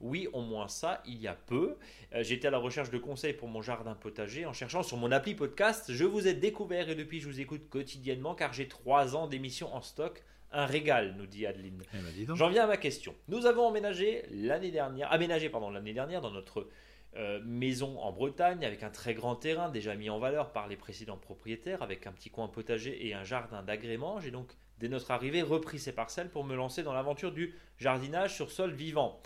Oui, 0.00 0.28
au 0.34 0.42
moins 0.42 0.68
ça, 0.68 1.02
il 1.06 1.16
y 1.18 1.26
a 1.28 1.32
peu. 1.34 1.76
Euh, 2.14 2.22
J'étais 2.22 2.48
à 2.48 2.50
la 2.50 2.58
recherche 2.58 2.90
de 2.90 2.98
conseils 2.98 3.32
pour 3.32 3.48
mon 3.48 3.62
jardin 3.62 3.94
potager. 3.94 4.44
En 4.44 4.52
cherchant 4.52 4.82
sur 4.82 4.98
mon 4.98 5.10
appli 5.12 5.34
podcast, 5.34 5.90
je 5.90 6.04
vous 6.04 6.26
ai 6.28 6.34
découvert 6.34 6.90
et 6.90 6.94
depuis 6.94 7.20
je 7.20 7.26
vous 7.26 7.40
écoute 7.40 7.70
quotidiennement 7.70 8.34
car 8.34 8.52
j'ai 8.52 8.68
trois 8.68 9.16
ans 9.16 9.28
d'émissions 9.28 9.74
en 9.74 9.80
stock. 9.80 10.22
Un 10.52 10.66
régal, 10.66 11.14
nous 11.16 11.26
dit 11.26 11.46
Adeline. 11.46 11.82
Eh 11.94 12.24
ben. 12.26 12.36
J'en 12.36 12.48
viens 12.50 12.64
à 12.64 12.66
ma 12.66 12.76
question. 12.76 13.14
Nous 13.28 13.46
avons 13.46 13.62
emménagé 13.66 14.24
l'année 14.30 14.70
dernière, 14.70 15.10
aménagé 15.10 15.48
pardon 15.48 15.70
l'année 15.70 15.94
dernière 15.94 16.20
dans 16.20 16.30
notre 16.30 16.68
euh, 17.16 17.40
maison 17.44 17.98
en 18.00 18.12
Bretagne 18.12 18.64
avec 18.64 18.82
un 18.82 18.90
très 18.90 19.14
grand 19.14 19.36
terrain 19.36 19.68
déjà 19.68 19.94
mis 19.94 20.10
en 20.10 20.18
valeur 20.18 20.52
par 20.52 20.66
les 20.68 20.76
précédents 20.76 21.16
propriétaires 21.16 21.82
avec 21.82 22.06
un 22.06 22.12
petit 22.12 22.30
coin 22.30 22.48
potager 22.48 23.06
et 23.06 23.14
un 23.14 23.24
jardin 23.24 23.62
d'agrément. 23.62 24.18
J'ai 24.20 24.30
donc 24.32 24.52
dès 24.78 24.88
notre 24.88 25.10
arrivée 25.12 25.42
repris 25.42 25.78
ces 25.78 25.92
parcelles 25.92 26.30
pour 26.30 26.42
me 26.44 26.56
lancer 26.56 26.82
dans 26.82 26.92
l'aventure 26.92 27.30
du 27.32 27.54
jardinage 27.78 28.34
sur 28.34 28.50
sol 28.50 28.72
vivant. 28.72 29.20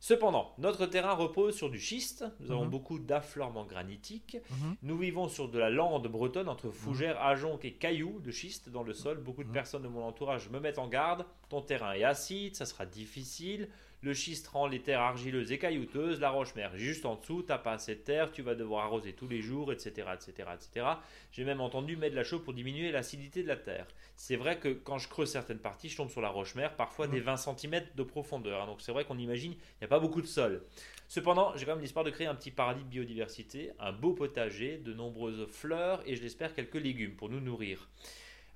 Cependant, 0.00 0.52
notre 0.58 0.86
terrain 0.86 1.12
repose 1.12 1.54
sur 1.54 1.70
du 1.70 1.78
schiste. 1.78 2.24
Nous 2.40 2.50
avons 2.50 2.64
Mhm. 2.64 2.70
beaucoup 2.70 2.98
d'affleurements 2.98 3.64
granitiques. 3.64 4.36
Mhm. 4.50 4.76
Nous 4.82 4.98
vivons 4.98 5.28
sur 5.28 5.48
de 5.48 5.60
la 5.60 5.70
lande 5.70 6.08
bretonne 6.08 6.48
entre 6.48 6.70
fougères, 6.72 7.22
ajoncs 7.22 7.64
et 7.64 7.74
cailloux 7.74 8.18
de 8.18 8.32
schiste 8.32 8.68
dans 8.68 8.82
le 8.82 8.94
sol. 8.94 9.18
Beaucoup 9.18 9.44
de 9.44 9.48
Mhm. 9.48 9.54
personnes 9.54 9.82
de 9.82 9.88
mon 9.88 10.02
entourage 10.02 10.48
me 10.50 10.58
mettent 10.58 10.80
en 10.80 10.88
garde. 10.88 11.24
Ton 11.48 11.60
terrain 11.62 11.92
est 11.92 12.02
acide, 12.02 12.56
ça 12.56 12.66
sera 12.66 12.84
difficile. 12.84 13.68
Le 14.04 14.14
schiste 14.14 14.48
rend 14.48 14.66
les 14.66 14.80
terres 14.80 15.00
argileuses 15.00 15.52
et 15.52 15.58
caillouteuses. 15.58 16.18
La 16.18 16.30
roche-mère 16.30 16.74
est 16.74 16.78
juste 16.78 17.06
en 17.06 17.14
dessous. 17.14 17.42
T'as 17.42 17.58
pas 17.58 17.74
assez 17.74 17.94
de 17.94 18.00
terre. 18.00 18.32
Tu 18.32 18.42
vas 18.42 18.56
devoir 18.56 18.84
arroser 18.84 19.12
tous 19.12 19.28
les 19.28 19.40
jours, 19.40 19.72
etc., 19.72 20.08
etc., 20.12 20.48
etc. 20.54 20.86
J'ai 21.30 21.44
même 21.44 21.60
entendu 21.60 21.96
mettre 21.96 22.12
de 22.12 22.16
la 22.16 22.24
chaux 22.24 22.40
pour 22.40 22.52
diminuer 22.52 22.90
l'acidité 22.90 23.44
de 23.44 23.48
la 23.48 23.56
terre. 23.56 23.86
C'est 24.16 24.34
vrai 24.34 24.58
que 24.58 24.70
quand 24.70 24.98
je 24.98 25.08
creuse 25.08 25.30
certaines 25.30 25.60
parties, 25.60 25.88
je 25.88 25.96
tombe 25.96 26.10
sur 26.10 26.20
la 26.20 26.30
roche-mère, 26.30 26.74
parfois 26.74 27.06
Mhm. 27.06 27.12
des 27.12 27.20
20 27.20 27.36
cm 27.36 27.82
de 27.94 28.02
profondeur. 28.02 28.66
Donc 28.66 28.80
c'est 28.80 28.90
vrai 28.90 29.04
qu'on 29.04 29.18
imagine, 29.18 29.52
il 29.52 29.82
n'y 29.82 29.84
a 29.84 29.88
pas 29.88 30.00
beaucoup 30.00 30.20
de 30.20 30.26
sol. 30.26 30.64
Cependant, 31.06 31.56
j'ai 31.56 31.64
quand 31.64 31.72
même 31.74 31.82
l'espoir 31.82 32.04
de 32.04 32.10
créer 32.10 32.26
un 32.26 32.34
petit 32.34 32.50
paradis 32.50 32.82
de 32.82 32.88
biodiversité, 32.88 33.70
un 33.78 33.92
beau 33.92 34.14
potager, 34.14 34.78
de 34.78 34.92
nombreuses 34.94 35.46
fleurs 35.48 36.02
et 36.06 36.16
je 36.16 36.22
l'espère 36.22 36.54
quelques 36.54 36.74
légumes 36.74 37.14
pour 37.14 37.28
nous 37.28 37.40
nourrir. 37.40 37.88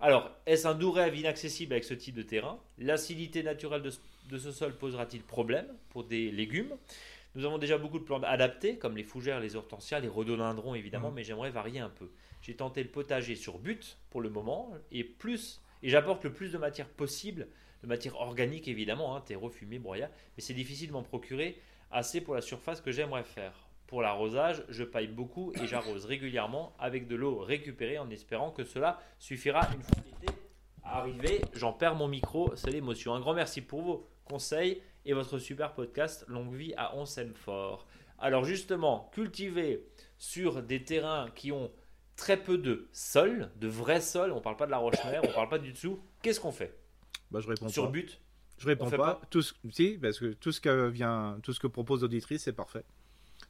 Alors, 0.00 0.30
est-ce 0.44 0.66
un 0.66 0.74
doux 0.74 0.90
rêve 0.90 1.16
inaccessible 1.16 1.72
avec 1.72 1.84
ce 1.84 1.94
type 1.94 2.14
de 2.16 2.22
terrain? 2.22 2.58
L'acidité 2.78 3.42
naturelle 3.42 3.80
de 3.82 3.90
ce, 3.90 3.98
de 4.28 4.38
ce 4.38 4.52
sol 4.52 4.76
posera-t-il 4.76 5.22
problème 5.22 5.66
pour 5.90 6.04
des 6.04 6.30
légumes? 6.30 6.74
Nous 7.34 7.44
avons 7.44 7.58
déjà 7.58 7.76
beaucoup 7.78 7.98
de 7.98 8.04
plantes 8.04 8.24
adaptées, 8.24 8.78
comme 8.78 8.96
les 8.96 9.02
fougères, 9.04 9.40
les 9.40 9.56
hortensias, 9.56 10.00
les 10.00 10.08
rhododendrons 10.08 10.74
évidemment, 10.74 11.08
Mhm. 11.10 11.14
mais 11.14 11.24
j'aimerais 11.24 11.50
varier 11.50 11.80
un 11.80 11.90
peu. 11.90 12.10
J'ai 12.42 12.54
tenté 12.54 12.82
le 12.82 12.88
potager 12.88 13.34
sur 13.34 13.58
but 13.58 13.98
pour 14.10 14.20
le 14.20 14.30
moment, 14.30 14.72
et 14.90 15.04
plus, 15.04 15.60
et 15.82 15.90
j'apporte 15.90 16.24
le 16.24 16.32
plus 16.32 16.52
de 16.52 16.58
matière 16.58 16.88
possible 16.88 17.48
de 17.82 17.86
matière 17.88 18.16
organique 18.16 18.68
évidemment, 18.68 19.14
hein, 19.16 19.20
terreau, 19.20 19.50
fumier, 19.50 19.78
broyat, 19.78 20.08
mais 20.36 20.42
c'est 20.42 20.54
difficile 20.54 20.88
de 20.88 20.92
m'en 20.94 21.02
procurer 21.02 21.60
assez 21.90 22.22
pour 22.22 22.34
la 22.34 22.40
surface 22.40 22.80
que 22.80 22.90
j'aimerais 22.90 23.22
faire. 23.22 23.52
Pour 23.86 24.00
l'arrosage, 24.02 24.64
je 24.70 24.82
paille 24.82 25.06
beaucoup 25.08 25.52
et 25.62 25.66
j'arrose 25.66 26.04
régulièrement 26.06 26.74
avec 26.78 27.06
de 27.06 27.14
l'eau 27.16 27.38
récupérée 27.38 27.98
en 27.98 28.08
espérant 28.10 28.50
que 28.50 28.64
cela 28.64 28.98
suffira 29.18 29.68
une 29.74 29.82
fois 29.82 30.02
l'été 30.06 30.32
arrivé. 30.84 31.42
J'en 31.54 31.72
perds 31.72 31.94
mon 31.96 32.08
micro, 32.08 32.50
c'est 32.56 32.70
l'émotion. 32.70 33.14
Un 33.14 33.20
grand 33.20 33.34
merci 33.34 33.60
pour 33.60 33.82
vos 33.82 34.08
conseils 34.26 34.82
et 35.04 35.12
votre 35.12 35.38
super 35.38 35.72
podcast 35.72 36.24
Longue 36.28 36.54
vie 36.54 36.74
à 36.76 36.96
On 36.96 37.04
fort. 37.34 37.86
Alors 38.18 38.44
justement, 38.44 39.10
cultiver 39.14 39.86
sur 40.18 40.62
des 40.62 40.82
terrains 40.84 41.28
qui 41.34 41.52
ont 41.52 41.70
très 42.16 42.36
peu 42.36 42.58
de 42.58 42.88
sol, 42.92 43.50
de 43.56 43.68
vrai 43.68 44.00
sol, 44.00 44.32
on 44.32 44.40
parle 44.40 44.56
pas 44.56 44.66
de 44.66 44.70
la 44.70 44.78
roche-mère, 44.78 45.22
on 45.24 45.32
parle 45.32 45.48
pas 45.48 45.58
du 45.58 45.72
dessous, 45.72 46.00
qu'est-ce 46.22 46.40
qu'on 46.40 46.52
fait? 46.52 46.74
Bah, 47.30 47.40
je 47.40 47.48
réponds 47.48 47.68
Sur 47.68 47.90
but? 47.90 48.20
Je 48.58 48.66
réponds 48.66 48.90
pas. 48.90 49.20
Tout 49.30 49.42
ce, 49.42 49.52
si, 49.70 49.98
parce 50.00 50.18
que 50.18 50.32
tout 50.32 50.50
ce 50.50 50.60
que 50.60 50.88
vient, 50.88 51.38
tout 51.42 51.52
ce 51.52 51.60
que 51.60 51.66
propose 51.66 52.02
l'auditrice, 52.02 52.44
c'est 52.44 52.54
parfait. 52.54 52.84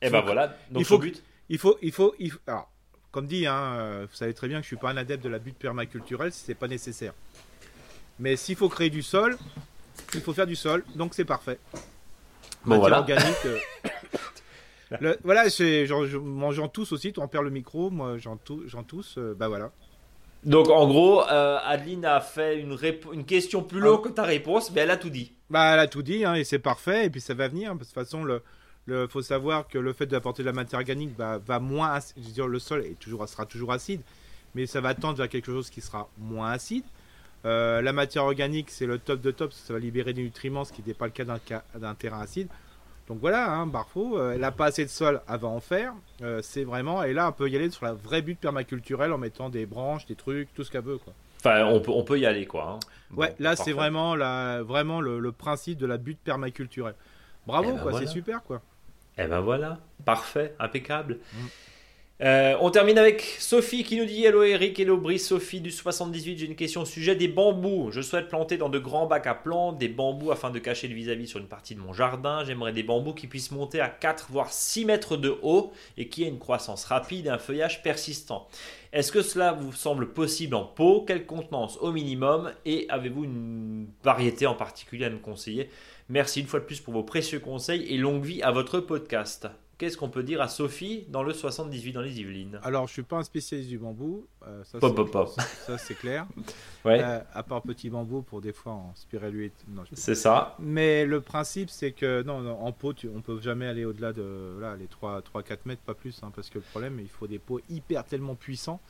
Et 0.03 0.09
eh 0.09 0.11
ben 0.11 0.20
voilà. 0.20 0.49
Donc 0.70 0.81
il 0.81 0.85
faut, 0.85 0.99
but. 0.99 1.22
Il 1.49 1.59
faut, 1.59 1.79
il 1.81 1.93
faut, 1.93 2.14
il 2.18 2.33
faut 2.33 2.41
alors, 2.47 2.70
comme 3.12 3.29
dit, 3.29 3.47
hein, 3.47 3.77
euh, 3.79 4.07
vous 4.11 4.16
savez 4.16 4.35
très 4.35 4.49
bien 4.49 4.59
que 4.59 4.64
je 4.64 4.68
suis 4.68 4.77
pas 4.77 4.91
un 4.91 4.97
adepte 4.97 5.22
de 5.22 5.29
la 5.29 5.39
butte 5.39 5.57
permaculturelle 5.57 6.33
si 6.33 6.45
c'est 6.45 6.55
pas 6.55 6.68
nécessaire. 6.68 7.14
Mais 8.18 8.35
s'il 8.37 8.57
faut 8.57 8.68
créer 8.68 8.91
du 8.91 9.03
sol, 9.03 9.39
il 10.15 10.21
faut 10.21 10.33
faire 10.33 10.47
du 10.47 10.57
sol, 10.57 10.85
donc 10.95 11.15
c'est 11.15 11.25
parfait. 11.25 11.59
Bon, 12.65 12.79
voilà. 12.79 12.99
organique. 12.99 13.47
Euh, 15.03 15.15
voilà, 15.25 15.45
j'en 15.49 16.69
tousse 16.69 16.93
aussi. 16.93 17.13
Toi, 17.13 17.25
on 17.25 17.29
perd 17.29 17.45
le 17.45 17.51
micro. 17.51 17.91
Moi, 17.91 18.17
j'en 18.19 18.37
tousse. 18.37 19.17
Euh, 19.19 19.35
bah 19.35 19.49
voilà. 19.49 19.71
Donc, 20.45 20.69
en 20.69 20.87
gros, 20.87 21.23
euh, 21.23 21.59
Adeline 21.65 22.05
a 22.05 22.21
fait 22.21 22.61
une, 22.61 22.77
une 23.13 23.25
question 23.25 23.63
plus 23.63 23.81
longue 23.81 24.03
ah. 24.05 24.09
que 24.09 24.15
ta 24.15 24.23
réponse, 24.23 24.71
mais 24.71 24.83
elle 24.83 24.91
a 24.91 24.97
tout 24.97 25.11
dit. 25.11 25.33
Bah, 25.51 25.75
elle 25.75 25.81
a 25.81 25.87
tout 25.87 26.03
dit, 26.03 26.25
hein, 26.25 26.35
et 26.35 26.45
c'est 26.45 26.59
parfait. 26.59 27.07
Et 27.07 27.11
puis, 27.11 27.21
ça 27.21 27.35
va 27.35 27.49
venir. 27.49 27.75
De 27.75 27.79
toute 27.81 27.93
façon, 27.93 28.23
le, 28.25 28.43
le 28.87 29.07
faut 29.09 29.23
savoir 29.23 29.69
que 29.69 29.79
le 29.79 29.93
fait 29.93 30.07
d'apporter 30.07 30.43
de 30.43 30.47
la 30.47 30.53
matière 30.53 30.81
organique 30.81 31.17
bah, 31.17 31.39
va 31.45 31.59
moins. 31.59 31.99
Je 32.17 32.23
veux 32.23 32.33
dire, 32.33 32.47
le 32.47 32.59
sol 32.59 32.85
est 32.85 32.99
toujours, 32.99 33.29
sera 33.29 33.47
toujours 33.47 33.73
acide, 33.73 34.03
mais 34.55 34.67
ça 34.67 34.81
va 34.81 34.95
tendre 34.95 35.19
vers 35.19 35.29
quelque 35.29 35.53
chose 35.53 35.71
qui 35.71 35.81
sera 35.81 36.09
moins 36.19 36.51
acide. 36.51 36.85
Euh, 37.47 37.81
la 37.81 37.93
matière 37.93 38.25
organique, 38.25 38.71
c'est 38.71 38.87
le 38.87 38.99
top 38.99 39.21
de 39.21 39.31
top, 39.31 39.53
ça 39.53 39.73
va 39.73 39.79
libérer 39.79 40.13
des 40.13 40.23
nutriments, 40.23 40.65
ce 40.65 40.73
qui 40.73 40.83
n'est 40.85 40.95
pas 40.95 41.07
le 41.07 41.13
cas 41.13 41.25
d'un 41.25 41.95
terrain 41.95 42.21
acide. 42.21 42.49
Donc 43.07 43.19
voilà, 43.21 43.49
hein, 43.53 43.67
Barfo, 43.67 44.19
euh, 44.19 44.33
elle 44.33 44.41
n'a 44.41 44.51
pas 44.51 44.67
assez 44.67 44.85
de 44.85 44.91
sol, 44.91 45.21
elle 45.29 45.39
va 45.39 45.47
en 45.47 45.61
faire. 45.61 45.95
Euh, 46.23 46.41
c'est 46.43 46.65
vraiment, 46.65 47.05
et 47.05 47.13
là, 47.13 47.29
on 47.29 47.33
peut 47.33 47.49
y 47.49 47.55
aller 47.55 47.71
sur 47.71 47.85
la 47.85 47.93
vraie 47.93 48.21
butte 48.21 48.41
permaculturelle 48.41 49.13
en 49.13 49.19
mettant 49.19 49.49
des 49.49 49.65
branches, 49.65 50.07
des 50.07 50.17
trucs, 50.17 50.53
tout 50.55 50.65
ce 50.65 50.73
qu'elle 50.73 50.83
veut. 50.83 50.99
Quoi. 50.99 51.13
Enfin, 51.39 51.65
on 51.67 51.81
peut, 51.81 51.93
on 51.93 52.03
peut 52.03 52.19
y 52.19 52.27
aller, 52.27 52.47
quoi. 52.47 52.73
Hein. 52.73 53.17
ouais, 53.17 53.33
là, 53.39 53.55
c'est 53.55 53.73
vraiment, 53.73 54.17
la, 54.17 54.65
vraiment 54.65 55.01
le, 55.01 55.31
principe 55.31 55.79
de 55.79 55.87
la 55.87 55.99
butte 55.99 56.19
permaculturelle. 56.19 56.97
Bravo, 57.47 57.71
eh 57.71 57.73
ben 57.75 57.83
quoi, 57.83 57.99
c'est 58.01 58.09
super, 58.09 58.43
quoi. 58.43 58.61
Eh 59.19 59.27
ben 59.27 59.41
voilà, 59.41 59.79
parfait, 60.05 60.57
impeccable. 60.59 61.19
Mm. 61.33 61.47
Euh, 62.23 62.57
on 62.62 62.71
termine 62.71 62.97
avec 62.97 63.21
Sophie 63.39 63.85
qui 63.85 63.99
nous 63.99 64.07
dit 64.07 64.25
Hello 64.25 64.43
Eric, 64.43 64.81
hello 64.81 64.97
Brice, 64.97 65.29
Sophie 65.29 65.61
du 65.61 65.71
78. 65.71 66.39
J'ai 66.39 66.47
une 66.47 66.57
question 66.57 66.81
au 66.81 66.85
sujet 66.87 67.14
des 67.14 67.29
bambous. 67.29 67.91
Je 67.91 68.01
souhaite 68.01 68.29
planter 68.29 68.57
dans 68.57 68.71
de 68.71 68.79
grands 68.79 69.07
bacs 69.07 69.27
à 69.27 69.35
plantes 69.35 69.77
des 69.77 69.89
bambous 69.89 70.31
afin 70.31 70.51
de 70.51 70.59
cacher 70.59 70.89
le 70.89 70.95
vis-à-vis 70.95 71.27
sur 71.27 71.41
une 71.41 71.47
partie 71.47 71.75
de 71.75 71.81
mon 71.81 71.93
jardin. 71.93 72.43
J'aimerais 72.43 72.73
des 72.73 72.83
bambous 72.83 73.12
qui 73.12 73.27
puissent 73.27 73.51
monter 73.51 73.81
à 73.81 73.91
4 73.91 74.29
voire 74.31 74.51
6 74.51 74.87
mètres 74.87 75.19
de 75.19 75.37
haut 75.43 75.73
et 75.99 76.09
qui 76.09 76.25
aient 76.25 76.29
une 76.29 76.39
croissance 76.39 76.87
rapide 76.87 77.27
et 77.27 77.31
un 77.31 77.39
feuillage 77.39 77.83
persistant. 77.83 78.49
Est-ce 78.95 79.12
que 79.12 79.21
cela 79.21 79.53
vous 79.53 79.75
semble 79.75 80.14
possible 80.14 80.55
en 80.55 80.64
pot? 80.64 81.05
Quelle 81.07 81.27
contenance 81.27 81.77
au 81.83 81.93
minimum? 81.93 82.51
Et 82.64 82.87
avez-vous 82.89 83.25
une 83.25 83.89
variété 84.03 84.47
en 84.47 84.55
particulier 84.55 85.05
à 85.05 85.11
me 85.11 85.19
conseiller? 85.19 85.69
Merci 86.09 86.41
une 86.41 86.47
fois 86.47 86.61
de 86.61 86.64
plus 86.64 86.81
pour 86.81 86.95
vos 86.95 87.03
précieux 87.03 87.41
conseils 87.41 87.85
et 87.93 87.99
longue 87.99 88.25
vie 88.25 88.41
à 88.41 88.53
votre 88.53 88.81
podcast. 88.81 89.49
Qu'est-ce 89.79 89.99
qu'on 89.99 90.09
peut 90.09 90.22
dire 90.22 90.41
à 90.41 90.49
Sophie 90.49 91.05
dans 91.09 91.22
le 91.22 91.35
78 91.35 91.93
dans 91.93 92.01
les 92.01 92.18
Yvelines? 92.18 92.59
Alors, 92.62 92.87
je 92.87 92.95
suis 92.95 93.03
pas 93.03 93.16
un 93.16 93.22
spécialiste 93.22 93.68
du 93.68 93.77
bambou. 93.77 94.27
Euh, 94.47 94.64
ça, 94.64 95.77
c'est 95.77 95.95
clair. 95.95 96.27
ouais. 96.87 96.99
Euh, 97.03 97.20
à 97.35 97.43
part 97.43 97.61
petit 97.61 97.91
bambou 97.91 98.22
pour 98.22 98.41
des 98.41 98.55
fois 98.55 98.72
en 98.72 98.95
spiruline. 98.95 99.51
C'est 99.93 100.14
ça. 100.14 100.57
Mais 100.59 101.05
le 101.05 101.20
principe, 101.20 101.68
c'est 101.68 101.93
que 101.93 102.22
non, 102.22 102.59
en 102.59 102.72
pot, 102.72 102.95
tu, 102.95 103.11
on 103.14 103.20
peut 103.20 103.39
jamais 103.43 103.66
aller 103.66 103.85
au-delà 103.85 104.14
de 104.14 104.57
là, 104.59 104.77
les 104.77 104.87
3-4 104.87 105.59
mètres, 105.66 105.83
pas 105.83 105.95
plus. 105.95 106.22
Hein, 106.22 106.33
parce 106.35 106.49
que 106.49 106.57
le 106.57 106.64
problème, 106.64 106.99
il 106.99 107.09
faut 107.09 107.27
des 107.27 107.39
pots 107.39 107.61
hyper 107.68 108.03
tellement 108.05 108.35
puissants 108.35 108.81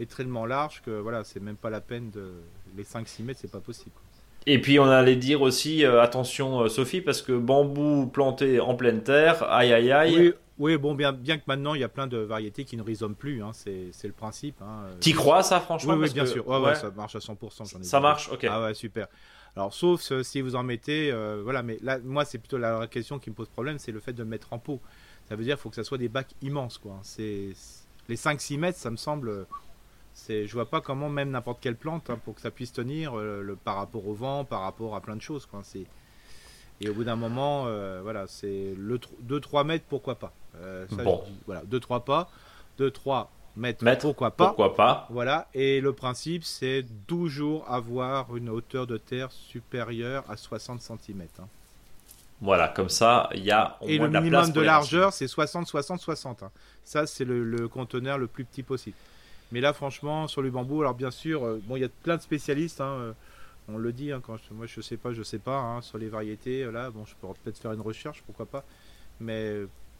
et 0.00 0.06
tellement 0.06 0.46
larges 0.46 0.80
que 0.80 0.92
voilà, 0.92 1.24
c'est 1.24 1.40
même 1.40 1.56
pas 1.56 1.68
la 1.68 1.82
peine 1.82 2.10
de. 2.10 2.32
Les 2.74 2.84
5-6 2.84 3.22
mètres, 3.22 3.40
c'est 3.42 3.50
pas 3.50 3.60
possible. 3.60 3.96
Et 4.46 4.60
puis 4.60 4.78
on 4.78 4.84
allait 4.84 5.16
dire 5.16 5.42
aussi, 5.42 5.84
euh, 5.84 6.02
attention 6.02 6.60
euh, 6.62 6.68
Sophie, 6.68 7.00
parce 7.00 7.22
que 7.22 7.32
bambou 7.32 8.06
planté 8.06 8.60
en 8.60 8.74
pleine 8.74 9.02
terre, 9.02 9.42
aïe 9.50 9.72
aïe 9.72 9.92
aïe. 9.92 10.34
Oui, 10.58 10.76
bon, 10.76 10.94
bien, 10.94 11.12
bien 11.12 11.38
que 11.38 11.44
maintenant 11.46 11.74
il 11.74 11.80
y 11.80 11.84
a 11.84 11.88
plein 11.88 12.06
de 12.06 12.18
variétés 12.18 12.64
qui 12.64 12.76
ne 12.76 12.82
rhizomment 12.82 13.14
plus, 13.14 13.42
hein, 13.42 13.50
c'est 13.52 13.90
le 14.04 14.12
principe. 14.12 14.60
Hein. 14.62 14.86
T'y 15.00 15.12
crois 15.12 15.42
ça 15.42 15.60
franchement? 15.60 15.94
Oui, 15.94 16.10
bien 16.12 16.26
sûr, 16.26 16.46
ouais, 16.46 16.74
ça 16.74 16.90
marche 16.90 17.16
à 17.16 17.20
100%. 17.20 17.82
ça 17.82 18.00
marche, 18.00 18.28
ok. 18.30 18.46
Ah 18.48 18.62
ouais, 18.62 18.74
super. 18.74 19.06
Alors 19.56 19.74
sauf 19.74 20.10
euh, 20.12 20.22
si 20.22 20.40
vous 20.40 20.56
en 20.56 20.62
mettez, 20.62 21.12
voilà, 21.42 21.62
mais 21.62 21.78
là, 21.82 21.98
moi 22.02 22.24
c'est 22.24 22.38
plutôt 22.38 22.58
la 22.58 22.86
question 22.86 23.18
qui 23.18 23.30
me 23.30 23.34
pose 23.34 23.48
problème, 23.48 23.78
c'est 23.78 23.92
le 23.92 24.00
fait 24.00 24.12
de 24.12 24.22
le 24.22 24.28
mettre 24.28 24.52
en 24.52 24.58
pot. 24.58 24.80
Ça 25.28 25.36
veut 25.36 25.44
dire 25.44 25.54
qu'il 25.54 25.62
faut 25.62 25.70
que 25.70 25.76
ça 25.76 25.84
soit 25.84 25.98
des 25.98 26.08
bacs 26.08 26.34
immenses, 26.42 26.78
quoi. 26.78 26.98
C'est 27.02 27.50
les 28.08 28.16
5-6 28.16 28.58
mètres, 28.58 28.78
ça 28.78 28.90
me 28.90 28.96
semble 28.96 29.46
c'est, 30.14 30.46
je 30.46 30.52
vois 30.52 30.68
pas 30.68 30.80
comment 30.80 31.08
même 31.08 31.30
n'importe 31.30 31.60
quelle 31.60 31.76
plante 31.76 32.10
hein, 32.10 32.18
pour 32.24 32.34
que 32.34 32.40
ça 32.40 32.50
puisse 32.50 32.72
tenir 32.72 33.18
euh, 33.18 33.42
le, 33.42 33.56
par 33.56 33.76
rapport 33.76 34.06
au 34.06 34.14
vent, 34.14 34.44
par 34.44 34.60
rapport 34.60 34.94
à 34.94 35.00
plein 35.00 35.16
de 35.16 35.22
choses. 35.22 35.46
Quoi. 35.46 35.60
C'est, 35.64 35.86
et 36.80 36.88
au 36.88 36.94
bout 36.94 37.04
d'un 37.04 37.16
moment, 37.16 37.64
euh, 37.66 38.00
voilà, 38.02 38.26
c'est 38.26 38.74
le 38.76 38.98
2-3 39.26 39.64
mètres, 39.64 39.84
pourquoi 39.88 40.16
pas. 40.16 40.32
Euh, 40.56 40.86
bon. 40.90 41.22
voilà, 41.46 41.62
2-3 41.64 42.04
pas, 42.04 42.30
2-3 42.78 43.28
mètres, 43.56 43.84
pourquoi 44.00 44.32
pas. 44.32 44.48
Pourquoi 44.48 44.74
pas. 44.74 45.06
Voilà, 45.10 45.48
et 45.54 45.80
le 45.80 45.92
principe, 45.92 46.44
c'est 46.44 46.84
toujours 47.06 47.70
avoir 47.70 48.36
une 48.36 48.48
hauteur 48.48 48.86
de 48.86 48.98
terre 48.98 49.30
supérieure 49.32 50.24
à 50.28 50.36
60 50.36 50.82
cm. 50.82 51.22
Hein. 51.38 51.46
Voilà, 52.40 52.68
comme 52.68 52.88
ça, 52.88 53.30
il 53.34 53.44
y 53.44 53.52
a 53.52 53.78
Et 53.82 53.98
le 53.98 54.08
minimum 54.08 54.50
de 54.50 54.60
largeur, 54.60 55.12
c'est 55.12 55.28
60, 55.28 55.66
60, 55.68 56.00
60. 56.00 56.44
Ça, 56.84 57.06
c'est 57.06 57.24
le 57.24 57.68
conteneur 57.68 58.18
le 58.18 58.26
plus 58.26 58.44
petit 58.44 58.64
possible. 58.64 58.96
Mais 59.52 59.60
là, 59.60 59.72
franchement, 59.74 60.26
sur 60.26 60.42
le 60.42 60.50
bambou, 60.50 60.80
alors 60.80 60.94
bien 60.94 61.10
sûr, 61.10 61.44
euh, 61.44 61.60
bon, 61.64 61.76
il 61.76 61.80
y 61.80 61.84
a 61.84 61.88
plein 62.02 62.16
de 62.16 62.22
spécialistes. 62.22 62.80
Hein, 62.80 62.96
euh, 62.98 63.12
on 63.68 63.76
le 63.76 63.92
dit, 63.92 64.10
hein, 64.10 64.20
quand 64.24 64.38
moi 64.50 64.66
je 64.66 64.80
sais 64.80 64.96
pas, 64.96 65.12
je 65.12 65.22
sais 65.22 65.38
pas. 65.38 65.58
Hein, 65.58 65.82
sur 65.82 65.98
les 65.98 66.08
variétés, 66.08 66.64
là, 66.72 66.90
bon, 66.90 67.04
je 67.04 67.14
pourrais 67.20 67.34
peut-être 67.44 67.58
faire 67.58 67.72
une 67.72 67.82
recherche, 67.82 68.22
pourquoi 68.26 68.46
pas. 68.46 68.64
Mais 69.20 69.52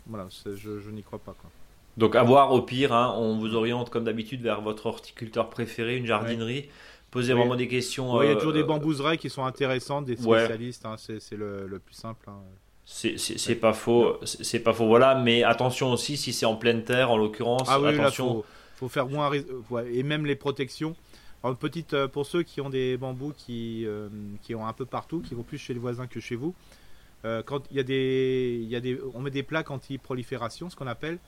voilà, 0.07 0.27
je, 0.47 0.91
n'y 0.91 1.03
crois 1.03 1.19
pas. 1.19 1.35
Quoi. 1.39 1.51
Donc 1.99 2.17
à 2.17 2.23
voir 2.23 2.53
au 2.53 2.63
pire, 2.63 2.93
on 2.93 3.39
vous 3.39 3.55
oriente 3.55 3.91
comme 3.91 4.05
d'habitude 4.05 4.43
vers 4.43 4.63
votre 4.63 4.87
horticulteur 4.87 5.51
préféré, 5.51 5.97
une 5.97 6.07
jardinerie. 6.07 6.69
Posez 7.11 7.35
vraiment 7.35 7.57
des 7.57 7.69
questions. 7.69 8.23
il 8.23 8.31
y 8.31 8.33
a 8.33 8.37
toujours 8.37 8.55
des 8.55 8.63
euh, 8.63 8.67
bambouseraies 8.67 9.19
qui 9.19 9.29
sont 9.29 9.45
intéressantes, 9.45 10.07
des 10.07 10.17
spécialistes, 10.17 10.87
c'est 10.97 11.37
le, 11.37 11.67
le, 11.67 11.79
plus 11.79 11.95
simple. 11.95 12.27
C'est 12.87 13.61
pas 13.61 13.75
faux, 13.75 14.19
c'est 14.25 14.61
pas 14.61 14.73
faux, 14.73 14.87
voilà. 14.87 15.15
Mais 15.15 15.43
attention 15.43 15.93
aussi, 15.93 16.17
si 16.17 16.33
c'est 16.33 16.47
en 16.47 16.57
pleine 16.57 16.85
terre, 16.85 17.11
en 17.11 17.19
l'occurrence, 17.19 17.69
ah 17.69 17.79
attention 17.87 18.43
faut 18.43 18.45
faire 18.91 19.09
moins 19.09 19.31
et 19.33 20.03
même 20.03 20.27
les 20.27 20.37
protections. 20.37 20.97
Alors, 21.45 21.57
petite 21.57 21.95
euh, 21.95 22.07
pour 22.07 22.25
ceux 22.25 22.45
qui 22.45 22.61
ont 22.61 22.71
des 22.71 22.97
bambous 22.97 23.33
qui, 23.37 23.85
euh, 23.85 24.09
qui 24.43 24.55
ont 24.55 24.65
un 24.67 24.73
peu 24.73 24.87
partout, 24.87 25.21
qui 25.21 25.35
vont 25.35 25.43
plus 25.43 25.59
chez 25.59 25.75
les 25.75 25.81
voisins 25.81 26.07
que 26.07 26.21
chez 26.21 26.37
vous. 26.37 26.55
Euh, 27.25 27.43
quand 27.43 27.65
il 27.71 27.77
y 27.77 27.81
a 27.81 27.83
des, 27.83 28.61
il 28.63 28.69
y 28.69 28.77
a 28.77 28.81
des, 28.81 29.01
on 29.15 29.21
met 29.21 29.31
des 29.31 29.43
plaques 29.43 29.71
anti-prolifération, 29.71 30.71
ce 30.71 30.77
qu'on 30.77 30.87
appelle. 30.87 31.19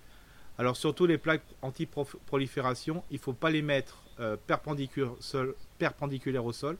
Alors 0.56 0.76
surtout 0.76 1.06
les 1.06 1.18
plaques 1.18 1.42
anti-prolifération, 1.62 3.02
il 3.10 3.18
faut 3.18 3.32
pas 3.32 3.50
les 3.50 3.62
mettre 3.62 4.04
perpendiculaires 4.46 6.44
au 6.44 6.52
sol. 6.52 6.78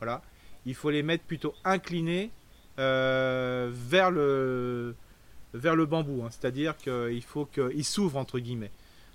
Voilà. 0.00 0.20
Il 0.66 0.74
faut 0.74 0.90
les 0.90 1.02
mettre 1.02 1.24
plutôt 1.24 1.54
inclinés 1.64 2.30
vers 2.76 4.10
le 4.10 4.94
vers 5.54 5.76
le 5.76 5.86
bambou. 5.86 6.24
Hein. 6.24 6.28
C'est-à-dire 6.30 6.76
qu'il 6.76 7.22
faut 7.22 7.46
qu'il 7.46 7.84
s'ouvre 7.86 8.18
entre 8.18 8.38
guillemets. 8.38 8.70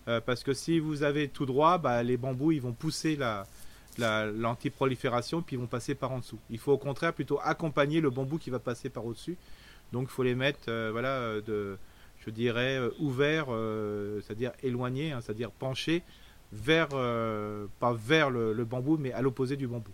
Euh, 0.07 0.19
parce 0.19 0.43
que 0.43 0.53
si 0.53 0.79
vous 0.79 1.03
avez 1.03 1.27
tout 1.27 1.45
droit, 1.45 1.77
bah, 1.77 2.01
les 2.03 2.17
bambous 2.17 2.51
ils 2.51 2.61
vont 2.61 2.73
pousser 2.73 3.15
la, 3.15 3.45
l'antiprolifération 3.97 5.41
puis 5.41 5.55
ils 5.55 5.59
vont 5.59 5.67
passer 5.67 5.95
par 5.95 6.11
en 6.11 6.19
dessous. 6.19 6.39
Il 6.49 6.57
faut 6.57 6.71
au 6.71 6.77
contraire 6.77 7.13
plutôt 7.13 7.39
accompagner 7.43 8.01
le 8.01 8.09
bambou 8.09 8.37
qui 8.37 8.49
va 8.49 8.59
passer 8.59 8.89
par 8.89 9.05
au-dessus. 9.05 9.37
Donc 9.91 10.07
il 10.09 10.11
faut 10.11 10.23
les 10.23 10.35
mettre, 10.35 10.69
euh, 10.69 10.89
voilà, 10.91 11.09
euh, 11.09 11.41
de, 11.41 11.77
je 12.25 12.29
dirais, 12.29 12.79
ouverts, 12.99 13.47
c'est-à-dire 14.23 14.51
éloignés, 14.63 15.11
hein, 15.11 15.19
c'est-à-dire 15.21 15.51
penchés 15.51 16.03
vers, 16.53 16.89
pas 16.89 17.93
vers 17.93 18.29
le, 18.29 18.65
bambou, 18.65 18.97
mais 18.97 19.11
à 19.13 19.21
l'opposé 19.21 19.55
du 19.55 19.67
bambou. 19.67 19.91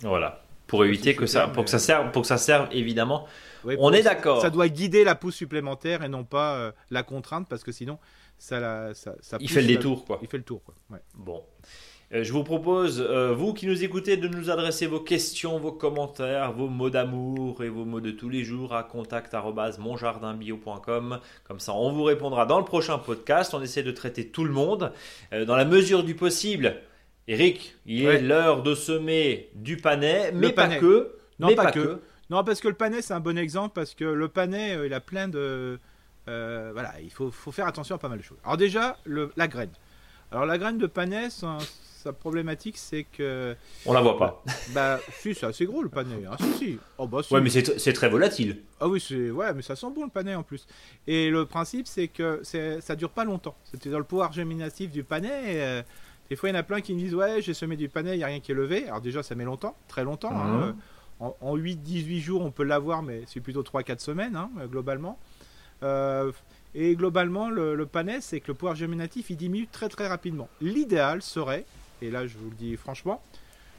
Voilà. 0.00 0.42
Pour 0.66 0.84
éviter 0.84 1.14
que 1.14 1.26
ça, 1.26 1.48
pour 1.48 1.64
que 1.64 1.70
ça 1.70 1.78
serve, 1.78 2.12
pour 2.12 2.22
que 2.22 2.28
ça 2.28 2.38
serve 2.38 2.68
évidemment. 2.72 3.26
on 3.64 3.92
est 3.92 4.02
d'accord. 4.02 4.40
Ça 4.40 4.50
doit 4.50 4.68
guider 4.68 5.04
la 5.04 5.14
pousse 5.14 5.34
supplémentaire 5.34 6.02
et 6.02 6.08
non 6.08 6.24
pas 6.24 6.72
la 6.90 7.02
contrainte, 7.02 7.48
parce 7.48 7.64
que 7.64 7.72
sinon, 7.72 7.98
ça, 8.42 8.92
il 9.38 9.48
fait 9.48 9.60
le 9.60 9.68
détour, 9.68 10.04
quoi. 10.04 10.18
Il 10.20 10.26
fait 10.26 10.38
le 10.38 10.42
tour, 10.42 10.64
quoi. 10.64 10.74
Bon. 11.14 11.44
Euh, 12.12 12.24
je 12.24 12.32
vous 12.32 12.42
propose, 12.42 13.00
euh, 13.00 13.32
vous 13.32 13.54
qui 13.54 13.68
nous 13.68 13.84
écoutez, 13.84 14.16
de 14.16 14.26
nous 14.26 14.50
adresser 14.50 14.86
vos 14.86 14.98
questions, 14.98 15.60
vos 15.60 15.70
commentaires, 15.70 16.50
vos 16.52 16.66
mots 16.66 16.90
d'amour 16.90 17.62
et 17.62 17.68
vos 17.68 17.84
mots 17.84 18.00
de 18.00 18.10
tous 18.10 18.28
les 18.28 18.42
jours 18.42 18.74
à 18.74 18.82
contact.monjardinbio.com. 18.82 21.20
Comme 21.44 21.60
ça, 21.60 21.72
on 21.72 21.92
vous 21.92 22.02
répondra 22.02 22.44
dans 22.44 22.58
le 22.58 22.64
prochain 22.64 22.98
podcast. 22.98 23.54
On 23.54 23.62
essaie 23.62 23.84
de 23.84 23.92
traiter 23.92 24.26
tout 24.26 24.44
le 24.44 24.52
monde 24.52 24.92
euh, 25.32 25.44
dans 25.44 25.54
la 25.54 25.64
mesure 25.64 26.02
du 26.02 26.16
possible. 26.16 26.78
Eric, 27.28 27.76
il 27.86 28.06
est 28.06 28.20
l'heure 28.20 28.64
de 28.64 28.74
semer 28.74 29.50
du 29.54 29.76
panais, 29.76 30.32
mais 30.32 30.52
pas 30.52 30.66
que. 30.66 31.14
Non, 31.38 31.54
pas, 31.54 31.70
que. 31.70 32.00
Non, 32.28 32.42
parce 32.42 32.60
que 32.60 32.66
le 32.66 32.74
panais, 32.74 33.02
c'est 33.02 33.14
un 33.14 33.20
bon 33.20 33.38
exemple, 33.38 33.74
parce 33.74 33.94
que 33.94 34.04
le 34.04 34.26
panais, 34.26 34.76
il 34.84 34.92
a 34.92 35.00
plein 35.00 35.28
de... 35.28 35.78
voilà, 36.26 36.94
il 37.02 37.10
faut, 37.10 37.30
faire 37.30 37.66
attention 37.66 37.94
à 37.96 37.98
pas 37.98 38.08
mal 38.08 38.18
de 38.18 38.24
choses. 38.24 38.38
Alors 38.44 38.56
déjà, 38.56 38.96
la 39.06 39.48
graine. 39.48 39.72
Alors 40.30 40.46
la 40.46 40.58
graine 40.58 40.78
de 40.78 40.86
panais, 40.86 41.28
sa 42.02 42.12
problématique, 42.12 42.76
c'est 42.76 43.04
que. 43.04 43.54
On 43.86 43.92
la 43.92 44.00
voit 44.00 44.18
pas. 44.18 44.42
Bah, 44.74 44.98
si, 45.20 45.34
c'est 45.34 45.46
assez 45.46 45.66
gros 45.66 45.82
le 45.82 45.88
panais. 45.88 46.24
Hein. 46.26 46.36
Si, 46.40 46.52
si. 46.54 46.78
Oh, 46.98 47.06
bah, 47.06 47.20
Ouais, 47.30 47.40
mais 47.40 47.50
c'est 47.50 47.92
très 47.92 48.08
volatile. 48.08 48.62
Ah 48.80 48.88
oui, 48.88 49.00
c'est 49.00 49.30
ouais, 49.30 49.54
mais 49.54 49.62
ça 49.62 49.76
sent 49.76 49.86
bon 49.94 50.04
le 50.04 50.10
panais 50.10 50.34
en 50.34 50.42
plus. 50.42 50.66
Et 51.06 51.30
le 51.30 51.46
principe, 51.46 51.86
c'est 51.86 52.08
que 52.08 52.42
ça 52.42 52.96
dure 52.96 53.10
pas 53.10 53.24
longtemps. 53.24 53.56
C'était 53.64 53.90
dans 53.90 53.98
le 53.98 54.04
pouvoir 54.04 54.32
géminatif 54.32 54.90
du 54.90 55.04
panais. 55.04 55.60
Euh, 55.60 55.82
des 56.28 56.36
fois, 56.36 56.48
il 56.48 56.52
y 56.52 56.56
en 56.56 56.60
a 56.60 56.62
plein 56.62 56.80
qui 56.80 56.94
me 56.94 56.98
disent 56.98 57.14
Ouais, 57.14 57.40
j'ai 57.40 57.54
semé 57.54 57.76
du 57.76 57.88
panais, 57.88 58.14
il 58.14 58.18
n'y 58.18 58.24
a 58.24 58.28
rien 58.28 58.40
qui 58.40 58.52
est 58.52 58.56
levé. 58.56 58.88
Alors, 58.88 59.00
déjà, 59.00 59.22
ça 59.22 59.34
met 59.34 59.44
longtemps, 59.44 59.76
très 59.88 60.04
longtemps. 60.04 60.34
Hein. 60.34 60.66
Mhm. 60.68 60.76
En, 61.40 61.56
8-18 61.56 62.18
jours, 62.18 62.42
on 62.42 62.50
peut 62.50 62.64
l'avoir, 62.64 63.02
mais 63.02 63.22
c'est 63.26 63.38
plutôt 63.38 63.62
3-4 63.62 64.00
semaines, 64.00 64.34
hein, 64.34 64.50
globalement. 64.66 65.20
Euh, 65.82 66.32
et 66.74 66.94
globalement, 66.94 67.50
le, 67.50 67.74
le 67.74 67.86
panais, 67.86 68.20
c'est 68.20 68.40
que 68.40 68.48
le 68.48 68.54
pouvoir 68.54 68.76
germinatif, 68.76 69.30
il 69.30 69.36
diminue 69.36 69.66
très 69.66 69.88
très 69.88 70.06
rapidement. 70.06 70.48
L'idéal 70.60 71.22
serait 71.22 71.64
et 72.02 72.10
là 72.10 72.26
je 72.26 72.36
vous 72.36 72.50
le 72.50 72.56
dis 72.56 72.76
franchement, 72.76 73.22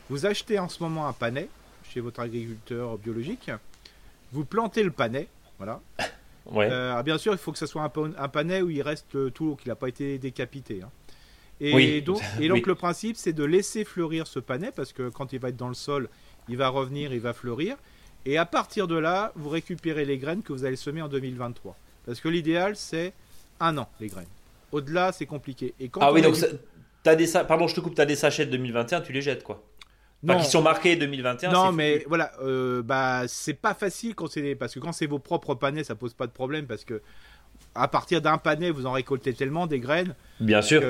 vous 0.10 0.26
achetez 0.26 0.58
en 0.60 0.70
ce 0.70 0.82
moment 0.82 1.08
un 1.08 1.14
panais 1.14 1.50
chez 1.84 2.00
votre 2.00 2.22
agriculteur 2.22 2.98
biologique, 2.98 3.52
vous 4.32 4.46
plantez 4.46 4.84
le 4.84 4.92
panais, 4.92 5.28
voilà. 5.58 5.82
Ouais. 6.52 6.68
Euh, 6.70 7.02
bien 7.04 7.18
sûr, 7.18 7.32
il 7.32 7.38
faut 7.38 7.54
que 7.54 7.58
ce 7.58 7.66
soit 7.66 7.84
un, 7.84 7.92
un 8.18 8.28
panais 8.28 8.62
où 8.62 8.70
il 8.70 8.82
reste 8.82 9.32
tout, 9.34 9.56
qu'il 9.56 9.70
n'a 9.70 9.78
pas 9.78 9.88
été 9.88 10.18
décapité. 10.18 10.82
Hein. 10.84 10.90
Et, 11.62 12.02
donc, 12.02 12.20
et 12.42 12.50
donc 12.50 12.68
le 12.68 12.76
principe, 12.76 13.16
c'est 13.16 13.32
de 13.32 13.46
laisser 13.46 13.86
fleurir 13.86 14.28
ce 14.28 14.40
panais, 14.40 14.74
parce 14.76 14.92
que 14.92 15.08
quand 15.08 15.32
il 15.32 15.40
va 15.40 15.48
être 15.48 15.56
dans 15.56 15.70
le 15.70 15.74
sol, 15.74 16.10
il 16.50 16.58
va 16.58 16.68
revenir, 16.68 17.14
il 17.14 17.22
va 17.22 17.32
fleurir. 17.32 17.78
Et 18.26 18.38
à 18.38 18.46
partir 18.46 18.90
de 18.90 18.96
là, 18.96 19.32
vous 19.38 19.48
récupérez 19.48 20.04
les 20.04 20.18
graines 20.18 20.44
que 20.44 20.52
vous 20.52 20.66
allez 20.66 20.76
semer 20.76 21.02
en 21.02 21.08
2023. 21.08 21.78
Parce 22.06 22.20
que 22.20 22.30
l'idéal, 22.30 22.76
c'est 22.76 23.14
un 23.60 23.78
an, 23.78 23.90
les 24.00 24.08
graines. 24.08 24.26
Au-delà, 24.72 25.12
c'est 25.12 25.26
compliqué. 25.26 25.74
Et 25.80 25.90
quand 25.90 26.02
ah 26.02 26.12
oui, 26.12 26.22
donc 26.22 26.36
des 27.06 27.28
pardon, 27.48 27.68
je 27.68 27.76
te 27.76 27.80
coupe, 27.80 27.96
tu 27.96 28.02
as 28.02 28.06
des 28.06 28.16
sachets 28.16 28.46
de 28.46 28.52
2021, 28.52 29.02
tu 29.02 29.14
les 29.14 29.22
jettes 29.22 29.44
quoi. 29.44 29.64
Enfin, 30.26 30.40
qui 30.40 30.46
sont 30.46 30.62
marqués 30.62 30.96
2021. 30.96 31.52
Non, 31.52 31.72
mais 31.74 32.06
voilà, 32.08 32.32
euh, 32.42 32.82
bah 32.82 33.24
c'est 33.28 33.54
pas 33.54 33.74
facile 33.74 34.16
quand 34.16 34.28
c'est 34.28 34.56
parce 34.56 34.74
que 34.74 34.80
quand 34.80 34.94
c'est 34.94 35.06
vos 35.06 35.20
propres 35.20 35.54
panais, 35.54 35.84
ça 35.84 35.96
pose 35.96 36.14
pas 36.14 36.28
de 36.28 36.32
problème 36.32 36.66
parce 36.66 36.86
que 36.86 37.02
à 37.76 37.88
partir 37.88 38.22
d'un 38.22 38.38
panais, 38.38 38.70
vous 38.70 38.86
en 38.86 38.92
récoltez 38.92 39.34
tellement 39.34 39.68
des 39.68 39.80
graines. 39.80 40.16
Bien 40.40 40.62
sûr. 40.62 40.82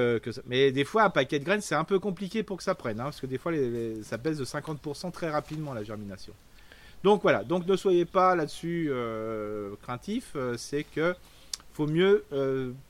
Mais 0.47 0.71
des 0.71 0.83
fois, 0.83 1.03
un 1.03 1.09
paquet 1.09 1.39
de 1.39 1.45
graines, 1.45 1.61
c'est 1.61 1.75
un 1.75 1.83
peu 1.83 1.99
compliqué 1.99 2.43
pour 2.43 2.57
que 2.57 2.63
ça 2.63 2.75
prenne, 2.75 2.99
hein, 2.99 3.05
parce 3.05 3.21
que 3.21 3.25
des 3.25 3.37
fois, 3.37 3.53
ça 4.03 4.17
baisse 4.17 4.37
de 4.37 4.45
50% 4.45 5.11
très 5.11 5.29
rapidement 5.29 5.73
la 5.73 5.83
germination. 5.83 6.33
Donc 7.03 7.21
voilà, 7.21 7.43
donc 7.43 7.67
ne 7.67 7.75
soyez 7.75 8.05
pas 8.05 8.35
là-dessus 8.35 8.87
euh, 8.89 9.75
craintif. 9.81 10.33
Euh, 10.35 10.55
c'est 10.57 10.83
que 10.83 11.15
faut 11.73 11.87
mieux 11.87 12.23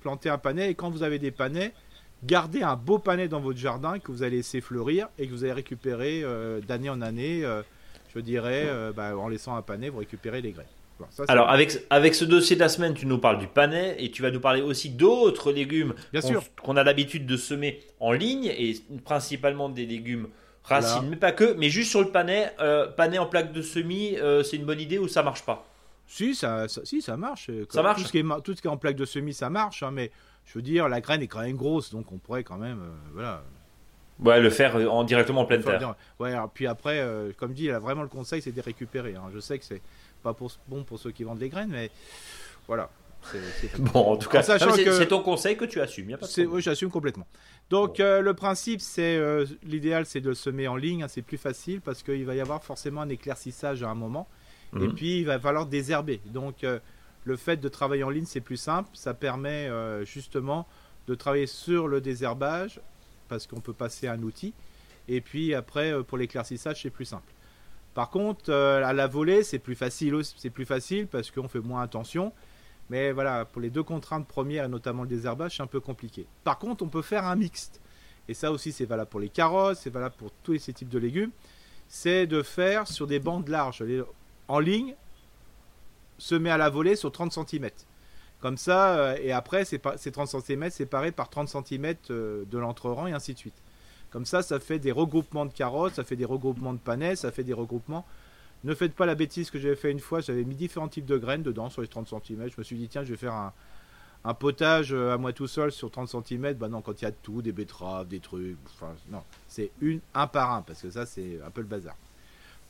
planter 0.02 0.30
un 0.30 0.38
panais 0.38 0.70
et 0.70 0.76
quand 0.76 0.90
vous 0.90 1.04
avez 1.04 1.18
des 1.18 1.32
panais, 1.32 1.74
gardez 2.26 2.62
un 2.62 2.76
beau 2.76 3.00
panais 3.00 3.28
dans 3.28 3.40
votre 3.40 3.60
jardin 3.60 4.00
que 4.00 4.12
vous 4.12 4.24
allez 4.24 4.38
laisser 4.38 4.62
fleurir 4.62 5.08
et 5.18 5.28
que 5.28 5.32
vous 5.32 5.44
allez 5.44 5.54
récupérer 5.54 6.22
euh, 6.24 6.62
d'année 6.62 6.90
en 6.90 7.02
année, 7.02 7.44
euh, 7.44 7.62
je 8.14 8.20
dirais, 8.20 8.64
euh, 8.68 8.92
bah, 8.92 9.18
en 9.18 9.28
laissant 9.28 9.56
un 9.56 9.62
panais, 9.62 9.90
vous 9.90 10.00
récupérez 10.00 10.42
les 10.42 10.52
graines. 10.52 10.66
Alors 11.28 11.50
avec, 11.50 11.86
avec 11.90 12.16
ce 12.16 12.24
dossier 12.24 12.56
de 12.56 12.62
la 12.62 12.70
semaine, 12.70 12.94
tu 12.94 13.08
nous 13.08 13.18
parles 13.18 13.40
du 13.40 13.48
panais 13.48 13.96
et 14.00 14.12
tu 14.12 14.22
vas 14.22 14.32
nous 14.32 14.40
parler 14.40 14.62
aussi 14.62 14.90
d'autres 14.90 15.52
légumes 15.52 15.96
qu'on 16.62 16.78
a 16.78 16.84
l'habitude 16.84 17.26
de 17.26 17.36
semer 17.36 17.82
en 18.00 18.12
ligne 18.12 18.46
et 18.46 18.76
principalement 19.04 19.70
des 19.70 19.86
légumes 19.86 20.28
racines, 20.64 21.10
mais 21.10 21.16
pas 21.16 21.32
que, 21.32 21.54
mais 21.54 21.70
juste 21.70 21.90
sur 21.92 22.02
le 22.02 22.10
panais, 22.10 22.54
panais 22.98 23.18
en 23.18 23.26
plaque 23.26 23.52
de 23.52 23.62
semis, 23.62 24.18
c'est 24.44 24.58
une 24.58 24.66
bonne 24.66 24.80
idée 24.80 25.00
ou 25.00 25.08
ça 25.08 25.24
marche 25.24 25.44
pas? 25.44 25.66
Si 26.08 26.36
ça, 26.36 26.68
si, 26.68 27.02
ça 27.02 27.18
marche. 27.18 27.50
Ça 27.70 27.82
marche. 27.82 28.02
Tout 28.02 28.08
ce, 28.08 28.12
qui 28.12 28.20
est, 28.20 28.42
tout 28.44 28.56
ce 28.56 28.62
qui 28.62 28.68
est 28.68 28.72
en 28.72 28.78
plaque 28.78 28.96
de 28.96 29.06
semis, 29.06 29.34
ça 29.34 29.50
marche, 29.50 29.84
hein, 29.84 29.92
mais 29.92 30.12
je 30.46 30.54
veux 30.56 30.62
dire, 30.62 30.90
la 30.90 31.02
graine 31.02 31.22
est 31.22 31.28
quand 31.28 31.42
même 31.42 31.56
grosse, 31.56 31.92
donc 31.92 32.12
on 32.12 32.18
pourrait 32.18 32.44
quand 32.44 32.58
même, 32.58 32.82
euh, 32.82 33.12
voilà. 33.14 33.44
Ouais, 34.20 34.40
le 34.40 34.50
faire 34.50 34.76
en, 34.76 35.04
directement 35.04 35.42
en 35.42 35.46
pleine 35.46 35.64
terre. 35.64 35.96
Ouais, 36.20 36.36
puis 36.54 36.68
après, 36.68 37.00
euh, 37.00 37.32
comme 37.36 37.54
dit, 37.54 37.70
vraiment 37.70 38.04
le 38.04 38.08
conseil, 38.08 38.42
c'est 38.42 38.52
de 38.52 38.56
les 38.56 38.62
récupérer. 38.62 39.16
Hein. 39.16 39.24
Je 39.34 39.40
sais 39.40 39.58
que 39.58 39.66
c'est 39.66 39.82
pas 40.22 40.34
pour, 40.34 40.52
bon 40.68 40.84
pour 40.84 41.00
ceux 41.00 41.12
qui 41.12 41.24
vendent 41.24 41.40
les 41.40 41.50
graines, 41.50 41.72
mais 41.72 41.90
voilà. 42.68 42.90
Bon, 43.80 44.12
en 44.12 44.18
tout 44.18 44.30
cas, 44.30 44.44
c'est 44.44 45.08
ton 45.08 45.22
conseil 45.22 45.56
que 45.56 45.66
tu 45.66 45.80
assumes. 45.80 46.16
Oui, 46.50 46.62
j'assume 46.62 46.90
complètement. 46.90 47.26
Donc, 47.74 48.00
euh, 48.00 48.22
le 48.22 48.34
principe, 48.34 48.82
c'est 48.82 49.20
l'idéal, 49.64 50.06
c'est 50.06 50.22
de 50.22 50.30
le 50.30 50.36
semer 50.36 50.68
en 50.68 50.76
ligne. 50.76 51.04
Hein, 51.04 51.08
c'est 51.08 51.22
plus 51.22 51.38
facile 51.38 51.82
parce 51.82 52.04
qu'il 52.04 52.26
va 52.26 52.36
y 52.36 52.40
avoir 52.40 52.64
forcément 52.64 53.02
un 53.02 53.10
éclaircissage 53.10 53.84
à 53.84 53.90
un 53.90 53.96
moment. 53.96 54.28
Et 54.76 54.88
mhm. 54.88 54.94
puis, 54.94 55.20
il 55.20 55.26
va 55.26 55.40
falloir 55.40 55.66
désherber. 55.66 56.22
Donc, 56.26 56.64
le 57.26 57.38
fait 57.38 57.58
de 57.58 57.70
travailler 57.70 58.04
en 58.04 58.10
ligne, 58.10 58.26
c'est 58.26 58.42
plus 58.42 58.58
simple. 58.58 58.90
Ça 58.94 59.14
permet 59.14 59.68
euh, 59.68 60.06
justement 60.06 60.68
de 61.08 61.16
travailler 61.16 61.48
sur 61.48 61.88
le 61.88 62.02
désherbage 62.02 62.80
parce 63.30 63.48
qu'on 63.48 63.60
peut 63.60 63.74
passer 63.74 64.08
un 64.08 64.22
outil. 64.24 64.54
Et 65.08 65.22
puis 65.22 65.54
après, 65.54 65.92
euh, 65.92 66.04
pour 66.04 66.18
l'éclaircissage, 66.18 66.82
c'est 66.82 66.90
plus 66.90 67.06
simple. 67.06 67.32
Par 67.94 68.10
contre, 68.10 68.50
euh, 68.50 68.84
à 68.84 68.94
la 68.94 69.08
volée, 69.08 69.44
c'est 69.44 69.60
plus 69.60 69.76
facile. 69.76 70.20
C'est 70.38 70.50
plus 70.50 70.66
facile 70.66 71.08
parce 71.08 71.32
qu'on 71.32 71.48
fait 71.48 71.60
moins 71.60 71.82
attention. 71.82 72.34
Mais 72.90 73.12
voilà, 73.12 73.46
pour 73.46 73.62
les 73.62 73.70
deux 73.70 73.84
contraintes 73.84 74.28
premières 74.28 74.66
et 74.66 74.68
notamment 74.68 75.04
le 75.04 75.10
désherbage, 75.10 75.58
c'est 75.58 75.64
un 75.64 75.68
peu 75.68 75.80
compliqué. 75.80 76.28
Par 76.44 76.60
contre, 76.60 76.84
on 76.84 76.90
peut 76.90 77.02
faire 77.02 77.26
un 77.26 77.36
mixte. 77.36 77.82
Et 78.28 78.34
ça 78.34 78.52
aussi, 78.52 78.72
c'est 78.72 78.86
valable 78.86 79.10
pour 79.10 79.20
les 79.20 79.30
carottes, 79.30 79.78
c'est 79.78 79.90
valable 79.90 80.16
pour 80.18 80.32
tous 80.44 80.58
ces 80.58 80.74
types 80.74 80.90
de 80.90 81.00
légumes. 81.00 81.32
C'est 81.88 82.28
de 82.28 82.42
faire 82.42 82.88
sur 82.88 83.08
des 83.08 83.20
bandes 83.20 83.50
larges, 83.50 83.84
en 84.48 84.60
ligne, 84.60 84.96
se 86.18 86.36
met 86.36 86.50
à 86.50 86.58
la 86.58 86.70
volée 86.70 86.96
sur 86.96 87.12
30 87.12 87.32
cm. 87.32 87.70
Comme 88.40 88.58
ça, 88.58 88.96
euh, 88.98 89.18
et 89.22 89.32
après, 89.32 89.64
ces 89.66 89.80
30 89.80 90.28
cm 90.28 90.70
séparés 90.70 91.12
par 91.12 91.30
30 91.30 91.48
cm 91.50 91.96
euh, 92.10 92.44
de 92.46 92.58
l'entre-rang 92.58 93.08
et 93.08 93.14
ainsi 93.14 93.34
de 93.34 93.40
suite. 93.40 93.56
Comme 94.10 94.26
ça, 94.26 94.42
ça 94.42 94.60
fait 94.60 94.80
des 94.80 94.92
regroupements 94.92 95.46
de 95.46 95.54
carottes, 95.54 95.96
ça 95.96 96.04
fait 96.04 96.16
des 96.16 96.26
regroupements 96.26 96.74
de 96.74 96.78
panais, 96.78 97.16
ça 97.16 97.32
fait 97.32 97.44
des 97.44 97.54
regroupements. 97.54 98.06
Ne 98.64 98.74
faites 98.74 98.94
pas 98.94 99.06
la 99.06 99.16
bêtise 99.16 99.52
que 99.52 99.60
j'avais 99.60 99.76
fait 99.76 99.92
une 99.92 100.00
fois, 100.00 100.22
j'avais 100.22 100.44
mis 100.44 100.56
différents 100.56 100.88
types 100.88 101.06
de 101.06 101.18
graines 101.18 101.44
dedans 101.44 101.70
sur 101.70 101.82
les 101.82 101.88
30 101.88 102.08
cm. 102.08 102.50
Je 102.50 102.56
me 102.58 102.64
suis 102.64 102.78
dit, 102.78 102.88
tiens, 102.88 103.04
je 103.04 103.12
vais 103.12 103.18
faire 103.18 103.34
un, 103.34 104.34
potage 104.34 104.94
euh, 104.94 105.14
à 105.14 105.18
moi 105.18 105.34
tout 105.34 105.48
seul 105.48 105.72
sur 105.72 105.92
30 105.92 106.16
cm. 106.26 106.54
Bah 106.54 106.70
non, 106.70 106.82
quand 106.82 107.02
il 107.02 107.06
y 107.06 107.08
a 107.08 107.12
tout, 107.12 107.42
des 107.42 107.52
betteraves, 107.52 108.08
des 108.08 108.20
trucs. 108.20 108.58
Enfin, 108.68 108.94
non, 109.12 109.22
c'est 109.48 109.72
une, 109.82 110.00
un 110.14 110.28
par 110.28 110.54
un, 110.54 110.62
parce 110.62 110.82
que 110.82 110.90
ça, 110.90 111.06
c'est 111.06 111.40
un 111.46 111.52
peu 111.52 111.62
le 111.62 111.68
bazar. 111.68 111.96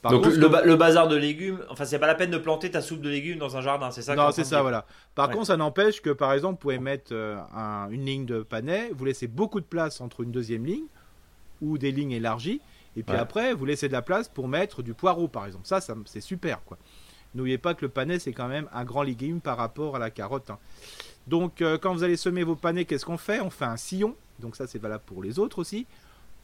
Donc 0.10 0.26
le, 0.26 0.76
bazar 0.76 1.08
de 1.08 1.16
légumes, 1.16 1.60
enfin 1.70 1.86
c'est 1.86 2.00
pas 2.00 2.08
la 2.08 2.16
peine 2.16 2.32
de 2.32 2.38
planter 2.38 2.70
ta 2.70 2.82
soupe 2.82 3.00
de 3.00 3.10
légumes 3.10 3.40
dans 3.40 3.56
un 3.56 3.62
jardin, 3.62 3.90
c'est 3.90 4.02
ça 4.02 4.16
Non, 4.16 4.32
c'est 4.32 4.44
ça, 4.44 4.62
voilà. 4.62 4.86
Par 5.16 5.30
contre, 5.30 5.48
ça 5.48 5.58
n'empêche 5.58 6.02
que 6.02 6.10
par 6.10 6.34
exemple, 6.34 6.56
vous 6.56 6.62
pouvez 6.62 6.80
mettre 6.80 7.14
euh, 7.14 7.38
une 7.90 8.06
ligne 8.06 8.26
de 8.26 8.42
panais, 8.42 8.92
vous 8.94 9.06
laissez 9.06 9.28
beaucoup 9.28 9.62
de 9.62 9.66
place 9.66 10.02
entre 10.02 10.22
une 10.22 10.32
deuxième 10.32 10.66
ligne 10.66 10.86
ou 11.62 11.78
des 11.78 11.92
lignes 11.92 12.12
élargies, 12.12 12.60
et 12.96 13.04
puis 13.04 13.16
après, 13.16 13.54
vous 13.54 13.66
laissez 13.66 13.88
de 13.88 13.94
la 13.94 14.02
place 14.02 14.28
pour 14.28 14.48
mettre 14.48 14.84
du 14.84 14.94
poireau, 14.94 15.28
par 15.28 15.46
exemple. 15.46 15.66
Ça, 15.66 15.82
ça 15.82 15.96
c'est 16.06 16.22
super, 16.22 16.64
quoi. 16.64 16.78
N'oubliez 17.36 17.58
pas 17.58 17.74
que 17.74 17.84
le 17.84 17.90
panais, 17.90 18.20
c'est 18.20 18.34
quand 18.34 18.48
même 18.48 18.70
un 18.72 18.84
grand 18.84 19.02
légume 19.02 19.42
par 19.42 19.58
rapport 19.58 19.96
à 19.96 20.00
la 20.00 20.12
carotte. 20.12 20.52
Hein. 20.52 20.60
Donc, 21.26 21.62
euh, 21.62 21.80
quand 21.80 21.94
vous 21.94 22.04
allez 22.04 22.18
semer 22.18 22.44
vos 22.44 22.56
panais, 22.56 22.86
qu'est-ce 22.86 23.06
qu'on 23.06 23.18
fait? 23.18 23.40
On 23.40 23.50
fait 23.50 23.66
un 23.66 23.78
sillon. 23.78 24.16
Donc 24.40 24.56
ça, 24.56 24.68
c'est 24.68 24.80
valable 24.80 25.04
pour 25.06 25.24
les 25.24 25.40
autres 25.40 25.60
aussi. 25.60 25.88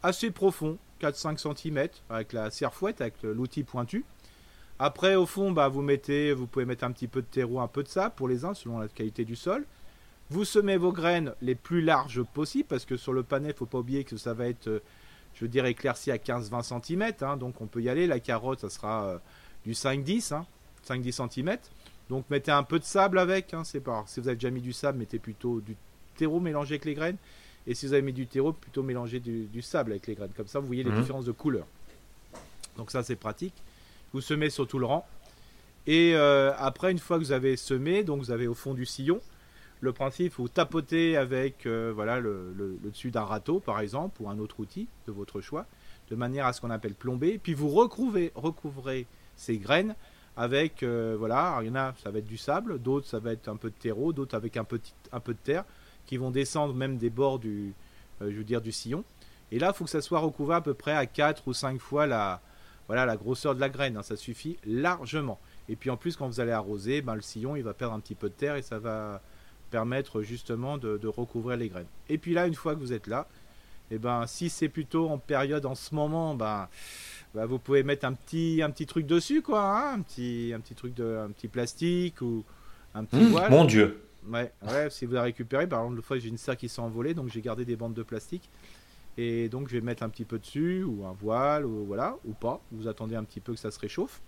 Assez 0.02 0.32
profond, 0.32 0.78
4-5 1.02 1.38
cm 1.38 1.89
avec 2.10 2.34
la 2.34 2.50
serre-fouette, 2.50 3.02
avec 3.02 3.22
l'outil 3.22 3.64
pointu. 3.64 4.04
Après, 4.80 5.16
au 5.16 5.26
fond, 5.26 5.52
bah, 5.52 5.68
vous 5.68 5.82
mettez, 5.82 6.32
vous 6.32 6.47
pouvez 6.47 6.66
mettre 6.66 6.86
un 6.86 6.91
petit 6.91 7.08
peu 7.08 7.22
de 7.22 7.28
terreau, 7.28 7.60
un 7.60 7.68
peu 7.68 7.84
de 7.84 7.89
sable 7.89 8.16
pour 8.16 8.30
les 8.30 8.45
uns, 8.45 8.54
selon 8.54 8.80
la 8.80 8.88
qualité 8.88 9.26
du 9.26 9.36
sol. 9.36 9.66
Vous 10.30 10.45
semez 10.45 10.78
vos 10.78 10.93
graines 10.93 11.34
les 11.41 11.56
plus 11.56 11.82
larges 11.82 12.24
possibles, 12.24 12.68
parce 12.68 12.86
que 12.86 12.95
sur 12.95 13.12
le 13.12 13.24
panais, 13.24 13.50
il 13.50 13.56
faut 13.56 13.66
pas 13.66 13.80
oublier 13.80 14.06
que 14.06 14.16
ça 14.16 14.34
va 14.34 14.47
être, 14.47 14.68
euh, 14.68 14.80
je 15.36 15.45
veux 15.45 15.49
dire, 15.49 15.65
éclairci 15.65 16.11
à 16.11 16.17
15-20 16.17 16.84
cm. 16.84 17.13
Hein, 17.21 17.38
donc 17.38 17.61
on 17.61 17.67
peut 17.67 17.82
y 17.82 17.89
aller. 17.89 18.07
La 18.07 18.19
carotte, 18.19 18.59
ça 18.59 18.69
sera 18.69 19.05
euh, 19.05 19.17
du 19.65 19.73
5-10, 19.73 20.34
5-10 20.88 21.30
cm. 21.30 21.57
Donc 22.09 22.25
mettez 22.30 22.51
un 22.51 22.63
peu 22.63 22.80
de 22.80 22.84
sable 22.84 23.19
avec. 23.19 23.53
Hein, 23.53 23.63
c'est 23.63 23.80
pas, 23.80 24.03
si 24.07 24.19
vous 24.19 24.27
avez 24.27 24.36
déjà 24.36 24.49
mis 24.49 24.61
du 24.61 24.73
sable, 24.73 24.97
mettez 24.97 25.19
plutôt 25.19 25.61
du 25.61 25.75
terreau 26.17 26.39
mélangé 26.39 26.73
avec 26.73 26.86
les 26.86 26.93
graines. 26.93 27.17
Et 27.67 27.75
si 27.75 27.86
vous 27.86 27.93
avez 27.93 28.01
mis 28.01 28.13
du 28.13 28.25
terreau, 28.25 28.51
plutôt 28.51 28.84
mélanger 28.84 29.19
du, 29.19 29.61
sable 29.61 29.91
avec 29.91 30.07
les 30.07 30.15
graines. 30.15 30.32
Comme 30.36 30.47
ça, 30.47 30.59
vous 30.59 30.67
voyez 30.67 30.84
les 30.84 30.91
mhm. 30.91 31.01
différences 31.01 31.25
de 31.25 31.32
couleur. 31.32 31.67
Donc 32.77 32.91
ça, 32.91 33.03
c'est 33.03 33.15
pratique. 33.15 33.53
Vous 34.13 34.21
semez 34.21 34.49
sur 34.49 34.67
tout 34.67 34.80
le 34.80 34.86
rang. 34.86 35.07
Et 35.86 36.13
euh, 36.15 36.51
après, 36.57 36.91
une 36.91 36.99
fois 36.99 37.17
que 37.17 37.23
vous 37.23 37.32
avez 37.32 37.55
semé, 37.57 38.03
donc 38.03 38.19
vous 38.19 38.32
avez 38.32 38.47
au 38.47 38.53
fond 38.53 38.73
du 38.73 38.86
sillon, 38.86 39.21
le 39.82 39.93
principe, 39.93 40.34
vous 40.34 40.49
tapotez 40.49 41.17
avec 41.17 41.65
voilà, 41.65 42.19
le, 42.19 42.77
dessus 42.84 43.11
d'un 43.11 43.23
râteau, 43.23 43.59
par 43.59 43.80
exemple, 43.80 44.21
ou 44.21 44.30
un 44.30 44.39
autre 44.39 44.59
outil 44.59 44.88
de 45.07 45.11
votre 45.11 45.41
choix, 45.41 45.65
de 46.09 46.15
manière 46.15 46.45
à 46.45 46.53
ce 46.53 46.61
qu'on 46.61 46.69
appelle 46.69 46.95
plomber. 46.95 47.39
Puis 47.41 47.53
vous 47.53 47.69
recouvrez, 47.69 48.32
recouvrez 48.36 49.05
ces 49.36 49.57
graines 49.57 49.95
avec, 50.36 50.84
voilà, 50.84 51.59
il 51.61 51.67
y 51.67 51.69
en 51.69 51.75
a, 51.75 51.93
ça 52.03 52.11
va 52.11 52.19
être 52.19 52.27
du 52.27 52.38
sable, 52.38 52.80
d'autres, 52.80 53.07
ça 53.07 53.19
va 53.19 53.32
être 53.32 53.47
un 53.47 53.55
peu 53.55 53.69
de 53.69 53.75
terreau, 53.75 54.11
d'autres 54.11 54.36
avec 54.36 54.57
un, 54.57 54.65
petit, 54.65 54.93
peu 55.23 55.34
de 55.34 55.39
terre, 55.39 55.63
qui 56.05 56.17
vont 56.17 56.32
descendre 56.32 56.73
même 56.73 56.97
des 56.97 57.09
bords 57.09 57.39
du, 57.39 57.73
je 58.19 58.25
veux 58.25 58.43
du 58.43 58.71
sillon. 58.71 59.03
Et 59.51 59.59
là, 59.59 59.71
il 59.73 59.77
faut 59.77 59.86
que 59.86 59.89
ça 59.89 60.01
soit 60.01 60.19
recouvert 60.19 60.57
à 60.57 60.61
peu 60.61 60.73
près 60.73 60.91
à 60.91 61.05
4 61.05 61.47
ou 61.47 61.53
5 61.53 61.80
fois 61.80 62.05
la, 62.05 62.41
voilà, 62.88 63.05
la 63.05 63.17
grosseur 63.17 63.55
de 63.55 63.59
la 63.59 63.69
graine. 63.69 63.97
Hein. 63.97 64.03
ça 64.03 64.15
suffit 64.15 64.57
largement. 64.65 65.39
Et 65.67 65.75
puis 65.75 65.89
en 65.89 65.97
plus, 65.97 66.15
quand 66.15 66.27
vous 66.27 66.39
allez 66.39 66.51
arroser, 66.51 67.01
ben, 67.01 67.15
le 67.15 67.21
sillon, 67.21 67.55
il 67.55 67.63
va 67.63 67.73
perdre 67.73 67.93
un 67.95 67.99
petit 67.99 68.15
peu 68.15 68.30
de 68.30 68.34
terre 68.34 68.55
et 68.55 68.61
ça 68.61 68.80
va 68.80 69.21
permettre 69.70 70.22
justement 70.22 70.78
de, 70.78 71.07
recouvrir 71.07 71.57
les 71.57 71.70
graines. 71.70 71.88
Et 72.09 72.17
puis 72.17 72.34
là, 72.34 72.47
une 72.47 72.55
fois 72.55 72.76
que 72.76 72.80
vous 72.80 72.93
êtes 72.93 73.07
là, 73.07 73.28
et 73.91 73.95
eh 73.95 73.97
ben, 73.97 74.28
si 74.28 74.49
c'est 74.49 74.70
plutôt 74.70 75.09
en 75.09 75.17
période 75.17 75.65
en 75.65 75.74
ce 75.74 75.95
moment, 75.95 76.36
ben, 76.36 76.70
ben, 77.34 77.47
vous 77.47 77.57
pouvez 77.57 77.82
mettre 77.82 78.05
un 78.05 78.13
petit, 78.13 78.61
un 78.63 78.70
petit 78.70 78.86
truc 78.86 79.07
dessus, 79.07 79.41
quoi, 79.41 79.63
hein. 79.63 79.93
un, 79.95 80.01
petit, 80.01 80.51
un 80.55 80.59
petit 80.59 80.76
truc 80.76 80.93
de, 80.93 81.17
un 81.26 81.32
petit 81.32 81.47
plastique 81.47 82.22
ou 82.22 82.43
un 82.93 83.03
petit 83.03 83.24
mmh, 83.24 83.30
voile. 83.30 83.49
Mon 83.49 83.65
Dieu. 83.65 84.03
Ouais, 84.28 84.51
ouais, 84.67 84.89
si 84.91 85.05
vous 85.05 85.13
la 85.13 85.24
récupérez, 85.24 85.65
par 85.65 85.80
exemple, 85.80 85.97
une 85.97 86.03
fois 86.03 86.20
j'ai 86.20 86.30
une 86.30 86.38
serre 86.38 86.57
qui 86.57 86.70
s'est 86.70 86.82
envolée, 86.82 87.15
donc 87.15 87.30
j'ai 87.30 87.41
gardé 87.41 87.65
des 87.65 87.76
bandes 87.76 87.95
de 87.95 88.03
plastique. 88.03 88.49
Et 89.17 89.49
donc 89.49 89.67
je 89.70 89.74
vais 89.74 89.82
mettre 89.82 90.03
un 90.03 90.09
petit 90.09 90.26
peu 90.26 90.38
dessus, 90.38 90.84
ou 90.84 91.05
un 91.05 91.13
voile, 91.13 91.65
ou 91.65 91.86
voilà, 91.86 92.15
ou 92.26 92.34
pas. 92.34 92.61
Vous 92.72 92.88
attendez 92.88 93.15
un 93.15 93.24
petit 93.24 93.39
peu 93.39 93.53
que 93.53 93.59
ça 93.59 93.72
se 93.72 93.80
réchauffe. 93.80 94.22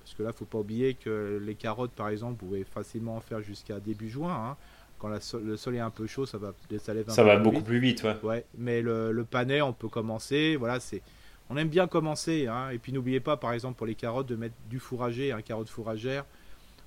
Parce 0.00 0.14
que 0.14 0.22
là, 0.22 0.32
faut 0.32 0.44
pas 0.44 0.58
oublier 0.58 0.94
que 0.94 1.40
les 1.44 1.54
carottes, 1.54 1.90
par 1.92 2.08
exemple, 2.08 2.40
vous 2.40 2.46
pouvez 2.46 2.64
facilement 2.64 3.16
en 3.16 3.20
faire 3.20 3.42
jusqu'à 3.42 3.78
début 3.78 4.08
juin. 4.08 4.32
Hein. 4.32 4.56
Quand 4.98 5.08
le 5.08 5.56
sol 5.56 5.76
est 5.76 5.80
un 5.80 5.90
peu 5.90 6.06
chaud, 6.06 6.26
ça 6.26 6.38
va 6.38 6.52
ça, 6.78 6.94
ça 7.08 7.24
va 7.24 7.36
beaucoup 7.36 7.62
plus 7.62 7.78
vite, 7.78 8.02
ouais. 8.02 8.16
ouais. 8.22 8.44
Mais 8.56 8.82
le, 8.82 9.12
le 9.12 9.24
panais, 9.24 9.62
on 9.62 9.72
peut 9.72 9.88
commencer. 9.88 10.56
Voilà, 10.56 10.80
c'est 10.80 11.02
on 11.50 11.56
aime 11.56 11.68
bien 11.68 11.86
commencer. 11.86 12.46
Hein. 12.46 12.70
Et 12.70 12.78
puis 12.78 12.92
n'oubliez 12.92 13.20
pas, 13.20 13.36
par 13.36 13.52
exemple, 13.52 13.76
pour 13.76 13.86
les 13.86 13.94
carottes, 13.94 14.26
de 14.26 14.36
mettre 14.36 14.54
du 14.68 14.78
fourragé, 14.78 15.32
un 15.32 15.42
carotte 15.42 15.68
fourragère. 15.68 16.24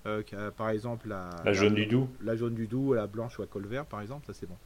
Euh, 0.08 0.24
par 0.58 0.70
exemple, 0.70 1.10
la, 1.10 1.30
la 1.46 1.54
jaune 1.54 1.76
du 1.76 1.86
doux. 1.86 2.10
La 2.24 2.36
jaune 2.36 2.56
du 2.56 2.68
doux, 2.68 2.94
la 2.94 3.08
blanche 3.08 3.38
ou 3.40 3.44
à 3.44 3.48
col 3.48 3.68
vert, 3.68 3.86
par 3.86 4.02
exemple, 4.02 4.26
ça 4.26 4.34
c'est 4.34 4.48
bon. 4.48 4.58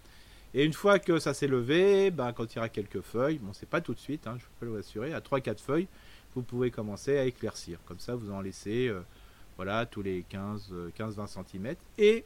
Et 0.53 0.63
une 0.63 0.73
fois 0.73 0.99
que 0.99 1.19
ça 1.19 1.33
s'est 1.33 1.47
levé, 1.47 2.11
ben, 2.11 2.31
quand 2.31 2.53
il 2.53 2.55
y 2.55 2.59
aura 2.59 2.69
quelques 2.69 3.01
feuilles, 3.01 3.39
bon, 3.39 3.51
c'est 3.51 3.67
pas 3.67 3.81
tout 3.81 3.93
de 3.93 3.99
suite, 3.99 4.25
hein, 4.25 4.37
je 4.39 4.45
peux 4.59 4.67
vous 4.67 4.77
assurer, 4.77 5.13
à 5.13 5.19
3-4 5.19 5.59
feuilles, 5.59 5.87
vous 6.33 6.43
pouvez 6.43 6.71
commencer 6.71 7.17
à 7.17 7.25
éclaircir. 7.25 7.77
Comme 7.85 7.99
ça, 7.99 8.15
vous 8.15 8.31
en 8.31 8.39
laissez 8.39 8.87
euh, 8.87 9.01
voilà, 9.57 9.85
tous 9.85 10.01
les 10.01 10.23
15-20 10.31 11.27
cm. 11.27 11.75
Et 11.97 12.23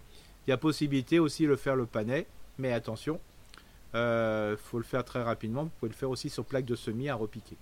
il 0.47 0.51
y 0.51 0.53
a 0.53 0.57
possibilité 0.57 1.19
aussi 1.19 1.45
de 1.47 1.55
faire 1.55 1.75
le 1.75 1.85
panais, 1.85 2.25
mais 2.57 2.73
attention, 2.73 3.19
il 3.93 3.97
euh, 3.97 4.57
faut 4.57 4.77
le 4.77 4.83
faire 4.83 5.03
très 5.03 5.21
rapidement. 5.21 5.63
Vous 5.63 5.71
pouvez 5.79 5.91
le 5.91 5.97
faire 5.97 6.09
aussi 6.09 6.29
sur 6.29 6.45
plaque 6.45 6.65
de 6.65 6.75
semis 6.75 7.09
à 7.09 7.15
repiquer. 7.15 7.57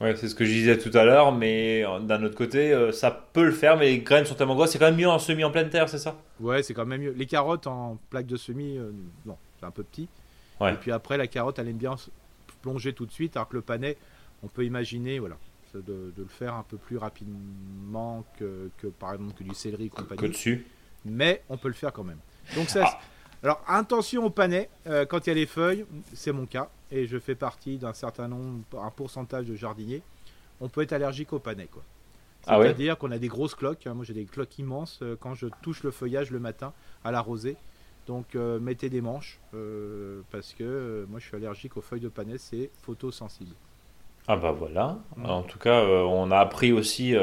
Ouais, 0.00 0.16
c'est 0.16 0.28
ce 0.28 0.34
que 0.34 0.46
je 0.46 0.50
disais 0.50 0.78
tout 0.78 0.96
à 0.96 1.04
l'heure, 1.04 1.32
mais 1.32 1.84
euh, 1.84 2.00
d'un 2.00 2.22
autre 2.22 2.36
côté, 2.36 2.90
ça 2.92 3.10
peut 3.10 3.44
le 3.44 3.52
faire, 3.52 3.76
mais 3.76 3.86
les 3.86 3.98
graines 3.98 4.24
sont 4.24 4.34
tellement 4.34 4.54
grosses. 4.54 4.70
C'est 4.70 4.78
quand 4.78 4.86
même 4.86 4.96
mieux 4.96 5.08
en 5.08 5.18
semis 5.18 5.44
en 5.44 5.50
pleine 5.50 5.68
terre, 5.68 5.88
c'est 5.88 5.98
ça? 5.98 6.16
Ouais, 6.40 6.62
c'est 6.62 6.72
quand 6.72 6.86
même 6.86 7.02
mieux. 7.02 7.12
Les 7.12 7.26
carottes 7.26 7.66
en 7.66 7.98
plaque 8.08 8.26
de 8.26 8.36
semis, 8.36 8.78
non 9.26 9.36
c'est 9.60 9.66
un 9.66 9.70
peu 9.70 9.82
petit. 9.82 10.08
Et 10.62 10.74
puis 10.74 10.92
après, 10.92 11.16
la 11.16 11.26
carotte, 11.26 11.58
elle 11.58 11.68
aime 11.68 11.78
bien 11.78 11.94
plonger 12.62 12.92
tout 12.92 13.06
de 13.06 13.12
suite, 13.12 13.36
alors 13.36 13.48
que 13.48 13.56
le 13.56 13.62
panais, 13.62 13.96
on 14.42 14.48
peut 14.48 14.64
imaginer, 14.64 15.18
voilà, 15.18 15.38
de, 15.74 16.12
le 16.16 16.26
faire 16.26 16.54
un 16.54 16.64
peu 16.64 16.76
plus 16.76 16.98
rapidement 16.98 18.24
que, 18.38 18.70
par 18.98 19.14
exemple 19.14 19.34
que 19.34 19.44
du 19.44 19.54
céleri 19.54 19.88
compagnie. 19.88 20.20
Que 20.20 20.26
dessus. 20.26 20.66
Mais 21.04 21.42
on 21.48 21.56
peut 21.56 21.68
le 21.68 21.74
faire 21.74 21.92
quand 21.92 22.04
même. 22.04 22.18
Donc 22.54 22.68
ça. 22.68 22.84
Ah. 22.86 23.00
Alors 23.42 23.62
attention 23.66 24.24
au 24.26 24.30
panais, 24.30 24.68
euh, 24.86 25.06
quand 25.06 25.26
il 25.26 25.30
y 25.30 25.32
a 25.32 25.34
les 25.34 25.46
feuilles, 25.46 25.86
c'est 26.12 26.32
mon 26.32 26.44
cas, 26.44 26.68
et 26.90 27.06
je 27.06 27.18
fais 27.18 27.34
partie 27.34 27.78
d'un 27.78 27.94
certain 27.94 28.28
nombre, 28.28 28.62
un 28.78 28.90
pourcentage 28.90 29.46
de 29.46 29.54
jardiniers, 29.54 30.02
on 30.60 30.68
peut 30.68 30.82
être 30.82 30.92
allergique 30.92 31.32
au 31.32 31.38
panais. 31.38 31.66
Quoi. 31.66 31.82
Ah 32.46 32.58
C'est-à-dire 32.60 32.98
qu'on 32.98 33.10
a 33.10 33.18
des 33.18 33.28
grosses 33.28 33.54
cloques, 33.54 33.86
hein. 33.86 33.94
moi 33.94 34.04
j'ai 34.04 34.12
des 34.12 34.26
cloques 34.26 34.58
immenses 34.58 34.98
euh, 35.00 35.16
quand 35.18 35.34
je 35.34 35.46
touche 35.62 35.82
le 35.84 35.90
feuillage 35.90 36.30
le 36.30 36.38
matin 36.38 36.74
à 37.02 37.10
la 37.10 37.20
rosée. 37.20 37.56
Donc 38.06 38.34
euh, 38.34 38.58
mettez 38.60 38.90
des 38.90 39.00
manches 39.00 39.40
parce 40.30 40.52
que 40.52 41.06
moi 41.08 41.18
je 41.18 41.26
suis 41.26 41.36
allergique 41.36 41.76
aux 41.78 41.82
feuilles 41.82 42.00
de 42.00 42.08
panais, 42.08 42.36
c'est 42.36 42.70
photosensible. 42.82 43.54
Ah 44.28 44.36
bah 44.36 44.52
voilà. 44.52 44.98
En 45.24 45.42
tout 45.42 45.58
cas, 45.58 45.82
on 45.82 46.30
a 46.30 46.38
appris 46.38 46.72
aussi 46.72 47.14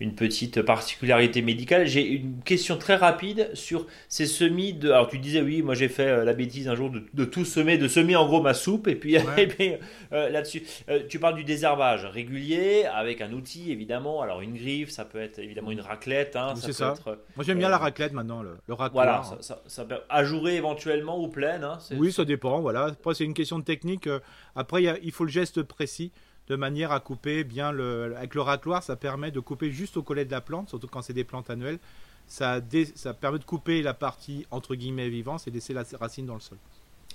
une 0.00 0.14
petite 0.14 0.62
particularité 0.62 1.42
médicale. 1.42 1.86
J'ai 1.86 2.06
une 2.06 2.40
question 2.42 2.78
très 2.78 2.96
rapide 2.96 3.50
sur 3.52 3.86
ces 4.08 4.26
semis 4.26 4.72
de. 4.72 4.90
Alors 4.90 5.08
tu 5.08 5.18
disais 5.18 5.42
oui, 5.42 5.62
moi 5.62 5.74
j'ai 5.74 5.88
fait 5.88 6.08
euh, 6.08 6.24
la 6.24 6.32
bêtise 6.32 6.68
un 6.68 6.74
jour 6.74 6.90
de, 6.90 7.24
tout 7.26 7.44
semer, 7.44 7.76
de 7.76 7.86
semer 7.86 8.16
en 8.16 8.26
gros 8.26 8.40
ma 8.40 8.54
soupe 8.54 8.88
et 8.88 8.96
puis, 8.96 9.16
euh, 9.18 10.30
là-dessus, 10.30 10.62
euh, 10.88 11.02
tu 11.08 11.18
parles 11.18 11.34
du 11.34 11.44
désherbage 11.44 12.06
régulier 12.06 12.86
avec 12.86 13.20
un 13.20 13.32
outil 13.32 13.70
évidemment. 13.70 14.22
Alors 14.22 14.40
une 14.40 14.54
griffe, 14.54 14.90
ça 14.90 15.04
peut 15.04 15.20
être 15.20 15.38
évidemment 15.38 15.70
une 15.70 15.82
raclette. 15.82 16.34
Hein, 16.34 16.54
c'est 16.56 16.72
ça. 16.72 16.94
moi 17.36 17.44
j'aime 17.44 17.58
bien 17.58 17.68
la 17.68 17.78
raclette 17.78 18.12
maintenant, 18.12 18.42
le, 18.42 18.56
le 18.66 18.74
Voilà, 18.92 19.22
ça, 19.40 19.60
ça, 19.66 19.84
peut 19.84 19.98
ajourer 20.08 20.56
éventuellement 20.56 21.22
ou 21.22 21.28
pleine. 21.28 21.62
Hein, 21.62 21.78
oui, 21.92 22.10
ça 22.10 22.24
dépend. 22.24 22.60
Voilà. 22.60 22.84
Après 22.86 23.14
c'est 23.14 23.24
une 23.24 23.34
question 23.34 23.58
de 23.58 23.64
technique. 23.64 24.08
Après 24.56 24.82
il 25.02 25.12
faut 25.12 25.24
le 25.24 25.30
geste 25.30 25.62
précis 25.62 26.09
de 26.50 26.56
manière 26.56 26.90
à 26.90 26.98
couper 26.98 27.44
bien 27.44 27.70
le. 27.70 28.12
Avec 28.16 28.34
le 28.34 28.40
racloir, 28.40 28.82
ça 28.82 28.96
permet 28.96 29.30
de 29.30 29.38
couper 29.38 29.70
juste 29.70 29.96
au 29.96 30.02
collet 30.02 30.24
de 30.24 30.32
la 30.32 30.40
plante, 30.40 30.68
surtout 30.68 30.88
quand 30.88 31.00
c'est 31.00 31.12
des 31.12 31.22
plantes 31.22 31.48
annuelles. 31.48 31.78
Ça, 32.26 32.60
ça 32.96 33.14
permet 33.14 33.38
de 33.38 33.44
couper 33.44 33.82
la 33.82 33.94
partie 33.94 34.46
entre 34.50 34.74
guillemets 34.74 35.08
vivante 35.08 35.46
et 35.46 35.50
laisser 35.50 35.72
la 35.72 35.84
racine 35.98 36.26
dans 36.26 36.34
le 36.34 36.40
sol. 36.40 36.58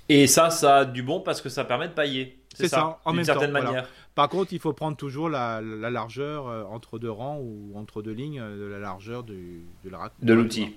Et 0.08 0.26
ça, 0.26 0.50
ça 0.50 0.76
a 0.76 0.84
du 0.84 1.02
bon 1.02 1.20
parce 1.20 1.42
que 1.42 1.48
ça 1.50 1.64
permet 1.64 1.88
de 1.88 1.92
pailler. 1.92 2.38
C'est 2.54 2.68
ça, 2.68 2.98
en 3.04 3.12
même 3.12 3.24
certaine 3.24 3.50
manière. 3.50 3.86
Par 4.14 4.30
contre, 4.30 4.54
il 4.54 4.58
faut 4.58 4.72
prendre 4.72 4.96
toujours 4.96 5.28
la, 5.28 5.60
largeur 5.60 6.48
euh, 6.48 6.64
entre 6.64 6.98
deux 6.98 7.10
rangs 7.10 7.38
ou 7.38 7.72
entre 7.76 8.00
deux 8.00 8.12
lignes 8.12 8.40
euh, 8.40 8.58
de 8.58 8.64
la 8.64 8.78
largeur 8.78 9.22
du, 9.22 9.66
de 9.84 9.90
De 10.22 10.32
l'outil. 10.32 10.74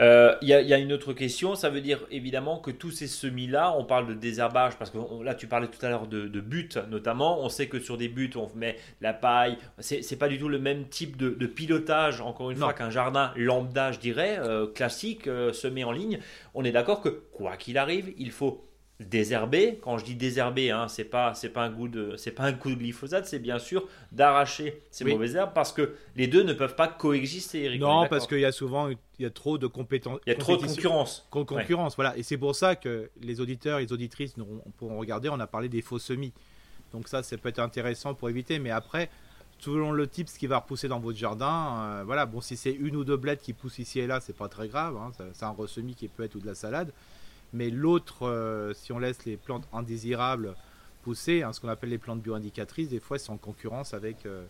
Euh, 0.00 0.36
il 0.42 0.48
y, 0.48 0.74
a 0.74 0.78
une 0.78 0.92
autre 0.92 1.12
question, 1.12 1.54
ça 1.54 1.70
veut 1.70 1.80
dire 1.80 2.00
évidemment 2.10 2.58
que 2.58 2.70
tous 2.70 2.90
ces 2.90 3.06
semis-là, 3.06 3.74
on 3.76 3.84
parle 3.84 4.06
de 4.06 4.14
désherbage, 4.14 4.76
parce 4.76 4.90
que 4.90 4.98
là 5.22 5.34
tu 5.34 5.46
parlais 5.46 5.68
tout 5.68 5.84
à 5.84 5.88
l'heure 5.88 6.06
de, 6.06 6.26
de 6.26 6.40
buts 6.40 6.68
notamment, 6.90 7.42
on 7.42 7.48
sait 7.48 7.68
que 7.68 7.80
sur 7.80 7.96
des 7.96 8.08
buts 8.08 8.30
on 8.36 8.48
met 8.54 8.76
la 9.00 9.12
paille, 9.12 9.58
c'est 9.78 10.18
pas 10.18 10.28
du 10.28 10.38
tout 10.38 10.48
le 10.48 10.58
même 10.58 10.88
type 10.88 11.16
de, 11.16 11.46
pilotage, 11.46 12.20
encore 12.20 12.50
une 12.50 12.58
fois, 12.58 12.72
qu'un 12.72 12.90
jardin 12.90 13.32
lambda, 13.36 13.92
je 13.92 13.98
dirais, 13.98 14.38
euh, 14.38 14.66
classique, 14.66 15.26
euh, 15.26 15.52
semé 15.52 15.84
en 15.84 15.92
ligne. 15.92 16.18
On 16.54 16.64
est 16.64 16.72
d'accord 16.72 17.00
que 17.00 17.08
quoi 17.08 17.56
qu'il 17.56 17.78
arrive, 17.78 18.12
il 18.18 18.30
faut 18.30 18.64
désherber. 19.00 19.78
Quand 19.82 19.98
je 19.98 20.04
dis 20.04 20.14
désherber, 20.14 20.70
hein, 20.70 20.88
c'est 20.88 21.04
pas 21.04 21.34
c'est 21.34 21.48
pas 21.48 21.64
un 21.64 21.70
goût 21.70 21.88
de 21.88 22.16
c'est 22.16 22.30
pas 22.30 22.44
un 22.44 22.52
coup 22.52 22.70
de 22.70 22.76
glyphosate, 22.76 23.26
c'est 23.26 23.38
bien 23.38 23.58
sûr 23.58 23.88
d'arracher 24.12 24.82
ces 24.90 25.04
mauvaises 25.04 25.34
herbes 25.34 25.52
parce 25.54 25.72
que 25.72 25.94
les 26.16 26.26
deux 26.26 26.42
ne 26.42 26.52
peuvent 26.52 26.76
pas 26.76 26.88
coexister. 26.88 27.76
non, 27.78 28.06
parce 28.08 28.26
qu'il 28.26 28.40
y 28.40 28.44
a 28.44 28.52
souvent 28.52 28.88
il 28.88 29.22
y 29.22 29.26
a 29.26 29.30
trop 29.30 29.58
de 29.58 29.66
compétences. 29.66 30.20
Il 30.26 30.30
y 30.30 30.32
a 30.32 30.38
trop 30.38 30.56
de 30.56 30.66
concurrence. 30.66 31.26
concurrence, 31.30 31.96
voilà. 31.96 32.16
Et 32.16 32.22
c'est 32.22 32.38
pour 32.38 32.54
ça 32.54 32.76
que 32.76 33.10
les 33.20 33.40
auditeurs 33.40 33.78
et 33.78 33.86
les 33.86 33.92
auditrices 33.92 34.34
pourront 34.76 34.98
regarder. 34.98 35.28
On 35.28 35.40
a 35.40 35.46
parlé 35.46 35.68
des 35.68 35.82
faux 35.82 35.98
semis. 35.98 36.32
Donc 36.92 37.08
ça, 37.08 37.22
ça 37.22 37.36
peut 37.36 37.48
être 37.48 37.58
intéressant 37.58 38.14
pour 38.14 38.28
éviter. 38.30 38.58
Mais 38.58 38.70
après, 38.70 39.10
selon 39.58 39.92
le 39.92 40.06
type, 40.06 40.28
ce 40.28 40.38
qui 40.38 40.46
va 40.46 40.58
repousser 40.58 40.88
dans 40.88 41.00
votre 41.00 41.18
jardin, 41.18 41.76
euh, 41.78 42.02
voilà. 42.04 42.26
Bon, 42.26 42.40
si 42.40 42.56
c'est 42.56 42.72
une 42.72 42.96
ou 42.96 43.04
deux 43.04 43.16
blettes 43.16 43.42
qui 43.42 43.52
poussent 43.52 43.78
ici 43.78 44.00
et 44.00 44.06
là, 44.06 44.20
c'est 44.20 44.36
pas 44.36 44.48
très 44.48 44.68
grave. 44.68 44.96
Hein. 44.96 45.12
C'est 45.32 45.44
un 45.44 45.50
ressemis 45.50 45.94
qui 45.94 46.08
peut 46.08 46.22
être 46.22 46.34
ou 46.34 46.40
de 46.40 46.46
la 46.46 46.54
salade. 46.54 46.92
Mais 47.54 47.70
l'autre, 47.70 48.26
euh, 48.26 48.74
si 48.74 48.92
on 48.92 48.98
laisse 48.98 49.24
les 49.24 49.36
plantes 49.36 49.66
indésirables 49.72 50.54
pousser, 51.02 51.42
hein, 51.42 51.52
ce 51.52 51.60
qu'on 51.60 51.68
appelle 51.68 51.90
les 51.90 51.98
plantes 51.98 52.20
bioindicatrices, 52.20 52.88
des 52.88 52.98
fois, 52.98 53.18
sont 53.18 53.34
en 53.34 53.36
concurrence 53.36 53.94
avec, 53.94 54.26
euh, 54.26 54.44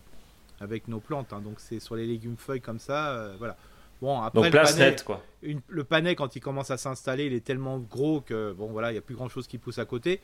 avec 0.59 0.87
nos 0.87 0.99
plantes. 0.99 1.31
Hein. 1.31 1.41
donc, 1.41 1.59
c'est 1.59 1.79
sur 1.79 1.95
les 1.95 2.07
légumes 2.07 2.35
feuilles 2.35 2.61
comme 2.61 2.79
ça. 2.79 3.11
Euh, 3.11 3.35
voilà. 3.37 3.55
Bon, 4.01 4.19
après, 4.19 4.41
donc, 4.41 4.51
place 4.51 4.77
nette, 4.77 5.03
quoi. 5.03 5.23
le 5.41 5.83
panais, 5.83 6.15
quand 6.15 6.35
il 6.35 6.39
commence 6.41 6.71
à 6.71 6.77
s'installer, 6.77 7.27
il 7.27 7.33
est 7.33 7.45
tellement 7.45 7.77
gros 7.77 8.21
que, 8.21 8.53
bon, 8.53 8.67
voilà, 8.67 8.89
il 8.89 8.95
n'y 8.95 8.99
a 8.99 9.01
plus 9.01 9.15
grand 9.15 9.29
chose 9.29 9.47
qui 9.47 9.59
pousse 9.59 9.77
à 9.77 9.85
côté. 9.85 10.19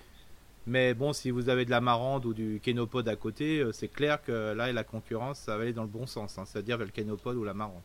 Mais 0.66 0.94
bon, 0.94 1.14
si 1.14 1.32
vous 1.32 1.50
avez 1.50 1.66
de 1.66 1.72
la 1.72 1.82
marande 1.82 2.26
ou 2.26 2.34
du 2.34 2.60
kénopode 2.62 3.08
à 3.08 3.16
côté, 3.16 3.66
c'est 3.72 3.88
clair 3.88 4.22
que 4.22 4.54
là, 4.54 4.72
la 4.72 4.84
concurrence, 4.84 5.40
ça 5.40 5.56
va 5.56 5.64
aller 5.64 5.74
dans 5.74 5.84
le 5.84 5.88
bon 5.88 6.06
sens, 6.06 6.38
hein, 6.38 6.44
c'est-à-dire 6.46 6.78
le 6.78 6.88
kénopode 6.88 7.38
ou 7.38 7.44
la 7.44 7.54
marande. 7.54 7.82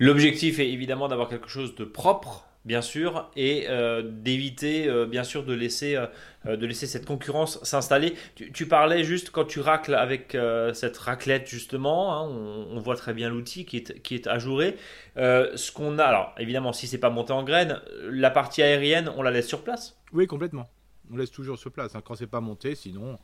L'objectif 0.00 0.58
est 0.58 0.70
évidemment 0.70 1.06
d'avoir 1.06 1.28
quelque 1.28 1.48
chose 1.48 1.76
de 1.76 1.84
propre, 1.84 2.48
bien 2.64 2.80
sûr, 2.80 3.30
et 3.36 3.66
euh, 3.68 4.02
d'éviter, 4.02 4.88
euh, 4.88 5.06
bien 5.06 5.22
sûr, 5.22 5.44
de 5.44 5.52
laisser, 5.52 5.96
euh, 5.96 6.56
de 6.56 6.66
laisser 6.66 6.86
cette 6.86 7.04
concurrence 7.04 7.62
s'installer. 7.62 8.14
Tu, 8.34 8.66
parlais 8.66 9.04
juste 9.04 9.30
quand 9.30 9.44
tu 9.44 9.60
racles 9.60 9.94
avec 9.94 10.36
cette 10.72 10.96
raclette, 10.98 11.46
justement, 11.46 12.16
hein, 12.16 12.28
on, 12.28 12.80
voit 12.80 12.96
très 12.96 13.14
bien 13.14 13.28
l'outil 13.28 13.64
qui 13.64 13.78
est, 13.78 14.02
qui 14.02 14.14
est 14.14 14.26
ajouré. 14.26 14.76
ce 15.16 15.72
qu'on 15.72 15.98
a, 15.98 16.04
alors 16.04 16.34
évidemment, 16.38 16.72
si 16.72 16.86
c'est 16.86 16.98
pas 16.98 17.10
monté 17.10 17.32
en 17.32 17.42
graines, 17.42 17.80
la 18.02 18.30
partie 18.30 18.62
aérienne, 18.62 19.10
on 19.16 19.22
la 19.22 19.30
laisse 19.30 19.46
sur 19.46 19.62
place? 19.62 19.96
Oui, 20.12 20.26
complètement. 20.26 20.68
On 21.12 21.16
laisse 21.16 21.30
toujours 21.30 21.58
sur 21.58 21.70
place. 21.70 21.94
Hein, 21.94 22.02
quand 22.04 22.14
c'est 22.14 22.26
pas 22.26 22.40
monté, 22.40 22.74
sinon, 22.74 23.18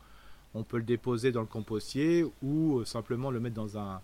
on 0.53 0.63
peut 0.63 0.77
le 0.77 0.83
déposer 0.83 1.31
dans 1.31 1.41
le 1.41 1.47
compostier 1.47 2.25
ou 2.43 2.83
simplement 2.85 3.31
le 3.31 3.39
mettre 3.39 3.55
dans 3.55 3.77
un. 3.77 4.01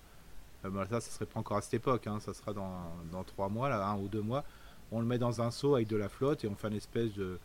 ça, 0.64 1.00
ça 1.00 1.12
serait 1.12 1.26
pas 1.26 1.40
encore 1.40 1.58
à 1.58 1.62
cette 1.62 1.76
époque, 1.76 2.08
hein, 2.08 2.20
ça 2.20 2.34
sera 2.34 2.54
dans, 2.54 2.92
dans 3.12 3.24
trois 3.24 3.50
mois, 3.50 3.70
là, 3.70 3.86
un 3.86 3.98
ou 3.98 4.08
deux 4.08 4.22
mois 4.22 4.44
on 4.92 5.00
le 5.00 5.06
met 5.06 5.18
dans 5.18 5.42
un 5.42 5.52
seau 5.52 5.76
avec 5.76 5.88
de 5.88 5.98
la 5.98 6.10
flotte 6.10 6.44
et 6.44 6.48
on 6.48 6.56
fait 6.56 6.68
une 6.68 6.76
espèce 6.76 7.14
de 7.14 7.40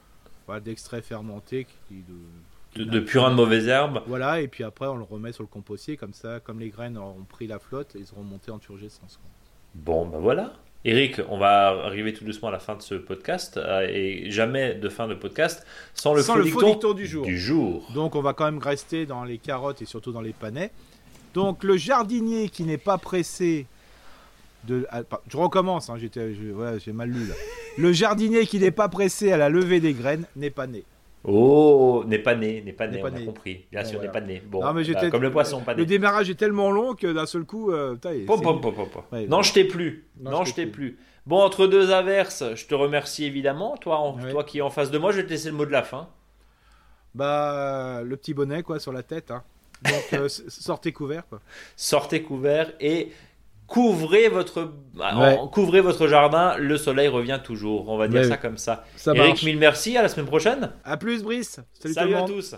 voilà, 0.46 0.60
d'extrait 0.60 1.02
fermenté 1.02 1.66
qui, 1.88 2.02
de, 2.76 2.84
de, 2.84 3.00
purin 3.00 3.30
de 3.30 3.36
mauvaises 3.36 3.68
herbes. 3.68 4.02
Voilà, 4.06 4.40
et 4.40 4.48
puis 4.48 4.64
après 4.64 4.86
on 4.86 4.96
le 4.96 5.04
remet 5.04 5.32
sur 5.32 5.42
le 5.42 5.48
compostier, 5.48 5.96
comme 5.96 6.14
ça, 6.14 6.40
comme 6.40 6.60
les 6.60 6.70
graines 6.70 6.98
ont 6.98 7.24
pris 7.28 7.46
la 7.46 7.58
flotte, 7.58 7.96
ils 7.98 8.06
seront 8.06 8.22
montés 8.22 8.50
en 8.50 8.58
turgescence. 8.58 9.20
Bon, 9.74 10.06
ben 10.06 10.18
voilà. 10.18 10.54
Eric, 10.84 11.20
on 11.28 11.38
va 11.38 11.68
arriver 11.84 12.12
tout 12.12 12.24
doucement 12.24 12.48
à 12.48 12.50
la 12.50 12.58
fin 12.58 12.74
de 12.74 12.82
ce 12.82 12.96
podcast 12.96 13.56
euh, 13.56 13.86
et 13.88 14.30
jamais 14.32 14.74
de 14.74 14.88
fin 14.88 15.06
de 15.06 15.14
podcast 15.14 15.64
sans 15.94 16.12
le, 16.12 16.22
sans 16.22 16.34
le 16.34 16.42
du 16.42 17.06
jour. 17.06 17.24
du 17.24 17.38
jour. 17.38 17.88
Donc 17.94 18.16
on 18.16 18.20
va 18.20 18.32
quand 18.32 18.46
même 18.46 18.58
rester 18.58 19.06
dans 19.06 19.22
les 19.22 19.38
carottes 19.38 19.80
et 19.80 19.84
surtout 19.84 20.10
dans 20.10 20.20
les 20.20 20.32
panais. 20.32 20.72
Donc 21.34 21.62
le 21.62 21.76
jardinier 21.76 22.48
qui 22.48 22.64
n'est 22.64 22.78
pas 22.78 22.98
pressé 22.98 23.66
de... 24.64 24.86
Je 25.28 25.36
recommence, 25.36 25.90
hein, 25.90 25.96
j'ai 25.98 26.92
mal 26.92 27.10
lu 27.10 27.26
là. 27.26 27.34
Le 27.78 27.92
jardinier 27.92 28.46
qui 28.46 28.58
n'est 28.58 28.70
pas 28.70 28.88
pressé 28.88 29.32
à 29.32 29.36
la 29.36 29.48
levée 29.48 29.80
des 29.80 29.92
graines 29.92 30.26
n'est 30.36 30.50
pas 30.50 30.66
né. 30.66 30.84
Oh, 31.24 32.02
n'est 32.06 32.18
pas 32.18 32.34
né, 32.34 32.62
n'est 32.62 32.72
pas 32.72 32.88
né, 32.88 33.00
on 33.00 33.06
a 33.06 33.20
compris. 33.20 33.64
Bien 33.70 33.84
sûr, 33.84 34.00
n'est 34.00 34.08
pas 34.08 34.20
né. 34.20 34.42
Bon, 34.44 34.60
bah, 34.60 34.74
comme 35.10 35.22
le 35.22 35.30
poisson, 35.30 35.60
pas 35.60 35.74
né. 35.74 35.80
Le 35.80 35.86
démarrage 35.86 36.28
est 36.28 36.34
tellement 36.34 36.70
long 36.72 36.94
que 36.94 37.12
d'un 37.12 37.26
seul 37.26 37.44
coup, 37.44 37.70
euh, 37.70 37.96
non, 39.28 39.42
je 39.42 39.52
t'ai 39.52 39.64
plus. 39.64 40.06
Non, 40.20 40.44
je 40.44 40.54
t'ai 40.54 40.66
plus. 40.66 40.98
Bon, 41.24 41.40
entre 41.40 41.68
deux 41.68 41.92
averses, 41.92 42.42
je 42.56 42.66
te 42.66 42.74
remercie 42.74 43.24
évidemment. 43.24 43.76
Toi, 43.76 44.16
toi 44.30 44.42
qui 44.42 44.58
es 44.58 44.62
en 44.62 44.70
face 44.70 44.90
de 44.90 44.98
moi, 44.98 45.12
je 45.12 45.18
vais 45.18 45.24
te 45.24 45.30
laisser 45.30 45.50
le 45.50 45.54
mot 45.54 45.64
de 45.64 45.70
la 45.70 45.84
fin. 45.84 46.08
Bah, 47.14 48.02
le 48.04 48.16
petit 48.16 48.34
bonnet 48.34 48.64
quoi 48.64 48.80
sur 48.80 48.92
la 48.92 49.04
tête. 49.04 49.30
Hein. 49.30 49.44
Donc, 49.84 50.12
euh, 50.14 50.28
sortez 50.28 50.92
couvert 50.92 51.26
quoi. 51.28 51.40
Sortez 51.76 52.22
couvert 52.22 52.72
et 52.80 53.12
couvrez 53.72 54.28
votre, 54.28 54.70
couvrez 55.50 55.80
votre 55.80 56.06
jardin, 56.06 56.56
le 56.58 56.76
soleil 56.76 57.08
revient 57.08 57.40
toujours. 57.42 57.88
On 57.88 57.96
va 57.96 58.06
dire 58.06 58.24
ça 58.24 58.36
comme 58.36 58.58
ça. 58.58 58.84
Eric, 59.06 59.42
mille 59.42 59.58
merci, 59.58 59.96
à 59.96 60.02
la 60.02 60.08
semaine 60.08 60.26
prochaine. 60.26 60.70
À 60.84 60.98
plus, 60.98 61.22
Brice. 61.22 61.58
Salut, 61.72 61.94
Salut 61.94 62.14
à 62.14 62.22
tous. 62.22 62.54